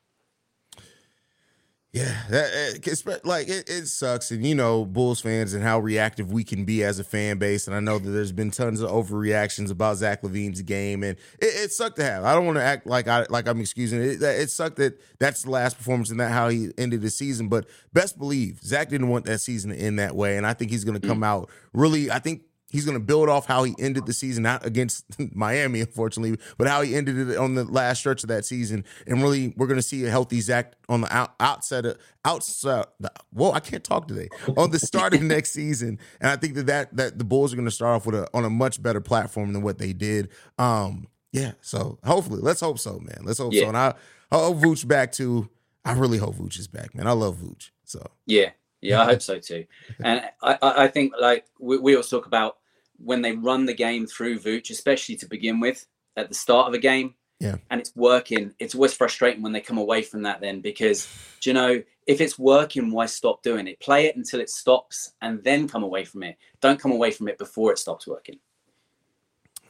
Yeah, 1.95 2.13
that, 2.31 2.81
it's 2.83 3.07
like 3.25 3.47
it, 3.49 3.71
it, 3.71 3.87
sucks, 3.87 4.33
and 4.33 4.45
you 4.45 4.57
know 4.57 4.85
Bulls 4.85 5.21
fans 5.21 5.55
and 5.55 5.63
how 5.63 5.79
reactive 5.79 6.33
we 6.33 6.43
can 6.43 6.65
be 6.65 6.83
as 6.83 6.99
a 6.99 7.05
fan 7.05 7.39
base. 7.39 7.69
And 7.69 7.77
I 7.77 7.79
know 7.79 8.01
that 8.01 8.11
there's 8.11 8.33
been 8.33 8.51
tons 8.51 8.81
of 8.81 8.91
overreactions 8.91 9.71
about 9.71 9.99
Zach 9.99 10.23
LaVine's 10.23 10.61
game, 10.63 11.05
and 11.05 11.17
it, 11.39 11.47
it 11.47 11.73
sucked 11.73 11.95
to 11.99 12.05
have. 12.05 12.25
I 12.25 12.35
don't 12.35 12.47
want 12.47 12.59
to 12.59 12.65
act 12.65 12.89
like 12.89 13.07
I 13.07 13.27
like 13.31 13.47
I'm 13.47 13.61
excusing 13.61 14.03
it. 14.03 14.21
It 14.21 14.51
sucked 14.51 14.75
that 14.79 15.01
that's 15.21 15.45
the 15.45 15.53
last 15.53 15.79
performance 15.79 16.11
and 16.11 16.19
that 16.19 16.33
how 16.33 16.49
he 16.49 16.73
ended 16.77 17.01
the 17.01 17.11
season. 17.11 17.49
But 17.49 17.67
best 17.93 18.19
believe 18.19 18.59
Zach 18.61 18.89
didn't 18.89 19.09
want 19.09 19.27
that 19.27 19.39
season 19.39 19.71
to 19.71 19.77
end 19.77 20.01
that 20.01 20.17
way, 20.17 20.37
and 20.37 20.45
I 20.45 20.53
think 20.53 20.73
he's 20.73 20.85
going 20.85 21.01
to 21.01 21.07
come 21.07 21.21
mm. 21.21 21.27
out 21.27 21.49
really. 21.73 22.11
I 22.11 22.19
think 22.19 22.43
He's 22.75 22.85
going 22.85 22.99
to 22.99 23.05
build 23.05 23.29
off 23.29 23.47
how 23.47 23.63
he 23.63 23.73
ended 23.79 24.07
the 24.07 24.13
season, 24.13 24.43
not 24.43 24.67
against 24.67 25.05
Miami, 25.35 25.81
unfortunately, 25.81 26.37
but 26.59 26.67
how 26.67 26.83
he 26.83 26.97
ended 26.97 27.31
it 27.31 27.37
on 27.37 27.55
the 27.55 27.63
last 27.63 28.01
stretch 28.01 28.25
of 28.25 28.29
that 28.31 28.45
season. 28.45 28.85
And 29.07 29.23
really, 29.23 29.55
we're 29.57 29.69
going 29.69 29.79
to 29.79 29.83
see 29.83 30.05
a 30.05 30.11
healthy 30.11 30.41
Zach 30.41 30.73
on 30.89 31.03
the 31.03 31.17
out, 31.17 31.35
outside 31.39 31.87
of 31.87 31.99
outside. 32.25 32.87
Whoa, 33.33 33.53
I 33.53 33.61
can't 33.61 33.85
talk 33.85 34.09
today. 34.09 34.29
On 34.57 34.73
the 34.73 34.81
start 34.81 35.15
of 35.15 35.23
next 35.23 35.53
season, 35.53 36.01
and 36.21 36.33
I 36.33 36.37
think 36.37 36.55
that 36.55 36.67
that 36.67 36.97
that 36.97 37.19
the 37.19 37.25
Bulls 37.25 37.53
are 37.53 37.57
going 37.57 37.69
to 37.69 37.71
start 37.71 37.95
off 37.95 38.07
with 38.07 38.17
a 38.17 38.27
on 38.35 38.45
a 38.45 38.51
much 38.51 38.83
better 38.83 39.01
platform 39.01 39.53
than 39.53 39.63
what 39.63 39.79
they 39.79 39.93
did. 39.93 40.31
Um, 40.59 41.07
yeah. 41.31 41.53
So 41.61 42.01
hopefully, 42.05 42.41
let's 42.43 42.61
hope 42.61 42.81
so, 42.81 42.99
man. 42.99 43.21
Let's 43.23 43.39
hope 43.39 43.53
yeah. 43.53 43.63
so. 43.63 43.69
And 43.69 43.77
I, 43.77 43.95
I'll 44.33 44.55
Vooch 44.55 44.87
back 44.89 45.13
to 45.13 45.49
I 45.85 45.93
really 45.93 46.19
hope 46.19 46.37
Vooch 46.37 46.59
is 46.59 46.67
back, 46.67 46.95
man. 46.95 47.07
I 47.07 47.13
love 47.13 47.37
Vooch. 47.37 47.71
So 47.85 48.05
yeah, 48.27 48.51
yeah, 48.81 49.03
I 49.03 49.05
hope 49.05 49.23
so 49.23 49.39
too. 49.39 49.67
And 50.05 50.23
I, 50.43 50.59
I 50.61 50.89
think 50.89 51.13
like 51.21 51.47
we, 51.59 51.79
we 51.79 51.95
always 51.95 52.09
talk 52.09 52.27
about 52.27 52.59
when 53.03 53.23
they 53.23 53.33
run 53.33 53.67
the 53.67 53.75
game 53.75 54.07
through 54.07 54.39
Vooch, 54.39 54.71
especially 54.71 55.17
to 55.17 55.27
begin 55.27 55.61
with 55.61 55.87
at 56.17 56.29
the 56.29 56.35
start 56.35 56.69
of 56.69 56.75
a 56.75 56.79
game. 56.79 57.15
Yeah. 57.41 57.57
And 57.71 57.81
it's 57.81 57.95
working. 57.97 58.55
It's 58.59 58.75
always 58.75 58.95
frustrating 58.95 59.43
when 59.43 59.53
they 59.53 59.61
come 59.61 59.79
away 59.79 60.03
from 60.03 60.23
that 60.23 60.41
then 60.41 60.61
because 60.61 61.09
do 61.41 61.51
you 61.51 61.55
know 61.55 61.83
if 62.07 62.21
it's 62.21 62.39
working, 62.39 62.91
why 62.91 63.07
stop 63.07 63.43
doing 63.43 63.67
it? 63.67 63.81
Play 63.81 64.07
it 64.07 64.17
until 64.17 64.41
it 64.41 64.51
stops 64.51 65.13
and 65.21 65.43
then 65.43 65.69
come 65.69 65.83
away 65.83 66.05
from 66.05 66.23
it. 66.23 66.37
Don't 66.61 66.81
come 66.81 66.93
away 66.93 67.11
from 67.11 67.29
it 67.29 67.39
before 67.39 67.73
it 67.73 67.79
stops 67.79 68.07
working. 68.07 68.39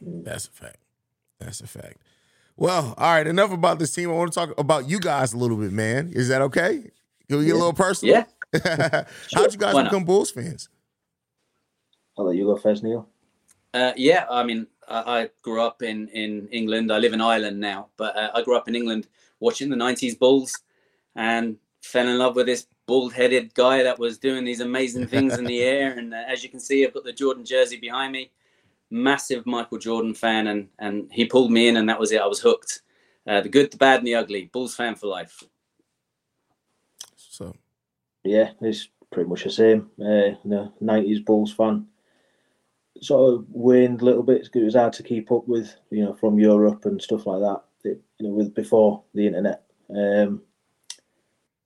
That's 0.01 0.47
a 0.47 0.51
fact. 0.51 0.79
That's 1.39 1.61
a 1.61 1.67
fact. 1.67 1.99
Well, 2.57 2.95
all 2.99 3.15
right. 3.15 3.27
Enough 3.27 3.53
about 3.53 3.79
this 3.79 3.95
team. 3.95 4.11
I 4.11 4.13
want 4.13 4.33
to 4.33 4.39
talk 4.39 4.59
about 4.59 4.89
you 4.89 5.01
guys 5.01 5.33
a 5.33 5.37
little 5.37 5.57
bit, 5.57 5.73
man. 5.73 6.13
Is 6.13 6.29
that 6.29 6.43
okay? 6.43 6.91
Can 7.29 7.39
we 7.39 7.45
get 7.45 7.49
yeah. 7.49 7.55
a 7.55 7.55
little 7.55 7.73
personal? 7.73 8.15
Yeah. 8.15 8.25
How'd 9.35 9.53
you 9.53 9.59
guys 9.59 9.83
become 9.83 10.05
Bulls 10.05 10.31
fans? 10.31 10.69
I'll 12.17 12.27
let 12.27 12.37
you 12.37 12.45
go 12.45 12.57
first, 12.57 12.85
Neil. 12.85 13.09
Uh, 13.75 13.93
yeah, 13.97 14.25
I 14.31 14.45
mean, 14.45 14.69
I, 14.89 15.23
I, 15.23 15.31
grew 15.43 15.61
up 15.61 15.83
in, 15.83 16.07
in 16.11 16.47
England. 16.53 16.93
I 16.93 16.99
live 16.99 17.13
in 17.13 17.21
Ireland 17.21 17.59
now, 17.59 17.89
but 17.97 18.17
uh, 18.17 18.31
I 18.33 18.43
grew 18.43 18.57
up 18.57 18.69
in 18.69 18.77
England 18.77 19.09
watching 19.41 19.69
the 19.69 19.77
90s 19.77 20.17
Bulls 20.17 20.57
and 21.17 21.57
fell 21.83 22.07
in 22.07 22.17
love 22.17 22.37
with 22.37 22.47
this 22.47 22.69
bald 22.87 23.13
headed 23.13 23.53
guy 23.55 23.83
that 23.83 23.99
was 23.99 24.17
doing 24.17 24.45
these 24.45 24.61
amazing 24.61 25.09
things 25.09 25.37
in 25.39 25.45
the 25.45 25.61
air. 25.63 25.99
And 25.99 26.15
uh, 26.15 26.23
as 26.29 26.45
you 26.45 26.51
can 26.51 26.61
see, 26.61 26.87
I've 26.87 26.95
got 26.95 27.03
the 27.03 27.13
Jordan 27.13 27.45
jersey 27.45 27.77
behind 27.77 28.13
me. 28.13 28.31
Massive 28.91 29.45
Michael 29.45 29.79
Jordan 29.79 30.15
fan, 30.15 30.47
and, 30.47 30.69
and 30.79 31.11
he 31.11 31.25
pulled 31.25 31.51
me 31.51 31.67
in, 31.67 31.77
and 31.77 31.89
that 31.89 31.99
was 31.99 32.13
it. 32.13 32.21
I 32.21 32.27
was 32.27 32.39
hooked. 32.39 32.83
Uh, 33.27 33.41
the 33.41 33.49
good, 33.49 33.73
the 33.73 33.77
bad, 33.77 33.99
and 33.99 34.07
the 34.07 34.15
ugly. 34.15 34.51
Bulls 34.53 34.77
fan 34.77 34.95
for 34.95 35.09
life. 35.09 35.43
So, 37.17 37.57
yeah, 38.23 38.53
it's 38.61 38.89
pretty 39.11 39.29
much 39.29 39.43
the 39.43 39.51
same. 39.51 39.91
Uh, 39.99 40.39
the 40.45 40.73
90s 40.81 41.25
Bulls 41.25 41.53
fan 41.53 41.89
sort 43.01 43.35
of 43.35 43.47
waned 43.51 44.03
a 44.03 44.05
little 44.05 44.23
bit. 44.23 44.49
It 44.55 44.65
was 44.65 44.75
hard 44.75 44.93
to 44.95 45.03
keep 45.03 45.33
up 45.33 45.47
with, 45.49 45.75
you 45.91 46.05
know, 46.05 46.15
from 46.15 46.39
Europe 46.39 46.85
and 46.85 47.01
stuff 47.01 47.27
like 47.27 47.41
that. 47.41 47.63
It, 47.85 48.01
you 48.19 48.29
know, 48.29 48.35
with 48.35 48.55
before 48.55 49.03
the 49.15 49.27
internet, 49.27 49.63
um, 49.95 50.41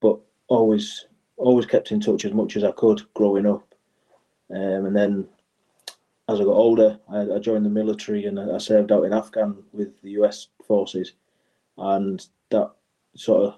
but 0.01 0.19
always 0.47 1.05
always 1.37 1.65
kept 1.65 1.93
in 1.93 2.01
touch 2.01 2.25
as 2.25 2.33
much 2.33 2.57
as 2.57 2.65
I 2.65 2.71
could 2.71 3.01
growing 3.13 3.45
up. 3.45 3.73
Um, 4.53 4.85
and 4.85 4.95
then 4.95 5.27
as 6.27 6.41
I 6.41 6.43
got 6.43 6.51
older, 6.51 6.99
I, 7.09 7.35
I, 7.35 7.39
joined 7.39 7.65
the 7.65 7.69
military 7.69 8.25
and 8.25 8.37
I 8.37 8.57
served 8.57 8.91
out 8.91 9.05
in 9.05 9.13
Afghan 9.13 9.63
with 9.71 9.93
the 10.01 10.11
US 10.11 10.47
forces, 10.67 11.13
and 11.77 12.25
that 12.49 12.71
sort 13.15 13.43
of 13.43 13.55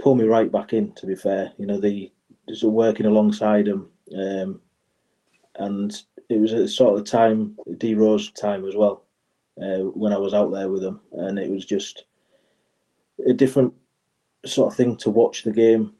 pulled 0.00 0.18
me 0.18 0.24
right 0.24 0.50
back 0.50 0.72
in. 0.72 0.92
To 0.94 1.06
be 1.06 1.14
fair, 1.14 1.52
you 1.58 1.66
know, 1.66 1.78
the 1.78 2.10
just 2.48 2.64
working 2.64 3.06
alongside 3.06 3.66
them. 3.66 3.88
Um, 4.16 4.60
and 5.58 6.02
it 6.28 6.40
was 6.40 6.52
a 6.52 6.68
sort 6.68 6.98
of 6.98 7.06
time 7.06 7.56
D 7.78 7.94
Rose 7.94 8.30
time 8.32 8.64
as 8.66 8.74
well 8.74 9.04
uh, 9.60 9.78
when 9.94 10.12
I 10.12 10.18
was 10.18 10.34
out 10.34 10.50
there 10.52 10.68
with 10.68 10.82
them, 10.82 11.00
and 11.12 11.38
it 11.38 11.50
was 11.50 11.64
just 11.64 12.04
a 13.26 13.32
different 13.32 13.72
sort 14.44 14.72
of 14.72 14.76
thing 14.76 14.96
to 14.96 15.10
watch 15.10 15.42
the 15.42 15.52
game 15.52 15.94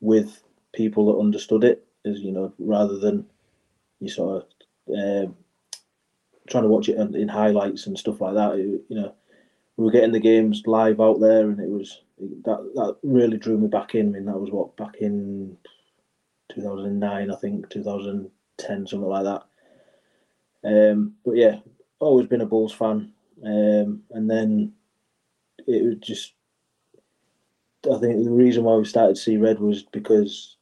with 0.00 0.42
people 0.74 1.06
that 1.06 1.20
understood 1.20 1.64
it, 1.64 1.86
as 2.04 2.20
you 2.20 2.32
know, 2.32 2.52
rather 2.58 2.98
than 2.98 3.26
you 4.00 4.08
sort 4.08 4.44
of 4.44 4.94
uh, 4.96 5.30
trying 6.48 6.64
to 6.64 6.68
watch 6.68 6.88
it 6.88 6.98
in, 6.98 7.28
highlights 7.28 7.86
and 7.86 7.98
stuff 7.98 8.20
like 8.20 8.34
that. 8.34 8.56
You 8.56 8.82
know, 8.88 9.14
we 9.76 9.84
were 9.84 9.90
getting 9.90 10.12
the 10.12 10.20
games 10.20 10.62
live 10.66 11.00
out 11.00 11.20
there, 11.20 11.48
and 11.48 11.60
it 11.60 11.68
was 11.68 12.02
that 12.18 12.70
that 12.74 12.96
really 13.02 13.38
drew 13.38 13.58
me 13.58 13.68
back 13.68 13.94
in. 13.94 14.08
I 14.08 14.10
mean, 14.10 14.26
that 14.26 14.38
was 14.38 14.50
what 14.50 14.76
back 14.76 14.96
in 15.00 15.56
2009, 16.54 17.30
I 17.30 17.36
think, 17.36 17.68
2010, 17.70 18.86
something 18.86 19.08
like 19.08 19.24
that. 19.24 19.47
Um, 20.64 21.14
but 21.24 21.36
yeah, 21.36 21.56
always 21.98 22.26
been 22.26 22.40
a 22.40 22.46
Bulls 22.46 22.72
fan. 22.72 23.12
Um, 23.44 24.02
and 24.10 24.28
then 24.28 24.72
it 25.66 25.84
was 25.84 25.96
just, 26.00 26.32
I 27.84 27.98
think 27.98 28.24
the 28.24 28.30
reason 28.30 28.64
why 28.64 28.74
we 28.74 28.84
started 28.84 29.16
to 29.16 29.22
see 29.22 29.36
red 29.36 29.60
was 29.60 29.82
because 29.84 30.56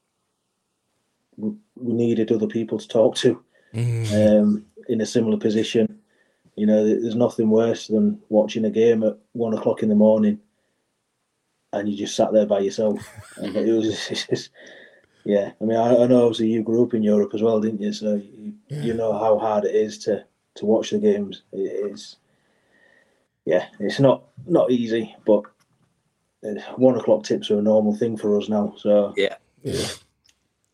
we, 1.36 1.52
needed 1.76 2.32
other 2.32 2.46
people 2.46 2.78
to 2.78 2.88
talk 2.88 3.14
to 3.14 3.42
mm. 3.74 4.40
um, 4.40 4.64
in 4.88 5.00
a 5.02 5.06
similar 5.06 5.36
position. 5.36 5.98
You 6.56 6.66
know, 6.66 6.86
there's 6.86 7.14
nothing 7.14 7.50
worse 7.50 7.86
than 7.88 8.18
watching 8.30 8.64
a 8.64 8.70
game 8.70 9.02
at 9.02 9.18
one 9.32 9.52
o'clock 9.52 9.82
in 9.82 9.90
the 9.90 9.94
morning 9.94 10.40
and 11.72 11.88
you 11.88 11.96
just 11.96 12.16
sat 12.16 12.32
there 12.32 12.46
by 12.46 12.60
yourself. 12.60 12.98
and 13.36 13.56
it 13.56 13.72
was 13.72 14.08
just, 14.30 14.50
yeah, 15.26 15.50
I 15.60 15.64
mean, 15.64 15.76
I, 15.76 16.04
I, 16.04 16.06
know 16.06 16.22
obviously 16.22 16.46
you 16.46 16.62
grew 16.62 16.84
up 16.84 16.94
in 16.94 17.02
Europe 17.02 17.32
as 17.34 17.42
well, 17.42 17.60
didn't 17.60 17.82
you? 17.82 17.92
So 17.92 18.14
you, 18.14 18.54
yeah. 18.68 18.80
you 18.80 18.94
know 18.94 19.12
how 19.12 19.38
hard 19.38 19.64
it 19.64 19.74
is 19.74 19.98
to 20.04 20.24
to 20.54 20.66
watch 20.66 20.90
the 20.90 20.98
games. 20.98 21.42
It 21.52 21.90
is, 21.92 22.16
yeah, 23.44 23.66
it's 23.80 23.98
not 23.98 24.22
not 24.46 24.70
easy, 24.70 25.16
but 25.26 25.42
uh, 26.46 26.60
one 26.76 26.96
o'clock 26.96 27.24
tips 27.24 27.50
are 27.50 27.58
a 27.58 27.62
normal 27.62 27.96
thing 27.96 28.16
for 28.16 28.38
us 28.38 28.48
now. 28.48 28.74
So 28.78 29.14
yeah, 29.16 29.34
yeah. 29.64 29.88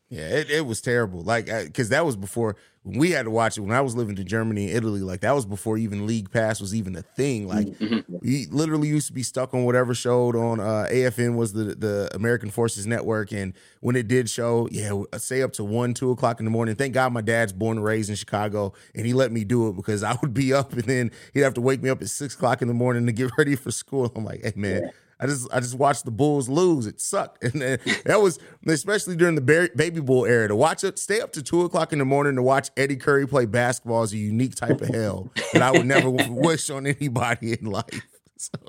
Yeah, 0.09 0.27
it, 0.27 0.51
it 0.51 0.65
was 0.65 0.79
terrible. 0.79 1.21
Like, 1.21 1.47
because 1.47 1.89
that 1.89 2.05
was 2.05 2.15
before 2.15 2.55
we 2.83 3.11
had 3.11 3.23
to 3.23 3.31
watch 3.31 3.57
it 3.57 3.61
when 3.61 3.71
I 3.71 3.81
was 3.81 3.95
living 3.95 4.17
in 4.17 4.27
Germany 4.27 4.67
and 4.67 4.77
Italy. 4.77 4.99
Like, 4.99 5.21
that 5.21 5.33
was 5.33 5.45
before 5.45 5.77
even 5.77 6.05
League 6.05 6.31
Pass 6.31 6.61
was 6.61 6.75
even 6.75 6.95
a 6.95 7.01
thing. 7.01 7.47
Like, 7.47 7.67
mm-hmm. 7.67 8.17
we 8.21 8.45
literally 8.51 8.89
used 8.89 9.07
to 9.07 9.13
be 9.13 9.23
stuck 9.23 9.53
on 9.55 9.63
whatever 9.63 9.95
showed 9.95 10.35
on 10.35 10.59
uh, 10.59 10.87
AFN 10.91 11.35
was 11.35 11.53
the 11.53 11.75
the 11.75 12.09
American 12.13 12.51
Forces 12.51 12.85
Network, 12.85 13.31
and 13.31 13.53
when 13.79 13.95
it 13.95 14.07
did 14.07 14.29
show, 14.29 14.67
yeah, 14.71 14.91
say 15.17 15.41
up 15.41 15.53
to 15.53 15.63
one, 15.63 15.93
two 15.93 16.11
o'clock 16.11 16.39
in 16.39 16.45
the 16.45 16.51
morning. 16.51 16.75
Thank 16.75 16.93
God 16.93 17.11
my 17.11 17.21
dad's 17.21 17.53
born 17.53 17.77
and 17.77 17.85
raised 17.85 18.09
in 18.09 18.15
Chicago, 18.15 18.73
and 18.93 19.07
he 19.07 19.13
let 19.13 19.31
me 19.31 19.43
do 19.43 19.69
it 19.69 19.75
because 19.75 20.03
I 20.03 20.15
would 20.21 20.33
be 20.33 20.53
up, 20.53 20.73
and 20.73 20.83
then 20.83 21.11
he'd 21.33 21.41
have 21.41 21.55
to 21.55 21.61
wake 21.61 21.81
me 21.81 21.89
up 21.89 22.01
at 22.01 22.09
six 22.09 22.35
o'clock 22.35 22.61
in 22.61 22.67
the 22.67 22.73
morning 22.73 23.05
to 23.07 23.11
get 23.11 23.31
ready 23.37 23.55
for 23.55 23.71
school. 23.71 24.11
I'm 24.15 24.25
like, 24.25 24.43
hey 24.43 24.53
man. 24.55 24.83
Yeah 24.83 24.89
I 25.23 25.25
just 25.25 25.47
I 25.53 25.61
just 25.61 25.75
watched 25.75 26.03
the 26.03 26.11
Bulls 26.11 26.49
lose. 26.49 26.85
It 26.85 26.99
sucked, 26.99 27.43
and 27.53 27.61
that 27.61 28.19
was 28.21 28.39
especially 28.67 29.15
during 29.15 29.35
the 29.35 29.71
baby 29.73 30.01
bull 30.01 30.25
era. 30.25 30.49
To 30.49 30.55
watch 30.55 30.83
it, 30.83 30.99
stay 30.99 31.21
up 31.21 31.31
to 31.33 31.41
two 31.41 31.61
o'clock 31.61 31.93
in 31.93 31.99
the 31.99 32.05
morning 32.05 32.35
to 32.35 32.43
watch 32.43 32.71
Eddie 32.75 32.97
Curry 32.97 33.25
play 33.25 33.45
basketball 33.45 34.03
is 34.03 34.11
a 34.11 34.17
unique 34.17 34.55
type 34.55 34.81
of 34.81 34.89
hell 34.89 35.31
that 35.53 35.61
I 35.61 35.71
would 35.71 35.85
never 35.85 36.09
wish 36.29 36.69
on 36.69 36.85
anybody 36.85 37.53
in 37.53 37.65
life. 37.65 38.01
So, 38.35 38.59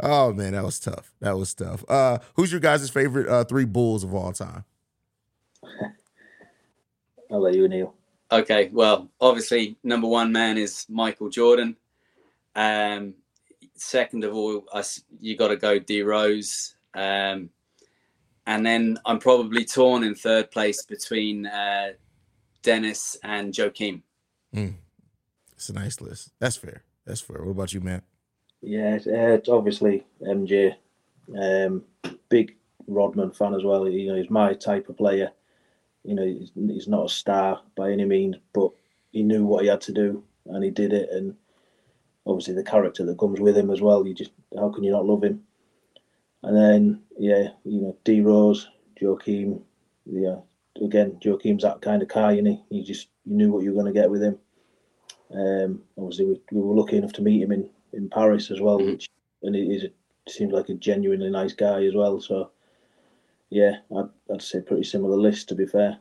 oh 0.00 0.34
man, 0.34 0.52
that 0.52 0.62
was 0.62 0.78
tough. 0.78 1.14
That 1.20 1.38
was 1.38 1.54
tough. 1.54 1.82
Uh, 1.88 2.18
who's 2.34 2.52
your 2.52 2.60
guys' 2.60 2.90
favorite 2.90 3.26
uh, 3.26 3.44
three 3.44 3.64
Bulls 3.64 4.04
of 4.04 4.12
all 4.12 4.32
time? 4.32 4.64
I'll 7.30 7.40
let 7.40 7.54
you, 7.54 7.66
Neil. 7.68 7.94
Okay, 8.30 8.68
well, 8.70 9.08
obviously, 9.18 9.78
number 9.82 10.06
one 10.06 10.30
man 10.30 10.58
is 10.58 10.84
Michael 10.90 11.30
Jordan. 11.30 11.74
Um, 12.54 13.14
second 13.80 14.24
of 14.24 14.34
all, 14.34 14.64
I, 14.72 14.82
you 15.20 15.36
got 15.36 15.48
to 15.48 15.56
go 15.56 15.78
D 15.78 16.02
Rose. 16.02 16.74
Um, 16.94 17.50
and 18.46 18.66
then 18.66 18.98
I'm 19.04 19.18
probably 19.18 19.64
torn 19.64 20.04
in 20.04 20.14
third 20.14 20.50
place 20.50 20.84
between 20.84 21.46
uh, 21.46 21.92
Dennis 22.62 23.16
and 23.22 23.52
Joakim. 23.52 24.02
Mm. 24.54 24.74
It's 25.52 25.68
a 25.68 25.72
nice 25.72 26.00
list. 26.00 26.32
That's 26.38 26.56
fair. 26.56 26.82
That's 27.04 27.20
fair. 27.20 27.42
What 27.42 27.52
about 27.52 27.72
you, 27.72 27.80
man? 27.80 28.02
Yeah, 28.62 28.96
it's, 28.96 29.06
uh, 29.06 29.10
it's 29.10 29.48
obviously 29.48 30.06
MJ. 30.22 30.74
Um, 31.40 31.84
big 32.28 32.56
Rodman 32.86 33.30
fan 33.30 33.54
as 33.54 33.62
well. 33.62 33.88
You 33.88 34.08
know, 34.08 34.16
he's 34.16 34.30
my 34.30 34.54
type 34.54 34.88
of 34.88 34.96
player. 34.96 35.30
You 36.04 36.14
know, 36.14 36.24
he's, 36.24 36.50
he's 36.54 36.88
not 36.88 37.06
a 37.06 37.08
star 37.08 37.60
by 37.76 37.92
any 37.92 38.04
means, 38.04 38.36
but 38.52 38.70
he 39.12 39.22
knew 39.22 39.44
what 39.44 39.62
he 39.62 39.68
had 39.68 39.80
to 39.82 39.92
do 39.92 40.24
and 40.46 40.64
he 40.64 40.70
did 40.70 40.92
it. 40.92 41.10
And 41.10 41.36
obviously 42.26 42.54
the 42.54 42.62
character 42.62 43.04
that 43.04 43.18
comes 43.18 43.40
with 43.40 43.56
him 43.56 43.70
as 43.70 43.80
well. 43.80 44.06
You 44.06 44.14
just 44.14 44.32
how 44.56 44.70
can 44.70 44.84
you 44.84 44.92
not 44.92 45.06
love 45.06 45.24
him? 45.24 45.42
And 46.42 46.56
then 46.56 47.02
yeah, 47.18 47.48
you 47.64 47.80
know 47.80 47.96
D 48.04 48.20
Rose, 48.20 48.68
Joakim, 49.00 49.60
yeah. 50.06 50.36
Again, 50.82 51.18
Joakim's 51.20 51.62
that 51.62 51.82
kind 51.82 52.00
of 52.00 52.08
guy, 52.08 52.32
you 52.32 52.42
know. 52.42 52.64
you 52.70 52.82
just 52.84 53.08
you 53.26 53.36
knew 53.36 53.52
what 53.52 53.62
you 53.62 53.70
were 53.70 53.82
going 53.82 53.92
to 53.92 54.00
get 54.00 54.10
with 54.10 54.22
him. 54.22 54.38
Um, 55.32 55.82
obviously, 55.98 56.26
we, 56.26 56.40
we, 56.52 56.60
were 56.60 56.74
lucky 56.74 56.96
enough 56.96 57.12
to 57.14 57.22
meet 57.22 57.42
him 57.42 57.52
in, 57.52 57.68
in 57.92 58.08
Paris 58.08 58.50
as 58.50 58.60
well, 58.60 58.78
mm-hmm. 58.78 58.92
which 58.92 59.10
and 59.42 59.54
he 59.54 59.62
is 59.62 59.84
seems 60.28 60.52
like 60.52 60.68
a 60.68 60.74
genuinely 60.74 61.30
nice 61.30 61.52
guy 61.52 61.84
as 61.84 61.94
well. 61.94 62.20
So 62.20 62.50
yeah, 63.50 63.78
I'd, 63.96 64.08
I'd 64.32 64.42
say 64.42 64.60
pretty 64.60 64.84
similar 64.84 65.16
list 65.16 65.48
to 65.48 65.54
be 65.54 65.66
fair. 65.66 65.98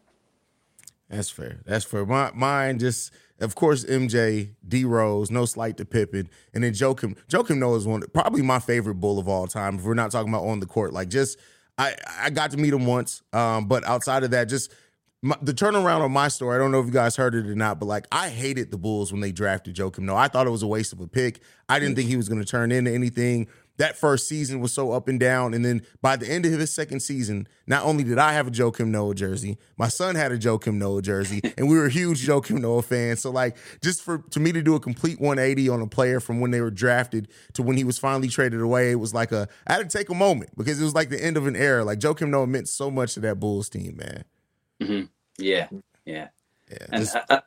That's 1.09 1.29
fair. 1.29 1.61
That's 1.65 1.85
fair. 1.85 2.05
My 2.05 2.31
mine 2.33 2.79
just 2.79 3.11
of 3.41 3.55
course, 3.55 3.85
MJ, 3.85 4.55
D 4.67 4.83
Rose, 4.83 5.31
no 5.31 5.45
slight 5.45 5.77
to 5.77 5.85
Pippen, 5.85 6.29
and 6.53 6.63
then 6.63 6.73
Joakim. 6.73 7.15
Joakim 7.29 7.57
Noah 7.57 7.77
is 7.77 7.87
one 7.87 8.03
probably 8.13 8.41
my 8.41 8.59
favorite 8.59 8.95
bull 8.95 9.17
of 9.17 9.27
all 9.27 9.47
time. 9.47 9.75
If 9.75 9.83
we're 9.83 9.93
not 9.93 10.11
talking 10.11 10.29
about 10.29 10.45
on 10.45 10.59
the 10.59 10.65
court, 10.65 10.93
like 10.93 11.09
just 11.09 11.39
I 11.77 11.95
I 12.19 12.29
got 12.29 12.51
to 12.51 12.57
meet 12.57 12.73
him 12.73 12.85
once, 12.85 13.21
um, 13.31 13.67
but 13.67 13.85
outside 13.85 14.23
of 14.23 14.31
that, 14.31 14.45
just 14.45 14.73
my, 15.21 15.37
the 15.41 15.53
turnaround 15.53 16.01
on 16.01 16.11
my 16.11 16.27
story. 16.27 16.55
I 16.55 16.59
don't 16.59 16.71
know 16.71 16.81
if 16.81 16.85
you 16.85 16.91
guys 16.91 17.15
heard 17.15 17.33
it 17.33 17.45
or 17.45 17.55
not, 17.55 17.79
but 17.79 17.85
like 17.85 18.07
I 18.11 18.29
hated 18.29 18.71
the 18.71 18.77
Bulls 18.77 19.11
when 19.11 19.21
they 19.21 19.31
drafted 19.31 19.75
Joakim 19.75 19.99
Noah. 19.99 20.17
I 20.17 20.27
thought 20.27 20.45
it 20.45 20.51
was 20.51 20.63
a 20.63 20.67
waste 20.67 20.91
of 20.91 20.99
a 20.99 21.07
pick. 21.07 21.41
I 21.69 21.79
didn't 21.79 21.95
think 21.95 22.09
he 22.09 22.17
was 22.17 22.27
going 22.27 22.41
to 22.41 22.47
turn 22.47 22.71
into 22.71 22.91
anything. 22.91 23.47
That 23.79 23.97
first 23.97 24.27
season 24.27 24.59
was 24.59 24.73
so 24.73 24.91
up 24.91 25.07
and 25.07 25.19
down. 25.19 25.53
And 25.53 25.63
then 25.63 25.81
by 26.01 26.17
the 26.17 26.29
end 26.29 26.45
of 26.45 26.51
his 26.51 26.71
second 26.71 26.99
season, 26.99 27.47
not 27.65 27.85
only 27.85 28.03
did 28.03 28.19
I 28.19 28.33
have 28.33 28.47
a 28.47 28.51
Joakim 28.51 28.87
Noah 28.87 29.15
jersey, 29.15 29.57
my 29.77 29.87
son 29.87 30.15
had 30.15 30.33
a 30.33 30.37
Joakim 30.37 30.75
Noah 30.75 31.01
jersey, 31.01 31.41
and 31.57 31.67
we 31.69 31.77
were 31.77 31.87
huge 31.87 32.27
Joakim 32.27 32.59
Noah 32.59 32.81
fans. 32.81 33.21
So 33.21 33.31
like 33.31 33.57
just 33.81 34.03
for 34.03 34.19
to 34.31 34.39
me 34.39 34.51
to 34.51 34.61
do 34.61 34.75
a 34.75 34.79
complete 34.79 35.19
180 35.19 35.69
on 35.69 35.81
a 35.81 35.87
player 35.87 36.19
from 36.19 36.41
when 36.41 36.51
they 36.51 36.61
were 36.61 36.69
drafted 36.69 37.29
to 37.53 37.63
when 37.63 37.77
he 37.77 37.85
was 37.85 37.97
finally 37.97 38.27
traded 38.27 38.61
away, 38.61 38.91
it 38.91 38.99
was 38.99 39.13
like 39.13 39.31
a 39.31 39.47
I 39.65 39.73
had 39.73 39.89
to 39.89 39.97
take 39.97 40.09
a 40.09 40.15
moment 40.15 40.51
because 40.57 40.79
it 40.79 40.83
was 40.83 40.93
like 40.93 41.09
the 41.09 41.23
end 41.23 41.37
of 41.37 41.47
an 41.47 41.55
era. 41.55 41.85
Like 41.85 41.99
Joakim 41.99 42.29
Noah 42.29 42.47
meant 42.47 42.67
so 42.67 42.91
much 42.91 43.13
to 43.13 43.21
that 43.21 43.39
Bulls 43.39 43.69
team, 43.69 43.95
man. 43.97 44.25
Mm-hmm. 44.81 45.05
Yeah, 45.37 45.67
yeah, 46.05 46.27
yeah. 46.69 46.85
And 46.91 47.09
I, 47.29 47.35
I, 47.35 47.41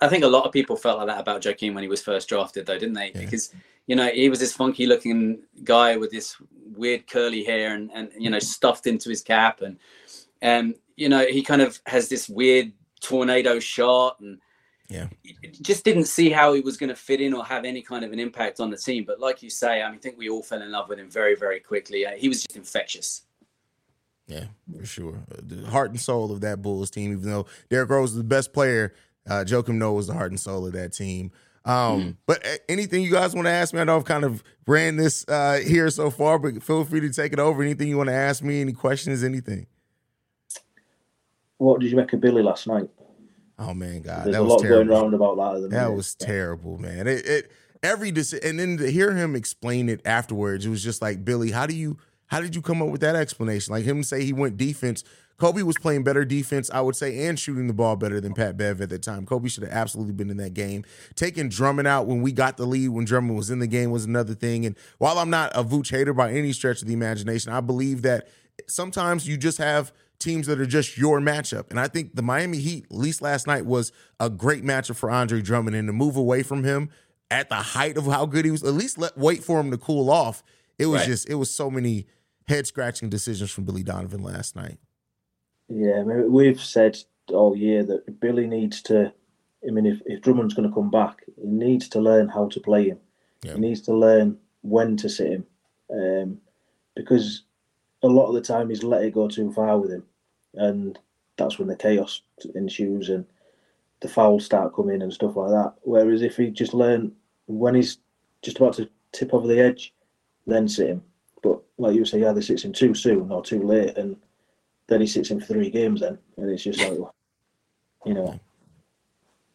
I, 0.00 0.08
think 0.08 0.24
a 0.24 0.28
lot 0.28 0.44
of 0.44 0.52
people 0.52 0.76
felt 0.76 0.98
like 0.98 1.08
that 1.08 1.20
about 1.20 1.42
Joakim 1.42 1.74
when 1.74 1.82
he 1.82 1.88
was 1.88 2.02
first 2.02 2.28
drafted, 2.28 2.64
though, 2.66 2.78
didn't 2.78 2.94
they? 2.94 3.12
Yeah. 3.14 3.20
Because 3.20 3.52
you 3.86 3.96
know, 3.96 4.08
he 4.08 4.28
was 4.28 4.40
this 4.40 4.52
funky 4.52 4.86
looking 4.86 5.42
guy 5.62 5.96
with 5.96 6.10
this 6.10 6.36
weird 6.74 7.06
curly 7.06 7.44
hair 7.44 7.74
and, 7.74 7.90
and 7.92 8.10
you 8.18 8.30
know, 8.30 8.38
stuffed 8.38 8.86
into 8.86 9.10
his 9.10 9.22
cap. 9.22 9.60
And, 9.60 9.78
um, 10.42 10.74
you 10.96 11.08
know, 11.08 11.26
he 11.26 11.42
kind 11.42 11.60
of 11.62 11.78
has 11.86 12.08
this 12.08 12.28
weird 12.28 12.72
tornado 13.00 13.58
shot 13.58 14.20
and 14.20 14.40
yeah, 14.88 15.08
just 15.62 15.84
didn't 15.84 16.04
see 16.04 16.30
how 16.30 16.52
he 16.52 16.60
was 16.60 16.76
going 16.76 16.88
to 16.88 16.96
fit 16.96 17.20
in 17.20 17.32
or 17.32 17.44
have 17.44 17.64
any 17.64 17.82
kind 17.82 18.04
of 18.04 18.12
an 18.12 18.20
impact 18.20 18.60
on 18.60 18.70
the 18.70 18.76
team. 18.76 19.04
But 19.04 19.18
like 19.18 19.42
you 19.42 19.50
say, 19.50 19.82
I 19.82 19.88
mean, 19.88 19.98
I 19.98 20.00
think 20.00 20.18
we 20.18 20.28
all 20.28 20.42
fell 20.42 20.62
in 20.62 20.70
love 20.70 20.88
with 20.88 20.98
him 20.98 21.10
very, 21.10 21.34
very 21.34 21.60
quickly. 21.60 22.06
Uh, 22.06 22.12
he 22.12 22.28
was 22.28 22.42
just 22.42 22.56
infectious. 22.56 23.22
Yeah, 24.26 24.46
for 24.74 24.86
sure. 24.86 25.24
The 25.28 25.66
heart 25.66 25.90
and 25.90 26.00
soul 26.00 26.32
of 26.32 26.40
that 26.42 26.62
Bulls 26.62 26.90
team, 26.90 27.12
even 27.12 27.30
though 27.30 27.46
Derrick 27.68 27.90
Rose 27.90 28.10
was 28.10 28.16
the 28.16 28.24
best 28.24 28.52
player, 28.52 28.94
uh, 29.28 29.44
Joakim 29.46 29.76
Noah 29.76 29.94
was 29.94 30.06
the 30.06 30.14
heart 30.14 30.30
and 30.30 30.40
soul 30.40 30.66
of 30.66 30.72
that 30.72 30.92
team. 30.92 31.30
Um, 31.64 31.74
mm. 31.74 32.16
But 32.26 32.46
uh, 32.46 32.56
anything 32.68 33.02
you 33.02 33.10
guys 33.10 33.34
want 33.34 33.46
to 33.46 33.52
ask 33.52 33.72
me, 33.72 33.80
I 33.80 33.84
know 33.84 33.96
I've 33.96 34.04
kind 34.04 34.24
of 34.24 34.42
ran 34.66 34.96
this 34.96 35.24
uh, 35.28 35.60
here 35.64 35.88
so 35.90 36.10
far, 36.10 36.38
but 36.38 36.62
feel 36.62 36.84
free 36.84 37.00
to 37.00 37.10
take 37.10 37.32
it 37.32 37.38
over. 37.38 37.62
Anything 37.62 37.88
you 37.88 37.96
want 37.96 38.08
to 38.08 38.14
ask 38.14 38.42
me, 38.42 38.60
any 38.60 38.72
questions, 38.72 39.24
anything. 39.24 39.66
What 41.58 41.80
did 41.80 41.90
you 41.90 41.96
make 41.96 42.12
of 42.12 42.20
Billy 42.20 42.42
last 42.42 42.66
night? 42.66 42.88
Oh 43.58 43.72
man, 43.72 44.02
God, 44.02 44.24
there's 44.24 44.34
that 44.34 44.42
a 44.42 44.44
lot 44.44 44.60
terrible. 44.60 44.84
going 44.84 45.02
around 45.02 45.14
about 45.14 45.36
that. 45.36 45.70
That 45.70 45.70
minute. 45.70 45.96
was 45.96 46.14
terrible, 46.14 46.76
man. 46.78 47.06
It, 47.06 47.24
it 47.26 47.52
every 47.82 48.10
decision, 48.10 48.48
and 48.48 48.58
then 48.58 48.76
to 48.78 48.90
hear 48.90 49.14
him 49.14 49.36
explain 49.36 49.88
it 49.88 50.00
afterwards, 50.04 50.66
it 50.66 50.70
was 50.70 50.82
just 50.82 51.00
like 51.00 51.24
Billy, 51.24 51.52
how 51.52 51.66
do 51.66 51.74
you, 51.74 51.96
how 52.26 52.40
did 52.40 52.56
you 52.56 52.62
come 52.62 52.82
up 52.82 52.88
with 52.88 53.00
that 53.02 53.14
explanation? 53.14 53.72
Like 53.72 53.84
him 53.84 54.02
say 54.02 54.24
he 54.24 54.32
went 54.32 54.56
defense 54.56 55.04
Coby 55.38 55.62
was 55.62 55.76
playing 55.76 56.04
better 56.04 56.24
defense, 56.24 56.70
I 56.72 56.80
would 56.80 56.96
say, 56.96 57.26
and 57.26 57.38
shooting 57.38 57.66
the 57.66 57.72
ball 57.72 57.96
better 57.96 58.20
than 58.20 58.34
Pat 58.34 58.56
Bev 58.56 58.80
at 58.80 58.88
the 58.88 58.98
time. 58.98 59.26
Coby 59.26 59.50
should 59.50 59.64
have 59.64 59.72
absolutely 59.72 60.12
been 60.14 60.30
in 60.30 60.36
that 60.36 60.54
game. 60.54 60.84
Taking 61.16 61.48
Drummond 61.48 61.88
out 61.88 62.06
when 62.06 62.22
we 62.22 62.32
got 62.32 62.56
the 62.56 62.66
lead, 62.66 62.88
when 62.88 63.04
Drummond 63.04 63.36
was 63.36 63.50
in 63.50 63.58
the 63.58 63.66
game, 63.66 63.90
was 63.90 64.04
another 64.04 64.34
thing. 64.34 64.64
And 64.64 64.76
while 64.98 65.18
I'm 65.18 65.30
not 65.30 65.50
a 65.54 65.64
Vooch 65.64 65.90
hater 65.90 66.14
by 66.14 66.32
any 66.32 66.52
stretch 66.52 66.82
of 66.82 66.88
the 66.88 66.94
imagination, 66.94 67.52
I 67.52 67.60
believe 67.60 68.02
that 68.02 68.28
sometimes 68.68 69.26
you 69.26 69.36
just 69.36 69.58
have 69.58 69.92
teams 70.20 70.46
that 70.46 70.60
are 70.60 70.66
just 70.66 70.96
your 70.96 71.20
matchup. 71.20 71.70
And 71.70 71.80
I 71.80 71.88
think 71.88 72.14
the 72.14 72.22
Miami 72.22 72.58
Heat, 72.58 72.86
at 72.90 72.96
least 72.96 73.20
last 73.20 73.46
night, 73.46 73.66
was 73.66 73.92
a 74.20 74.30
great 74.30 74.62
matchup 74.62 74.96
for 74.96 75.10
Andre 75.10 75.42
Drummond. 75.42 75.76
And 75.76 75.88
to 75.88 75.92
move 75.92 76.16
away 76.16 76.42
from 76.44 76.62
him 76.62 76.90
at 77.30 77.48
the 77.48 77.56
height 77.56 77.96
of 77.96 78.06
how 78.06 78.26
good 78.26 78.44
he 78.44 78.50
was, 78.52 78.62
at 78.62 78.74
least 78.74 78.98
let 78.98 79.18
wait 79.18 79.42
for 79.42 79.60
him 79.60 79.72
to 79.72 79.78
cool 79.78 80.10
off. 80.10 80.44
It 80.78 80.86
was 80.86 81.00
right. 81.00 81.08
just, 81.08 81.28
it 81.28 81.34
was 81.34 81.52
so 81.52 81.70
many 81.70 82.06
head 82.46 82.66
scratching 82.66 83.08
decisions 83.08 83.50
from 83.50 83.64
Billy 83.64 83.82
Donovan 83.82 84.22
last 84.22 84.54
night. 84.54 84.78
Yeah, 85.68 86.00
I 86.00 86.04
mean, 86.04 86.32
we've 86.32 86.60
said 86.60 86.98
all 87.30 87.56
year 87.56 87.82
that 87.84 88.20
Billy 88.20 88.46
needs 88.46 88.82
to. 88.82 89.12
I 89.66 89.70
mean, 89.70 89.86
if, 89.86 90.00
if 90.04 90.20
Drummond's 90.20 90.54
going 90.54 90.68
to 90.68 90.74
come 90.74 90.90
back, 90.90 91.22
he 91.40 91.46
needs 91.46 91.88
to 91.90 92.00
learn 92.00 92.28
how 92.28 92.48
to 92.48 92.60
play 92.60 92.88
him. 92.88 92.98
Yeah. 93.42 93.54
He 93.54 93.60
needs 93.60 93.80
to 93.82 93.94
learn 93.94 94.36
when 94.60 94.96
to 94.98 95.08
sit 95.08 95.32
him, 95.32 95.46
um, 95.90 96.38
because 96.94 97.42
a 98.02 98.08
lot 98.08 98.28
of 98.28 98.34
the 98.34 98.42
time 98.42 98.68
he's 98.68 98.82
let 98.82 99.02
it 99.02 99.14
go 99.14 99.28
too 99.28 99.52
far 99.52 99.78
with 99.78 99.90
him, 99.90 100.04
and 100.54 100.98
that's 101.36 101.58
when 101.58 101.68
the 101.68 101.76
chaos 101.76 102.22
ensues 102.54 103.08
and 103.08 103.24
the 104.00 104.08
fouls 104.08 104.44
start 104.44 104.74
coming 104.74 105.02
and 105.02 105.12
stuff 105.12 105.36
like 105.36 105.50
that. 105.50 105.74
Whereas 105.82 106.22
if 106.22 106.36
he 106.36 106.50
just 106.50 106.74
learn 106.74 107.12
when 107.46 107.74
he's 107.74 107.98
just 108.42 108.58
about 108.58 108.74
to 108.74 108.88
tip 109.12 109.32
over 109.32 109.46
the 109.46 109.60
edge, 109.60 109.94
then 110.46 110.68
sit 110.68 110.88
him. 110.88 111.02
But 111.42 111.62
like 111.78 111.94
you 111.94 112.04
say, 112.04 112.22
either 112.22 112.42
sits 112.42 112.64
him 112.64 112.72
too 112.72 112.94
soon 112.94 113.30
or 113.30 113.42
too 113.42 113.62
late, 113.62 113.96
and 113.96 114.16
then 114.86 115.00
he 115.00 115.06
sits 115.06 115.30
in 115.30 115.40
for 115.40 115.46
three 115.46 115.70
games 115.70 116.00
then, 116.00 116.18
and 116.36 116.50
it's 116.50 116.64
just 116.64 116.80
like, 116.80 116.98
you 118.04 118.14
know, 118.14 118.38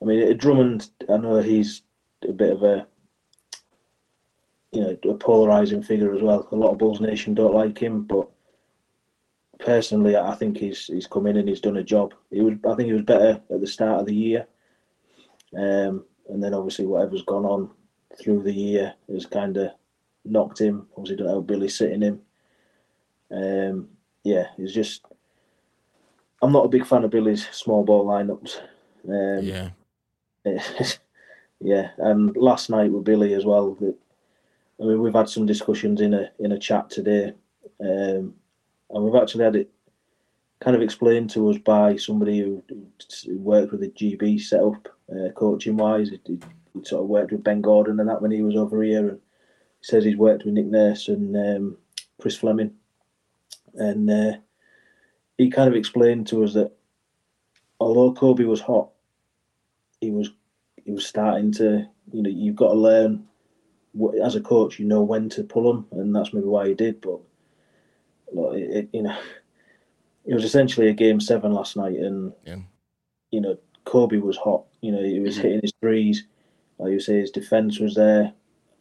I 0.02 0.06
mean, 0.06 0.38
Drummond, 0.38 0.90
I 1.10 1.18
know 1.18 1.40
he's 1.40 1.84
a 2.28 2.32
bit 2.32 2.54
of 2.54 2.64
a, 2.64 2.88
you 4.72 4.82
know, 4.82 4.98
a 5.10 5.14
polarizing 5.16 5.84
figure 5.84 6.14
as 6.16 6.22
well. 6.22 6.48
A 6.52 6.56
lot 6.56 6.72
of 6.72 6.78
Bulls 6.78 7.02
Nation 7.02 7.34
don't 7.34 7.54
like 7.54 7.78
him, 7.78 8.04
but 8.04 8.30
personally, 9.60 10.16
I 10.16 10.36
think 10.36 10.58
he's 10.58 10.86
he's 10.86 11.08
come 11.08 11.28
in 11.28 11.38
and 11.38 11.50
he's 11.50 11.62
done 11.62 11.78
a 11.78 11.84
job. 11.84 12.14
He 12.32 12.42
was, 12.42 12.56
I 12.68 12.76
think, 12.76 12.88
he 12.88 12.94
was 12.94 13.04
better 13.04 13.42
at 13.52 13.62
the 13.62 13.68
start 13.68 14.02
of 14.02 14.06
the 14.06 14.16
year, 14.16 14.48
um, 15.56 16.06
and 16.30 16.42
then 16.42 16.54
obviously 16.54 16.86
whatever's 16.86 17.24
gone 17.24 17.46
on 17.46 17.70
through 18.20 18.44
the 18.44 18.54
year 18.54 18.94
has 19.12 19.26
kind 19.26 19.58
of 19.58 19.72
knocked 20.26 20.60
him. 20.60 20.88
Obviously, 20.96 21.18
don't 21.18 21.28
know 21.28 21.42
Billy 21.42 21.70
sitting 21.70 22.02
him. 22.02 22.22
Um, 23.32 23.90
yeah, 24.24 24.48
he's 24.58 24.74
just 24.74 25.04
I'm 26.42 26.52
not 26.52 26.66
a 26.66 26.70
big 26.70 26.86
fan 26.86 27.04
of 27.04 27.12
Billy's 27.12 27.48
small 27.50 27.84
ball 27.84 28.06
lineups. 28.06 28.60
Um, 29.08 29.44
yeah. 29.44 29.70
yeah, 31.60 31.90
and 31.98 32.36
last 32.38 32.70
night 32.70 32.92
with 32.92 33.04
Billy 33.04 33.34
as 33.34 33.46
well. 33.46 33.78
I 33.82 34.84
mean, 34.84 35.02
we've 35.02 35.14
had 35.14 35.30
some 35.30 35.46
discussions 35.46 36.02
in 36.02 36.14
a 36.14 36.32
in 36.40 36.54
a 36.54 36.60
chat 36.60 36.90
today, 36.90 37.34
um, 37.82 38.34
and 38.90 39.04
we've 39.04 39.22
actually 39.22 39.44
had 39.44 39.56
it 39.58 39.70
kind 40.62 40.76
of 40.76 40.82
explained 40.82 41.30
to 41.32 41.50
us 41.50 41.58
by 41.58 41.96
somebody 41.96 42.40
who, 42.40 42.64
who 43.26 43.38
worked 43.38 43.72
with 43.72 43.82
the 43.82 43.90
GB 43.90 44.42
setup, 44.42 44.88
uh, 45.12 45.30
coaching 45.32 45.78
wise. 45.78 46.10
He, 46.10 46.20
he, 46.26 46.40
sort 46.84 47.04
of 47.04 47.10
worked 47.10 47.32
with 47.32 47.44
Ben 47.44 47.62
Gordon 47.62 48.00
and 48.00 48.08
that 48.08 48.22
when 48.22 48.32
he 48.32 48.42
was 48.42 48.56
over 48.56 48.82
here, 48.82 49.10
and 49.10 49.20
he 49.82 49.86
says 49.86 50.06
he's 50.06 50.16
worked 50.16 50.46
with 50.46 50.54
Nick 50.54 50.68
Nurse 50.68 51.10
and 51.10 51.36
um, 51.36 51.78
Chris 52.22 52.38
Fleming, 52.38 52.74
and 53.76 54.10
uh, 54.10 54.38
he 55.40 55.50
kind 55.50 55.70
of 55.70 55.76
explained 55.76 56.28
to 56.28 56.44
us 56.44 56.54
that 56.54 56.74
although 57.80 58.14
Coby 58.14 58.46
was 58.46 58.60
hot, 58.60 58.90
he 60.02 60.12
was 60.12 60.32
he 60.84 60.92
was 60.92 61.06
starting 61.06 61.52
to 61.54 61.88
you 62.12 62.22
know 62.22 62.30
you've 62.30 62.58
got 62.58 62.74
to 62.74 62.80
learn 62.80 63.26
as 64.24 64.36
a 64.36 64.42
coach 64.42 64.80
you 64.80 64.86
know 64.86 65.02
when 65.02 65.30
to 65.30 65.44
pull 65.44 65.70
him 65.70 65.86
and 65.92 66.16
that's 66.16 66.34
maybe 66.34 66.46
why 66.46 66.68
he 66.68 66.74
did 66.74 67.02
but 67.02 67.20
look, 68.34 68.56
it, 68.56 68.70
it, 68.70 68.90
you 68.94 69.02
know 69.02 69.18
it 70.26 70.34
was 70.34 70.44
essentially 70.44 70.88
a 70.88 70.94
game 70.94 71.20
seven 71.20 71.52
last 71.52 71.76
night 71.76 71.98
and 71.98 72.32
yeah. 72.46 72.58
you 73.32 73.42
know 73.42 73.58
Coby 73.86 74.22
was 74.22 74.38
hot 74.38 74.64
you 74.82 74.92
know 74.92 75.04
he 75.04 75.20
was 75.20 75.36
mm-hmm. 75.36 75.44
hitting 75.44 75.62
his 75.62 75.74
threes 75.82 76.26
like 76.78 76.92
you 76.92 77.00
say 77.00 77.20
his 77.20 77.32
defense 77.32 77.80
was 77.80 77.96
there 77.96 78.32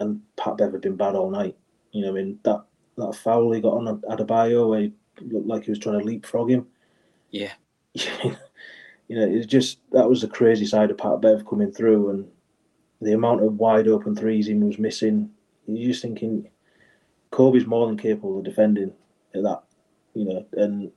and 0.01 0.21
Pat 0.37 0.57
Bev 0.57 0.73
had 0.73 0.83
been 0.83 0.97
bad 0.97 1.15
all 1.15 1.31
night 1.31 1.57
you 1.93 2.03
know 2.03 2.11
I 2.11 2.13
mean 2.13 2.39
that 2.45 2.65
that 2.97 3.15
foul 3.15 3.53
he 3.53 3.61
got 3.61 3.75
on 3.75 4.01
Adebayo 4.03 4.69
where 4.69 4.81
he 4.83 4.93
looked 5.21 5.47
like 5.47 5.65
he 5.65 5.71
was 5.71 5.79
trying 5.79 5.99
to 5.99 6.05
leapfrog 6.05 6.51
him. 6.51 6.67
Yeah. 7.31 7.53
you 7.95 8.37
know, 9.09 9.27
it's 9.27 9.47
just 9.47 9.79
that 9.93 10.09
was 10.09 10.21
the 10.21 10.29
crazy 10.29 10.67
side 10.67 10.91
of 10.91 10.99
Pat 10.99 11.21
Bev 11.21 11.47
coming 11.47 11.73
through, 11.73 12.11
and 12.11 12.29
the 13.01 13.13
amount 13.13 13.43
of 13.43 13.55
wide 13.55 13.89
open 13.89 14.15
threes 14.15 14.47
he 14.47 14.55
was 14.55 14.79
missing. 14.79 15.31
You're 15.67 15.91
just 15.91 16.03
thinking, 16.03 16.49
Coby's 17.33 17.67
more 17.67 17.87
than 17.87 17.97
capable 17.97 18.39
of 18.39 18.45
defending 18.45 18.93
at 19.35 19.43
that, 19.43 19.63
you 20.15 20.25
know. 20.25 20.47
And 20.53 20.91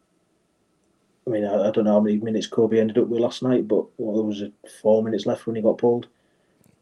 I 1.28 1.30
mean, 1.30 1.45
I, 1.45 1.67
I 1.67 1.72
don't 1.72 1.86
know 1.86 1.93
how 1.93 1.99
many 1.99 2.17
minutes 2.17 2.47
Coby 2.47 2.80
ended 2.80 2.97
up 2.97 3.07
with 3.07 3.22
last 3.22 3.43
night, 3.43 3.67
but 3.67 3.86
well, 3.97 4.15
there 4.15 4.26
was 4.26 4.43
four 4.82 5.03
minutes 5.03 5.26
left 5.26 5.45
when 5.45 5.55
he 5.55 5.61
got 5.61 5.78
pulled. 5.78 6.07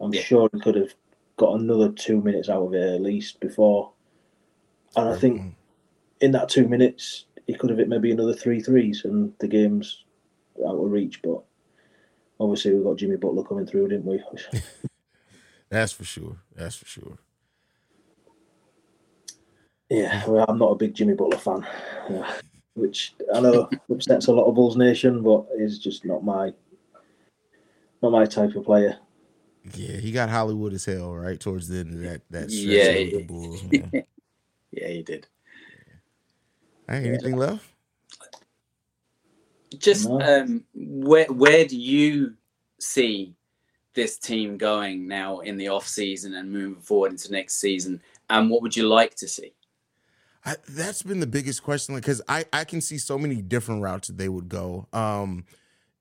I'm 0.02 0.14
yeah. 0.14 0.22
sure 0.22 0.50
he 0.54 0.60
could 0.60 0.76
have 0.76 0.94
got 1.38 1.60
another 1.60 1.92
two 1.92 2.22
minutes 2.22 2.50
out 2.50 2.64
of 2.64 2.74
it 2.74 2.96
at 2.96 3.02
least 3.02 3.40
before. 3.40 3.92
And 4.96 5.10
I 5.10 5.12
mm-hmm. 5.12 5.22
think 5.22 5.56
in 6.22 6.32
that 6.32 6.50
two 6.50 6.68
minutes, 6.68 7.26
he 7.50 7.56
could 7.56 7.72
have 7.72 7.80
hit 7.80 7.90
maybe 7.90 8.12
another 8.12 8.36
three 8.36 8.62
threes 8.62 9.06
and 9.06 9.34
the 9.40 9.48
game's 9.48 10.04
out 10.68 10.76
of 10.76 10.92
reach. 10.92 11.20
But 11.24 11.42
obviously, 12.40 12.76
we 12.76 12.84
got 12.84 12.98
Jimmy 12.98 13.16
Butler 13.16 13.44
coming 13.44 13.66
through, 13.66 13.88
didn't 13.88 14.06
we? 14.06 14.22
That's 15.70 15.92
for 15.92 16.04
sure. 16.04 16.38
That's 16.56 16.76
for 16.76 16.86
sure. 16.86 17.18
Yeah, 19.90 20.24
well, 20.28 20.46
I'm 20.48 20.60
not 20.60 20.74
a 20.74 20.76
big 20.76 20.94
Jimmy 20.94 21.16
Butler 21.16 21.40
fan, 21.40 21.66
yeah, 22.12 22.32
which 22.76 23.16
I 23.34 23.40
know 23.40 23.68
upsets 23.92 24.28
a 24.28 24.32
lot 24.32 24.46
of 24.46 24.54
Bulls 24.54 24.78
Nation, 24.78 25.24
but 25.24 25.48
is 25.58 25.80
just 25.80 26.06
not 26.06 26.24
my 26.24 26.54
not 28.04 28.12
my 28.12 28.26
type 28.26 28.54
of 28.54 28.66
player. 28.66 28.96
Yeah, 29.74 29.98
he 29.98 30.12
got 30.12 30.30
Hollywood 30.30 30.74
as 30.74 30.86
hell 30.86 31.16
right 31.16 31.40
towards 31.40 31.68
the 31.68 31.80
end 31.80 31.96
of 31.96 32.02
that 32.02 32.22
that 32.30 32.52
stretch 32.52 32.68
yeah, 32.68 32.90
of 32.90 33.12
the 33.12 33.24
Bulls. 33.24 33.64
yeah, 34.72 34.88
he 34.88 35.02
did. 35.02 35.26
Hey, 36.90 37.08
anything 37.08 37.34
yeah. 37.34 37.40
left? 37.40 37.66
Just 39.78 40.10
no. 40.10 40.20
um, 40.22 40.64
where 40.74 41.32
where 41.32 41.66
do 41.66 41.78
you 41.78 42.34
see 42.80 43.36
this 43.94 44.18
team 44.18 44.58
going 44.58 45.08
now 45.08 45.40
in 45.40 45.58
the 45.58 45.68
off 45.68 45.88
season 45.88 46.34
and 46.34 46.52
moving 46.52 46.82
forward 46.82 47.12
into 47.12 47.32
next 47.32 47.56
season? 47.56 48.02
and 48.30 48.50
what 48.50 48.62
would 48.62 48.76
you 48.76 48.88
like 48.88 49.16
to 49.16 49.28
see? 49.28 49.54
I, 50.46 50.56
that's 50.70 51.04
been 51.04 51.20
the 51.20 51.28
biggest 51.28 51.64
question 51.64 51.96
because 51.96 52.22
I, 52.28 52.46
I 52.54 52.64
can 52.64 52.82
see 52.82 52.98
so 52.98 53.18
many 53.18 53.42
different 53.42 53.82
routes 53.82 54.08
that 54.08 54.18
they 54.18 54.30
would 54.30 54.48
go. 54.48 54.88
Um, 54.94 55.46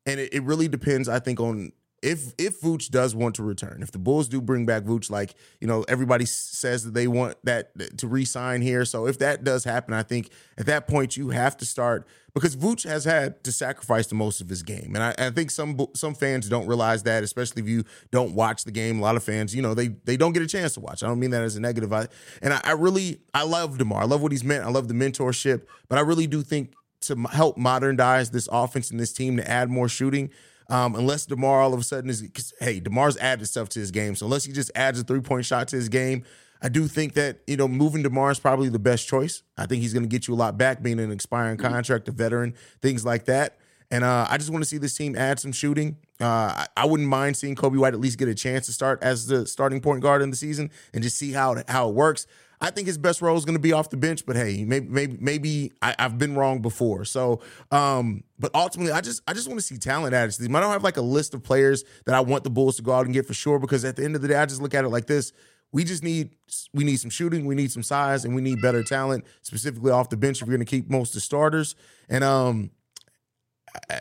and 0.07 0.20
it, 0.20 0.32
it 0.32 0.43
really 0.45 0.68
depends, 0.68 1.09
I 1.09 1.18
think, 1.18 1.41
on 1.41 1.72
if 2.03 2.32
if 2.38 2.61
Vooch 2.61 2.90
does 2.90 3.14
want 3.14 3.34
to 3.36 3.42
return, 3.42 3.80
if 3.82 3.90
the 3.90 3.99
Bulls 3.99 4.28
do 4.28 4.40
bring 4.40 4.66
back 4.66 4.84
Vooch, 4.84 5.11
like 5.11 5.34
you 5.61 5.66
know 5.66 5.84
everybody 5.88 6.24
says 6.24 6.84
that 6.84 6.94
they 6.94 7.09
want 7.09 7.36
that 7.44 7.99
to 7.99 8.07
re-sign 8.07 8.62
here. 8.62 8.84
So 8.84 9.07
if 9.07 9.18
that 9.18 9.44
does 9.44 9.64
happen, 9.64 9.94
I 9.94 10.03
think 10.03 10.30
at 10.57 10.66
that 10.66 10.86
point 10.86 11.16
you 11.16 11.30
have 11.30 11.57
to 11.59 11.66
start 11.66 12.07
because 12.34 12.55
Vooch 12.57 12.88
has 12.88 13.05
had 13.05 13.42
to 13.42 13.51
sacrifice 13.51 14.07
the 14.07 14.14
most 14.14 14.40
of 14.40 14.49
his 14.49 14.62
game, 14.62 14.92
and 14.94 15.03
I, 15.03 15.14
I, 15.18 15.30
think 15.30 15.51
some 15.51 15.76
some 15.94 16.14
fans 16.14 16.49
don't 16.49 16.66
realize 16.66 17.03
that, 17.03 17.24
especially 17.24 17.62
if 17.62 17.68
you 17.68 17.84
don't 18.12 18.34
watch 18.34 18.64
the 18.64 18.72
game. 18.72 18.99
A 18.99 19.03
lot 19.03 19.16
of 19.16 19.24
fans, 19.24 19.55
you 19.55 19.62
know, 19.62 19.74
they 19.74 19.88
they 19.88 20.16
don't 20.16 20.32
get 20.32 20.42
a 20.42 20.46
chance 20.46 20.74
to 20.74 20.80
watch. 20.80 21.03
I 21.03 21.09
don't 21.09 21.18
mean 21.18 21.30
that 21.30 21.42
as 21.42 21.57
a 21.57 21.61
negative. 21.61 21.92
I, 21.92 22.07
and 22.42 22.55
I, 22.55 22.61
I 22.62 22.72
really 22.72 23.20
I 23.34 23.42
love 23.42 23.78
DeMar. 23.78 24.03
I 24.03 24.07
love 24.07 24.22
what 24.22 24.30
he's 24.30 24.44
meant. 24.44 24.64
I 24.64 24.68
love 24.68 24.86
the 24.86 24.94
mentorship, 24.94 25.62
but 25.88 25.99
I 25.99 26.03
really 26.03 26.28
do 26.28 26.42
think 26.42 26.74
to 27.01 27.16
help 27.30 27.57
modernize 27.57 28.30
this 28.30 28.49
offense 28.51 28.90
and 28.90 28.99
this 28.99 29.12
team 29.12 29.36
to 29.36 29.51
add 29.51 29.68
more 29.68 29.88
shooting 29.88 30.30
um, 30.69 30.95
unless 30.95 31.27
DeMar 31.27 31.61
all 31.61 31.73
of 31.73 31.81
a 31.81 31.85
sudden 31.85 32.11
is, 32.11 32.53
hey, 32.61 32.81
DeMar's 32.81 33.16
added 33.19 33.47
stuff 33.47 33.69
to 33.71 33.81
his 33.81 33.91
game. 33.91 34.14
So 34.14 34.27
unless 34.27 34.45
he 34.45 34.53
just 34.53 34.71
adds 34.75 35.01
a 35.01 35.05
three 35.05 35.21
point 35.21 35.45
shot 35.45 35.69
to 35.69 35.77
his 35.77 35.89
game, 35.89 36.25
I 36.61 36.69
do 36.69 36.87
think 36.89 37.14
that 37.14 37.41
you 37.47 37.57
know 37.57 37.69
moving 37.69 38.03
DeMar 38.03 38.31
is 38.31 38.41
probably 38.41 38.69
the 38.69 38.79
best 38.79 39.07
choice. 39.07 39.43
I 39.57 39.66
think 39.66 39.83
he's 39.83 39.93
going 39.93 40.03
to 40.03 40.09
get 40.09 40.29
you 40.29 40.35
a 40.35 40.37
lot 40.37 40.59
back, 40.59 40.83
being 40.83 40.99
an 41.01 41.11
expiring 41.11 41.57
mm-hmm. 41.57 41.73
contract, 41.73 42.09
a 42.09 42.12
veteran, 42.12 42.55
things 42.83 43.05
like 43.05 43.27
that. 43.27 43.59
And 43.91 44.05
uh, 44.05 44.27
I 44.29 44.37
just 44.37 44.51
want 44.51 44.62
to 44.62 44.69
see 44.69 44.77
this 44.77 44.95
team 44.95 45.16
add 45.16 45.41
some 45.41 45.53
shooting. 45.53 45.97
Uh, 46.21 46.27
I, 46.27 46.66
I, 46.77 46.85
wouldn't 46.85 47.09
mind 47.09 47.39
seeing 47.39 47.55
Coby 47.55 47.79
White 47.79 47.95
at 47.95 48.01
least 48.01 48.19
get 48.19 48.29
a 48.29 48.35
chance 48.35 48.66
to 48.66 48.73
start 48.73 49.03
as 49.03 49.29
the 49.29 49.47
starting 49.47 49.81
point 49.81 50.03
guard 50.03 50.21
in 50.21 50.31
the 50.31 50.37
season 50.37 50.71
and 50.93 51.03
just 51.03 51.16
see 51.16 51.33
how 51.33 51.62
how 51.69 51.89
it 51.89 51.95
works. 51.95 52.27
I 52.61 52.70
think 52.70 52.86
his 52.86 52.98
best 52.98 53.22
role 53.22 53.36
is 53.36 53.44
going 53.44 53.56
to 53.56 53.61
be 53.61 53.72
off 53.72 53.90
the 53.90 53.96
bench, 53.96 54.26
but 54.26 54.36
hey, 54.36 54.64
maybe 54.64 54.88
maybe 54.88 55.16
maybe 55.20 55.72
I, 55.80 55.94
have 55.98 56.18
been 56.18 56.34
wrong 56.34 56.61
before. 56.61 57.04
So, 57.04 57.40
um, 57.70 58.24
but 58.38 58.50
ultimately, 58.54 58.92
I 58.92 59.00
just 59.00 59.22
I 59.28 59.32
just 59.32 59.46
want 59.46 59.61
to 59.61 59.64
see 59.64 59.78
talent 59.78 60.14
added 60.14 60.32
to 60.32 60.44
I 60.44 60.61
don't 60.61 60.72
have 60.72 60.82
like 60.82 60.96
a 60.96 61.02
list 61.02 61.34
of 61.34 61.42
players 61.42 61.84
that 62.06 62.14
I 62.14 62.20
want 62.20 62.44
the 62.44 62.50
Bulls 62.50 62.76
to 62.76 62.82
go 62.82 62.92
out 62.92 63.04
and 63.04 63.14
get 63.14 63.26
for 63.26 63.34
sure 63.34 63.59
because 63.59 63.84
at 63.84 63.96
the 63.96 64.04
end 64.04 64.16
of 64.16 64.22
the 64.22 64.28
day, 64.28 64.36
I 64.36 64.46
just 64.46 64.61
look 64.61 64.74
at 64.74 64.84
it 64.84 64.88
like 64.88 65.06
this: 65.06 65.32
we 65.70 65.84
just 65.84 66.02
need 66.02 66.34
we 66.74 66.82
need 66.82 66.96
some 66.96 67.11
shooting, 67.11 67.46
we 67.46 67.54
need 67.54 67.70
some 67.70 67.84
size, 67.84 68.24
and 68.24 68.34
we 68.34 68.42
need 68.42 68.61
better 68.61 68.82
talent, 68.82 69.24
specifically 69.42 69.92
off 69.92 70.09
the 70.09 70.16
bench 70.16 70.42
if 70.42 70.48
you're 70.48 70.56
going 70.56 70.66
to 70.66 70.70
keep 70.70 70.90
most 70.90 71.11
of 71.11 71.14
the 71.14 71.20
starters. 71.20 71.76
And 72.09 72.24
um, 72.24 72.70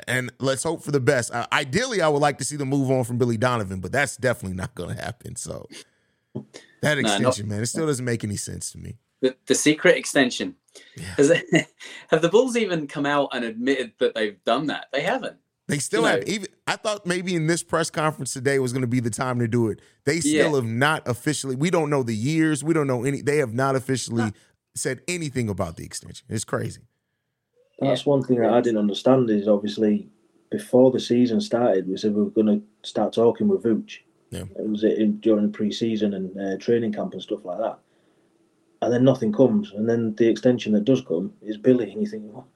and 0.07 0.31
let's 0.39 0.63
hope 0.63 0.81
for 0.81 0.91
the 0.91 0.99
best. 0.99 1.31
Ideally, 1.51 2.01
I 2.01 2.07
would 2.07 2.21
like 2.21 2.39
to 2.39 2.43
see 2.43 2.55
them 2.55 2.69
move 2.69 2.89
on 2.89 3.03
from 3.03 3.19
Billy 3.19 3.37
Donovan, 3.37 3.81
but 3.81 3.91
that's 3.91 4.17
definitely 4.17 4.57
not 4.57 4.73
going 4.73 4.95
to 4.95 5.01
happen. 5.01 5.35
So. 5.35 5.67
That 6.82 6.97
extension, 6.97 7.47
no, 7.47 7.55
man, 7.55 7.63
it 7.63 7.67
still 7.67 7.88
doesn't 7.88 8.05
make 8.05 8.23
any 8.23 8.36
sense 8.36 8.71
to 8.71 8.78
me. 8.78 8.97
The, 9.21 9.36
the 9.47 9.55
secret 9.55 9.97
extension. 9.97 10.55
Yeah. 10.95 11.15
have 12.09 12.21
the 12.21 12.30
Bulls 12.30 12.55
even 12.55 12.88
come 12.88 13.05
out 13.05 13.30
and 13.34 13.43
admitted 13.43 13.93
that 13.99 14.13
they've 14.13 14.43
done 14.43 14.67
that? 14.67 14.88
They 14.93 15.01
haven't. 15.01 15.38
They 15.67 15.80
still 15.80 16.01
you 16.01 16.07
have 16.07 16.28
know, 16.28 16.34
even. 16.34 16.47
I 16.65 16.78
thought 16.78 17.05
maybe 17.05 17.36
in 17.36 17.47
this 17.47 17.61
press 17.61 17.89
conference 17.89 18.32
today 18.32 18.59
was 18.59 18.71
going 18.71 18.82
to 18.82 18.88
be 18.88 19.01
the 19.01 19.09
time 19.09 19.39
to 19.39 19.47
do 19.47 19.69
it. 19.69 19.82
They 20.05 20.21
still 20.21 20.51
yeah. 20.51 20.55
have 20.55 20.65
not 20.65 21.07
officially. 21.07 21.55
We 21.55 21.69
don't 21.69 21.89
know 21.89 22.03
the 22.03 22.15
years. 22.15 22.63
We 22.63 22.73
don't 22.73 22.88
know 22.88 23.03
any. 23.03 23.21
They 23.21 23.38
have 23.38 23.53
not 23.53 23.75
officially 23.75 24.23
no. 24.23 24.32
said 24.75 25.01
anything 25.07 25.49
about 25.49 25.75
the 25.75 25.84
extension. 25.84 26.25
It's 26.30 26.45
crazy. 26.45 26.82
That's 27.80 28.05
one 28.05 28.23
thing 28.23 28.39
that 28.39 28.53
I 28.53 28.61
didn't 28.61 28.80
understand. 28.80 29.30
Is 29.30 29.47
obviously 29.47 30.07
before 30.49 30.91
the 30.91 31.01
season 31.01 31.41
started, 31.41 31.88
we 31.88 31.97
said 31.97 32.13
we 32.13 32.23
were 32.23 32.30
going 32.30 32.61
to 32.61 32.89
start 32.89 33.11
talking 33.11 33.49
with 33.49 33.63
Vooch. 33.63 33.99
Yeah. 34.30 34.43
It 34.57 34.67
was 34.67 34.84
in, 34.84 35.19
during 35.19 35.43
the 35.43 35.51
pre-season 35.51 36.13
and 36.13 36.39
uh, 36.39 36.57
training 36.57 36.93
camp 36.93 37.13
and 37.13 37.21
stuff 37.21 37.45
like 37.45 37.59
that. 37.59 37.80
And 38.82 38.93
then 38.93 39.03
nothing 39.03 39.34
comes, 39.34 39.71
and 39.71 39.89
then 39.89 40.13
the 40.15 40.28
extension 40.28 40.71
that 40.73 40.86
does 40.86 41.01
come 41.01 41.34
is 41.41 41.57
Billy, 41.57 41.91
and 41.91 41.99
you 41.99 42.07
think, 42.07 42.25
well, 42.28 42.47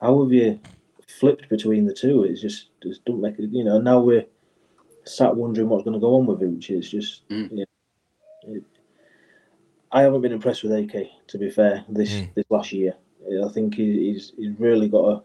how 0.00 0.22
have 0.22 0.32
you 0.32 0.60
flipped 1.08 1.48
between 1.48 1.84
the 1.84 1.94
two? 1.94 2.22
It's 2.22 2.40
just, 2.40 2.68
just 2.80 3.04
don't 3.04 3.20
make 3.20 3.38
it. 3.40 3.50
You 3.50 3.64
know, 3.64 3.80
now 3.80 3.98
we're 3.98 4.24
sat 5.04 5.34
wondering 5.34 5.68
what's 5.68 5.84
going 5.84 5.94
to 5.94 6.00
go 6.00 6.14
on 6.14 6.26
with 6.26 6.40
Vooch. 6.40 6.70
It's 6.70 6.88
just, 6.88 7.28
mm. 7.28 7.50
you 7.50 7.56
know, 7.56 8.54
it, 8.54 8.64
I 9.90 10.02
haven't 10.02 10.20
been 10.20 10.32
impressed 10.32 10.62
with 10.62 10.72
AK. 10.72 11.06
To 11.28 11.38
be 11.38 11.50
fair, 11.50 11.84
this 11.88 12.12
mm. 12.12 12.32
this 12.34 12.44
last 12.50 12.72
year, 12.72 12.94
I 13.44 13.48
think 13.48 13.74
he's 13.74 14.32
he's 14.36 14.58
really 14.58 14.88
got 14.88 15.10
to 15.10 15.22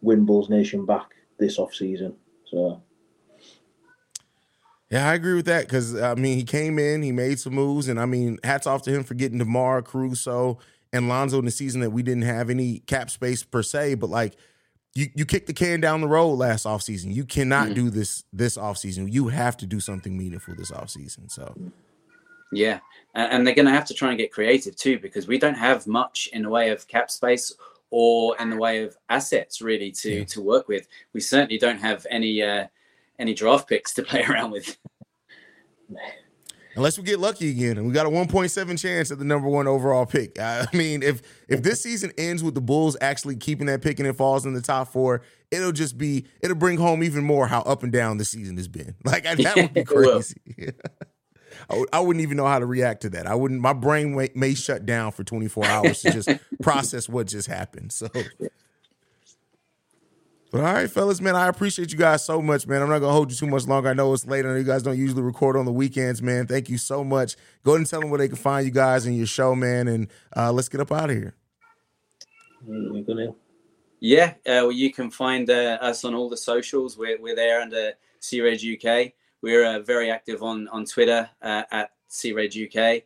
win 0.00 0.24
Bulls 0.24 0.48
Nation 0.48 0.84
back 0.86 1.10
this 1.38 1.58
off 1.58 1.74
season. 1.74 2.14
So 2.46 2.82
yeah, 4.90 5.08
I 5.08 5.14
agree 5.14 5.34
with 5.34 5.46
that 5.46 5.66
because 5.66 6.00
I 6.00 6.14
mean 6.14 6.36
he 6.36 6.44
came 6.44 6.78
in, 6.78 7.02
he 7.02 7.12
made 7.12 7.40
some 7.40 7.54
moves, 7.54 7.88
and 7.88 7.98
I 7.98 8.06
mean 8.06 8.38
hats 8.44 8.66
off 8.66 8.82
to 8.82 8.90
him 8.90 9.02
for 9.02 9.14
getting 9.14 9.38
DeMar 9.38 9.82
Caruso 9.82 10.58
and 10.92 11.08
Lonzo 11.08 11.38
in 11.38 11.44
the 11.44 11.50
season 11.50 11.80
that 11.80 11.90
we 11.90 12.02
didn't 12.02 12.22
have 12.22 12.50
any 12.50 12.80
cap 12.80 13.10
space 13.10 13.42
per 13.42 13.62
se, 13.62 13.96
but 13.96 14.10
like 14.10 14.36
you 14.94 15.08
you 15.14 15.26
kicked 15.26 15.48
the 15.48 15.52
can 15.52 15.80
down 15.80 16.00
the 16.00 16.08
road 16.08 16.34
last 16.34 16.66
offseason. 16.66 17.12
You 17.12 17.24
cannot 17.24 17.66
mm-hmm. 17.66 17.74
do 17.74 17.90
this 17.90 18.24
this 18.32 18.56
offseason. 18.56 19.12
You 19.12 19.28
have 19.28 19.56
to 19.58 19.66
do 19.66 19.80
something 19.80 20.16
meaningful 20.16 20.54
this 20.54 20.70
offseason. 20.70 21.30
So 21.30 21.54
yeah, 22.52 22.78
and 23.14 23.46
they're 23.46 23.54
going 23.54 23.66
to 23.66 23.72
have 23.72 23.86
to 23.86 23.94
try 23.94 24.10
and 24.10 24.18
get 24.18 24.32
creative 24.32 24.76
too 24.76 25.00
because 25.00 25.26
we 25.26 25.38
don't 25.38 25.54
have 25.54 25.86
much 25.88 26.28
in 26.32 26.42
the 26.42 26.48
way 26.48 26.70
of 26.70 26.86
cap 26.86 27.10
space 27.10 27.52
or 27.90 28.36
in 28.38 28.50
the 28.50 28.56
way 28.56 28.84
of 28.84 28.96
assets 29.08 29.60
really 29.60 29.90
to 29.90 30.18
yeah. 30.18 30.24
to 30.24 30.40
work 30.40 30.68
with. 30.68 30.86
We 31.12 31.20
certainly 31.20 31.58
don't 31.58 31.80
have 31.80 32.06
any. 32.08 32.42
Uh, 32.42 32.66
any 33.18 33.34
draft 33.34 33.68
picks 33.68 33.94
to 33.94 34.02
play 34.02 34.24
around 34.28 34.50
with. 34.50 34.76
Unless 36.74 36.98
we 36.98 37.04
get 37.04 37.18
lucky 37.18 37.50
again, 37.50 37.78
and 37.78 37.86
we 37.86 37.92
got 37.94 38.04
a 38.04 38.10
1.7 38.10 38.78
chance 38.78 39.10
at 39.10 39.18
the 39.18 39.24
number 39.24 39.48
one 39.48 39.66
overall 39.66 40.04
pick. 40.04 40.38
I 40.38 40.66
mean, 40.74 41.02
if 41.02 41.22
if 41.48 41.62
this 41.62 41.82
season 41.82 42.12
ends 42.18 42.44
with 42.44 42.54
the 42.54 42.60
Bulls 42.60 42.98
actually 43.00 43.36
keeping 43.36 43.66
that 43.68 43.80
pick 43.80 43.98
and 43.98 44.06
it 44.06 44.12
falls 44.12 44.44
in 44.44 44.52
the 44.52 44.60
top 44.60 44.88
four, 44.92 45.22
it'll 45.50 45.72
just 45.72 45.96
be 45.96 46.26
it'll 46.42 46.56
bring 46.56 46.76
home 46.76 47.02
even 47.02 47.24
more 47.24 47.46
how 47.46 47.62
up 47.62 47.82
and 47.82 47.90
down 47.90 48.18
the 48.18 48.26
season 48.26 48.58
has 48.58 48.68
been. 48.68 48.94
Like 49.04 49.22
that 49.24 49.56
would 49.56 49.72
be 49.72 49.84
crazy. 49.84 50.36
I 50.58 50.74
w- 51.70 51.86
I 51.94 52.00
wouldn't 52.00 52.22
even 52.22 52.36
know 52.36 52.46
how 52.46 52.58
to 52.58 52.66
react 52.66 53.02
to 53.02 53.10
that. 53.10 53.26
I 53.26 53.34
wouldn't. 53.34 53.60
My 53.62 53.72
brain 53.72 54.14
may, 54.14 54.28
may 54.34 54.52
shut 54.54 54.84
down 54.84 55.12
for 55.12 55.24
24 55.24 55.64
hours 55.64 56.02
to 56.02 56.10
just 56.12 56.28
process 56.60 57.08
what 57.08 57.26
just 57.26 57.48
happened. 57.48 57.92
So 57.92 58.08
but 60.50 60.60
all 60.60 60.72
right, 60.72 60.90
fellas, 60.90 61.20
man, 61.20 61.34
I 61.34 61.48
appreciate 61.48 61.92
you 61.92 61.98
guys 61.98 62.24
so 62.24 62.40
much, 62.40 62.66
man. 62.66 62.82
I'm 62.82 62.88
not 62.88 63.00
gonna 63.00 63.12
hold 63.12 63.30
you 63.30 63.36
too 63.36 63.46
much 63.46 63.66
longer. 63.66 63.88
I 63.88 63.94
know 63.94 64.12
it's 64.12 64.26
late. 64.26 64.44
I 64.44 64.48
know 64.48 64.56
you 64.56 64.64
guys 64.64 64.82
don't 64.82 64.96
usually 64.96 65.22
record 65.22 65.56
on 65.56 65.64
the 65.64 65.72
weekends, 65.72 66.22
man. 66.22 66.46
Thank 66.46 66.68
you 66.68 66.78
so 66.78 67.02
much. 67.02 67.36
Go 67.64 67.72
ahead 67.72 67.80
and 67.80 67.88
tell 67.88 68.00
them 68.00 68.10
where 68.10 68.18
they 68.18 68.28
can 68.28 68.36
find 68.36 68.64
you 68.64 68.72
guys 68.72 69.06
and 69.06 69.16
your 69.16 69.26
show, 69.26 69.54
man, 69.54 69.88
and 69.88 70.08
uh, 70.36 70.52
let's 70.52 70.68
get 70.68 70.80
up 70.80 70.92
out 70.92 71.10
of 71.10 71.16
here. 71.16 71.34
Yeah, 74.00 74.34
uh, 74.46 74.62
well, 74.64 74.72
you 74.72 74.92
can 74.92 75.10
find 75.10 75.48
uh, 75.50 75.78
us 75.80 76.04
on 76.04 76.14
all 76.14 76.28
the 76.28 76.36
socials. 76.36 76.96
We're, 76.96 77.20
we're 77.20 77.34
there 77.34 77.60
under 77.60 77.92
See 78.20 78.40
Red 78.40 78.60
UK. 78.62 79.12
We're 79.42 79.64
uh, 79.64 79.80
very 79.80 80.10
active 80.10 80.42
on 80.42 80.68
on 80.68 80.84
Twitter 80.84 81.28
uh, 81.42 81.62
at 81.70 81.90
See 82.08 82.32
Red 82.32 82.54
UK. 82.56 83.02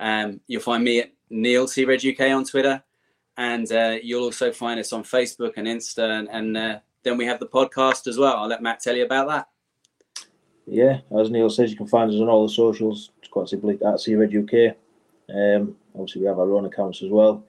Um, 0.00 0.40
you'll 0.46 0.62
find 0.62 0.82
me 0.82 1.00
at 1.00 1.12
Neil 1.30 1.68
See 1.68 1.84
Red 1.84 2.04
UK 2.04 2.32
on 2.32 2.44
Twitter 2.44 2.82
and 3.36 3.70
uh, 3.72 3.96
you'll 4.02 4.24
also 4.24 4.52
find 4.52 4.78
us 4.78 4.92
on 4.92 5.02
Facebook 5.02 5.54
and 5.56 5.66
Insta, 5.66 6.18
and, 6.18 6.28
and 6.30 6.56
uh, 6.56 6.78
then 7.02 7.16
we 7.16 7.26
have 7.26 7.40
the 7.40 7.46
podcast 7.46 8.06
as 8.06 8.18
well. 8.18 8.36
I'll 8.36 8.48
let 8.48 8.62
Matt 8.62 8.80
tell 8.80 8.96
you 8.96 9.04
about 9.04 9.28
that. 9.28 9.48
Yeah, 10.66 11.00
as 11.18 11.30
Neil 11.30 11.50
says, 11.50 11.70
you 11.70 11.76
can 11.76 11.86
find 11.86 12.10
us 12.10 12.20
on 12.20 12.28
all 12.28 12.46
the 12.46 12.52
socials. 12.52 13.10
It's 13.18 13.28
quite 13.28 13.48
simply 13.48 13.78
at 13.84 14.00
See 14.00 14.14
Red 14.14 14.34
UK. 14.34 14.76
Um, 15.34 15.76
obviously, 15.94 16.22
we 16.22 16.28
have 16.28 16.38
our 16.38 16.52
own 16.52 16.66
accounts 16.66 17.02
as 17.02 17.10
well, 17.10 17.44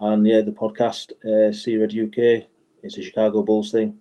and 0.00 0.26
yeah, 0.26 0.40
the 0.40 0.52
podcast 0.52 1.12
uh, 1.24 1.52
See 1.52 1.76
Red 1.76 1.96
UK. 1.96 2.48
It's 2.82 2.98
a 2.98 3.02
Chicago 3.02 3.42
Bulls 3.42 3.72
thing. 3.72 3.98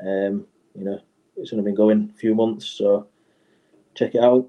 Um, 0.00 0.46
you 0.74 0.84
know, 0.84 1.00
it's 1.36 1.52
only 1.52 1.64
been 1.64 1.74
going 1.74 2.10
a 2.14 2.18
few 2.18 2.34
months, 2.34 2.66
so 2.66 3.06
check 3.94 4.14
it 4.14 4.22
out. 4.22 4.48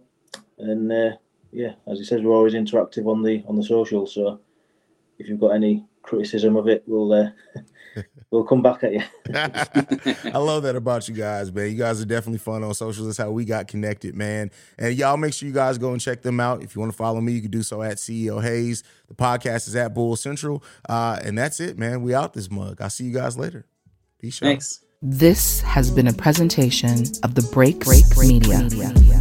And 0.57 0.91
uh, 0.91 1.11
yeah, 1.51 1.73
as 1.87 1.97
he 1.97 2.05
says, 2.05 2.21
we're 2.21 2.35
always 2.35 2.53
interactive 2.53 3.07
on 3.07 3.23
the 3.23 3.43
on 3.47 3.55
the 3.55 3.63
socials. 3.63 4.13
So 4.13 4.39
if 5.21 5.29
you've 5.29 5.39
got 5.39 5.51
any 5.51 5.85
criticism 6.01 6.55
of 6.55 6.67
it, 6.67 6.83
we'll 6.87 7.13
uh, 7.13 7.29
we'll 8.31 8.43
come 8.43 8.61
back 8.61 8.83
at 8.83 8.93
you. 8.93 9.01
I 10.33 10.37
love 10.37 10.63
that 10.63 10.75
about 10.75 11.07
you 11.07 11.13
guys, 11.13 11.51
man. 11.51 11.69
You 11.69 11.77
guys 11.77 12.01
are 12.01 12.05
definitely 12.05 12.39
fun 12.39 12.63
on 12.63 12.73
socials. 12.73 13.07
That's 13.07 13.17
how 13.17 13.31
we 13.31 13.45
got 13.45 13.67
connected, 13.67 14.15
man. 14.15 14.51
And 14.77 14.95
y'all 14.95 15.17
make 15.17 15.33
sure 15.33 15.47
you 15.47 15.53
guys 15.53 15.77
go 15.77 15.91
and 15.91 16.01
check 16.01 16.21
them 16.21 16.39
out. 16.39 16.63
If 16.63 16.75
you 16.75 16.81
want 16.81 16.91
to 16.91 16.97
follow 16.97 17.21
me, 17.21 17.33
you 17.33 17.41
can 17.41 17.51
do 17.51 17.63
so 17.63 17.81
at 17.83 17.97
CEO 17.97 18.41
Haize. 18.41 18.83
The 19.07 19.15
podcast 19.15 19.67
is 19.67 19.75
at 19.75 19.93
Bull 19.93 20.15
Central. 20.15 20.63
Uh, 20.89 21.19
and 21.23 21.37
that's 21.37 21.59
it, 21.59 21.77
man. 21.77 22.01
We 22.01 22.15
out 22.15 22.33
this 22.33 22.49
mug. 22.49 22.81
I'll 22.81 22.89
see 22.89 23.05
you 23.05 23.13
guys 23.13 23.37
later. 23.37 23.65
Peace. 24.19 24.39
Thanks. 24.39 24.81
This 25.03 25.61
has 25.61 25.89
been 25.89 26.07
a 26.07 26.13
presentation 26.13 27.03
of 27.23 27.35
the 27.35 27.47
Break 27.51 27.79
Break, 27.79 28.07
Break 28.09 28.29
Media. 28.29 28.61
Media. 28.61 29.20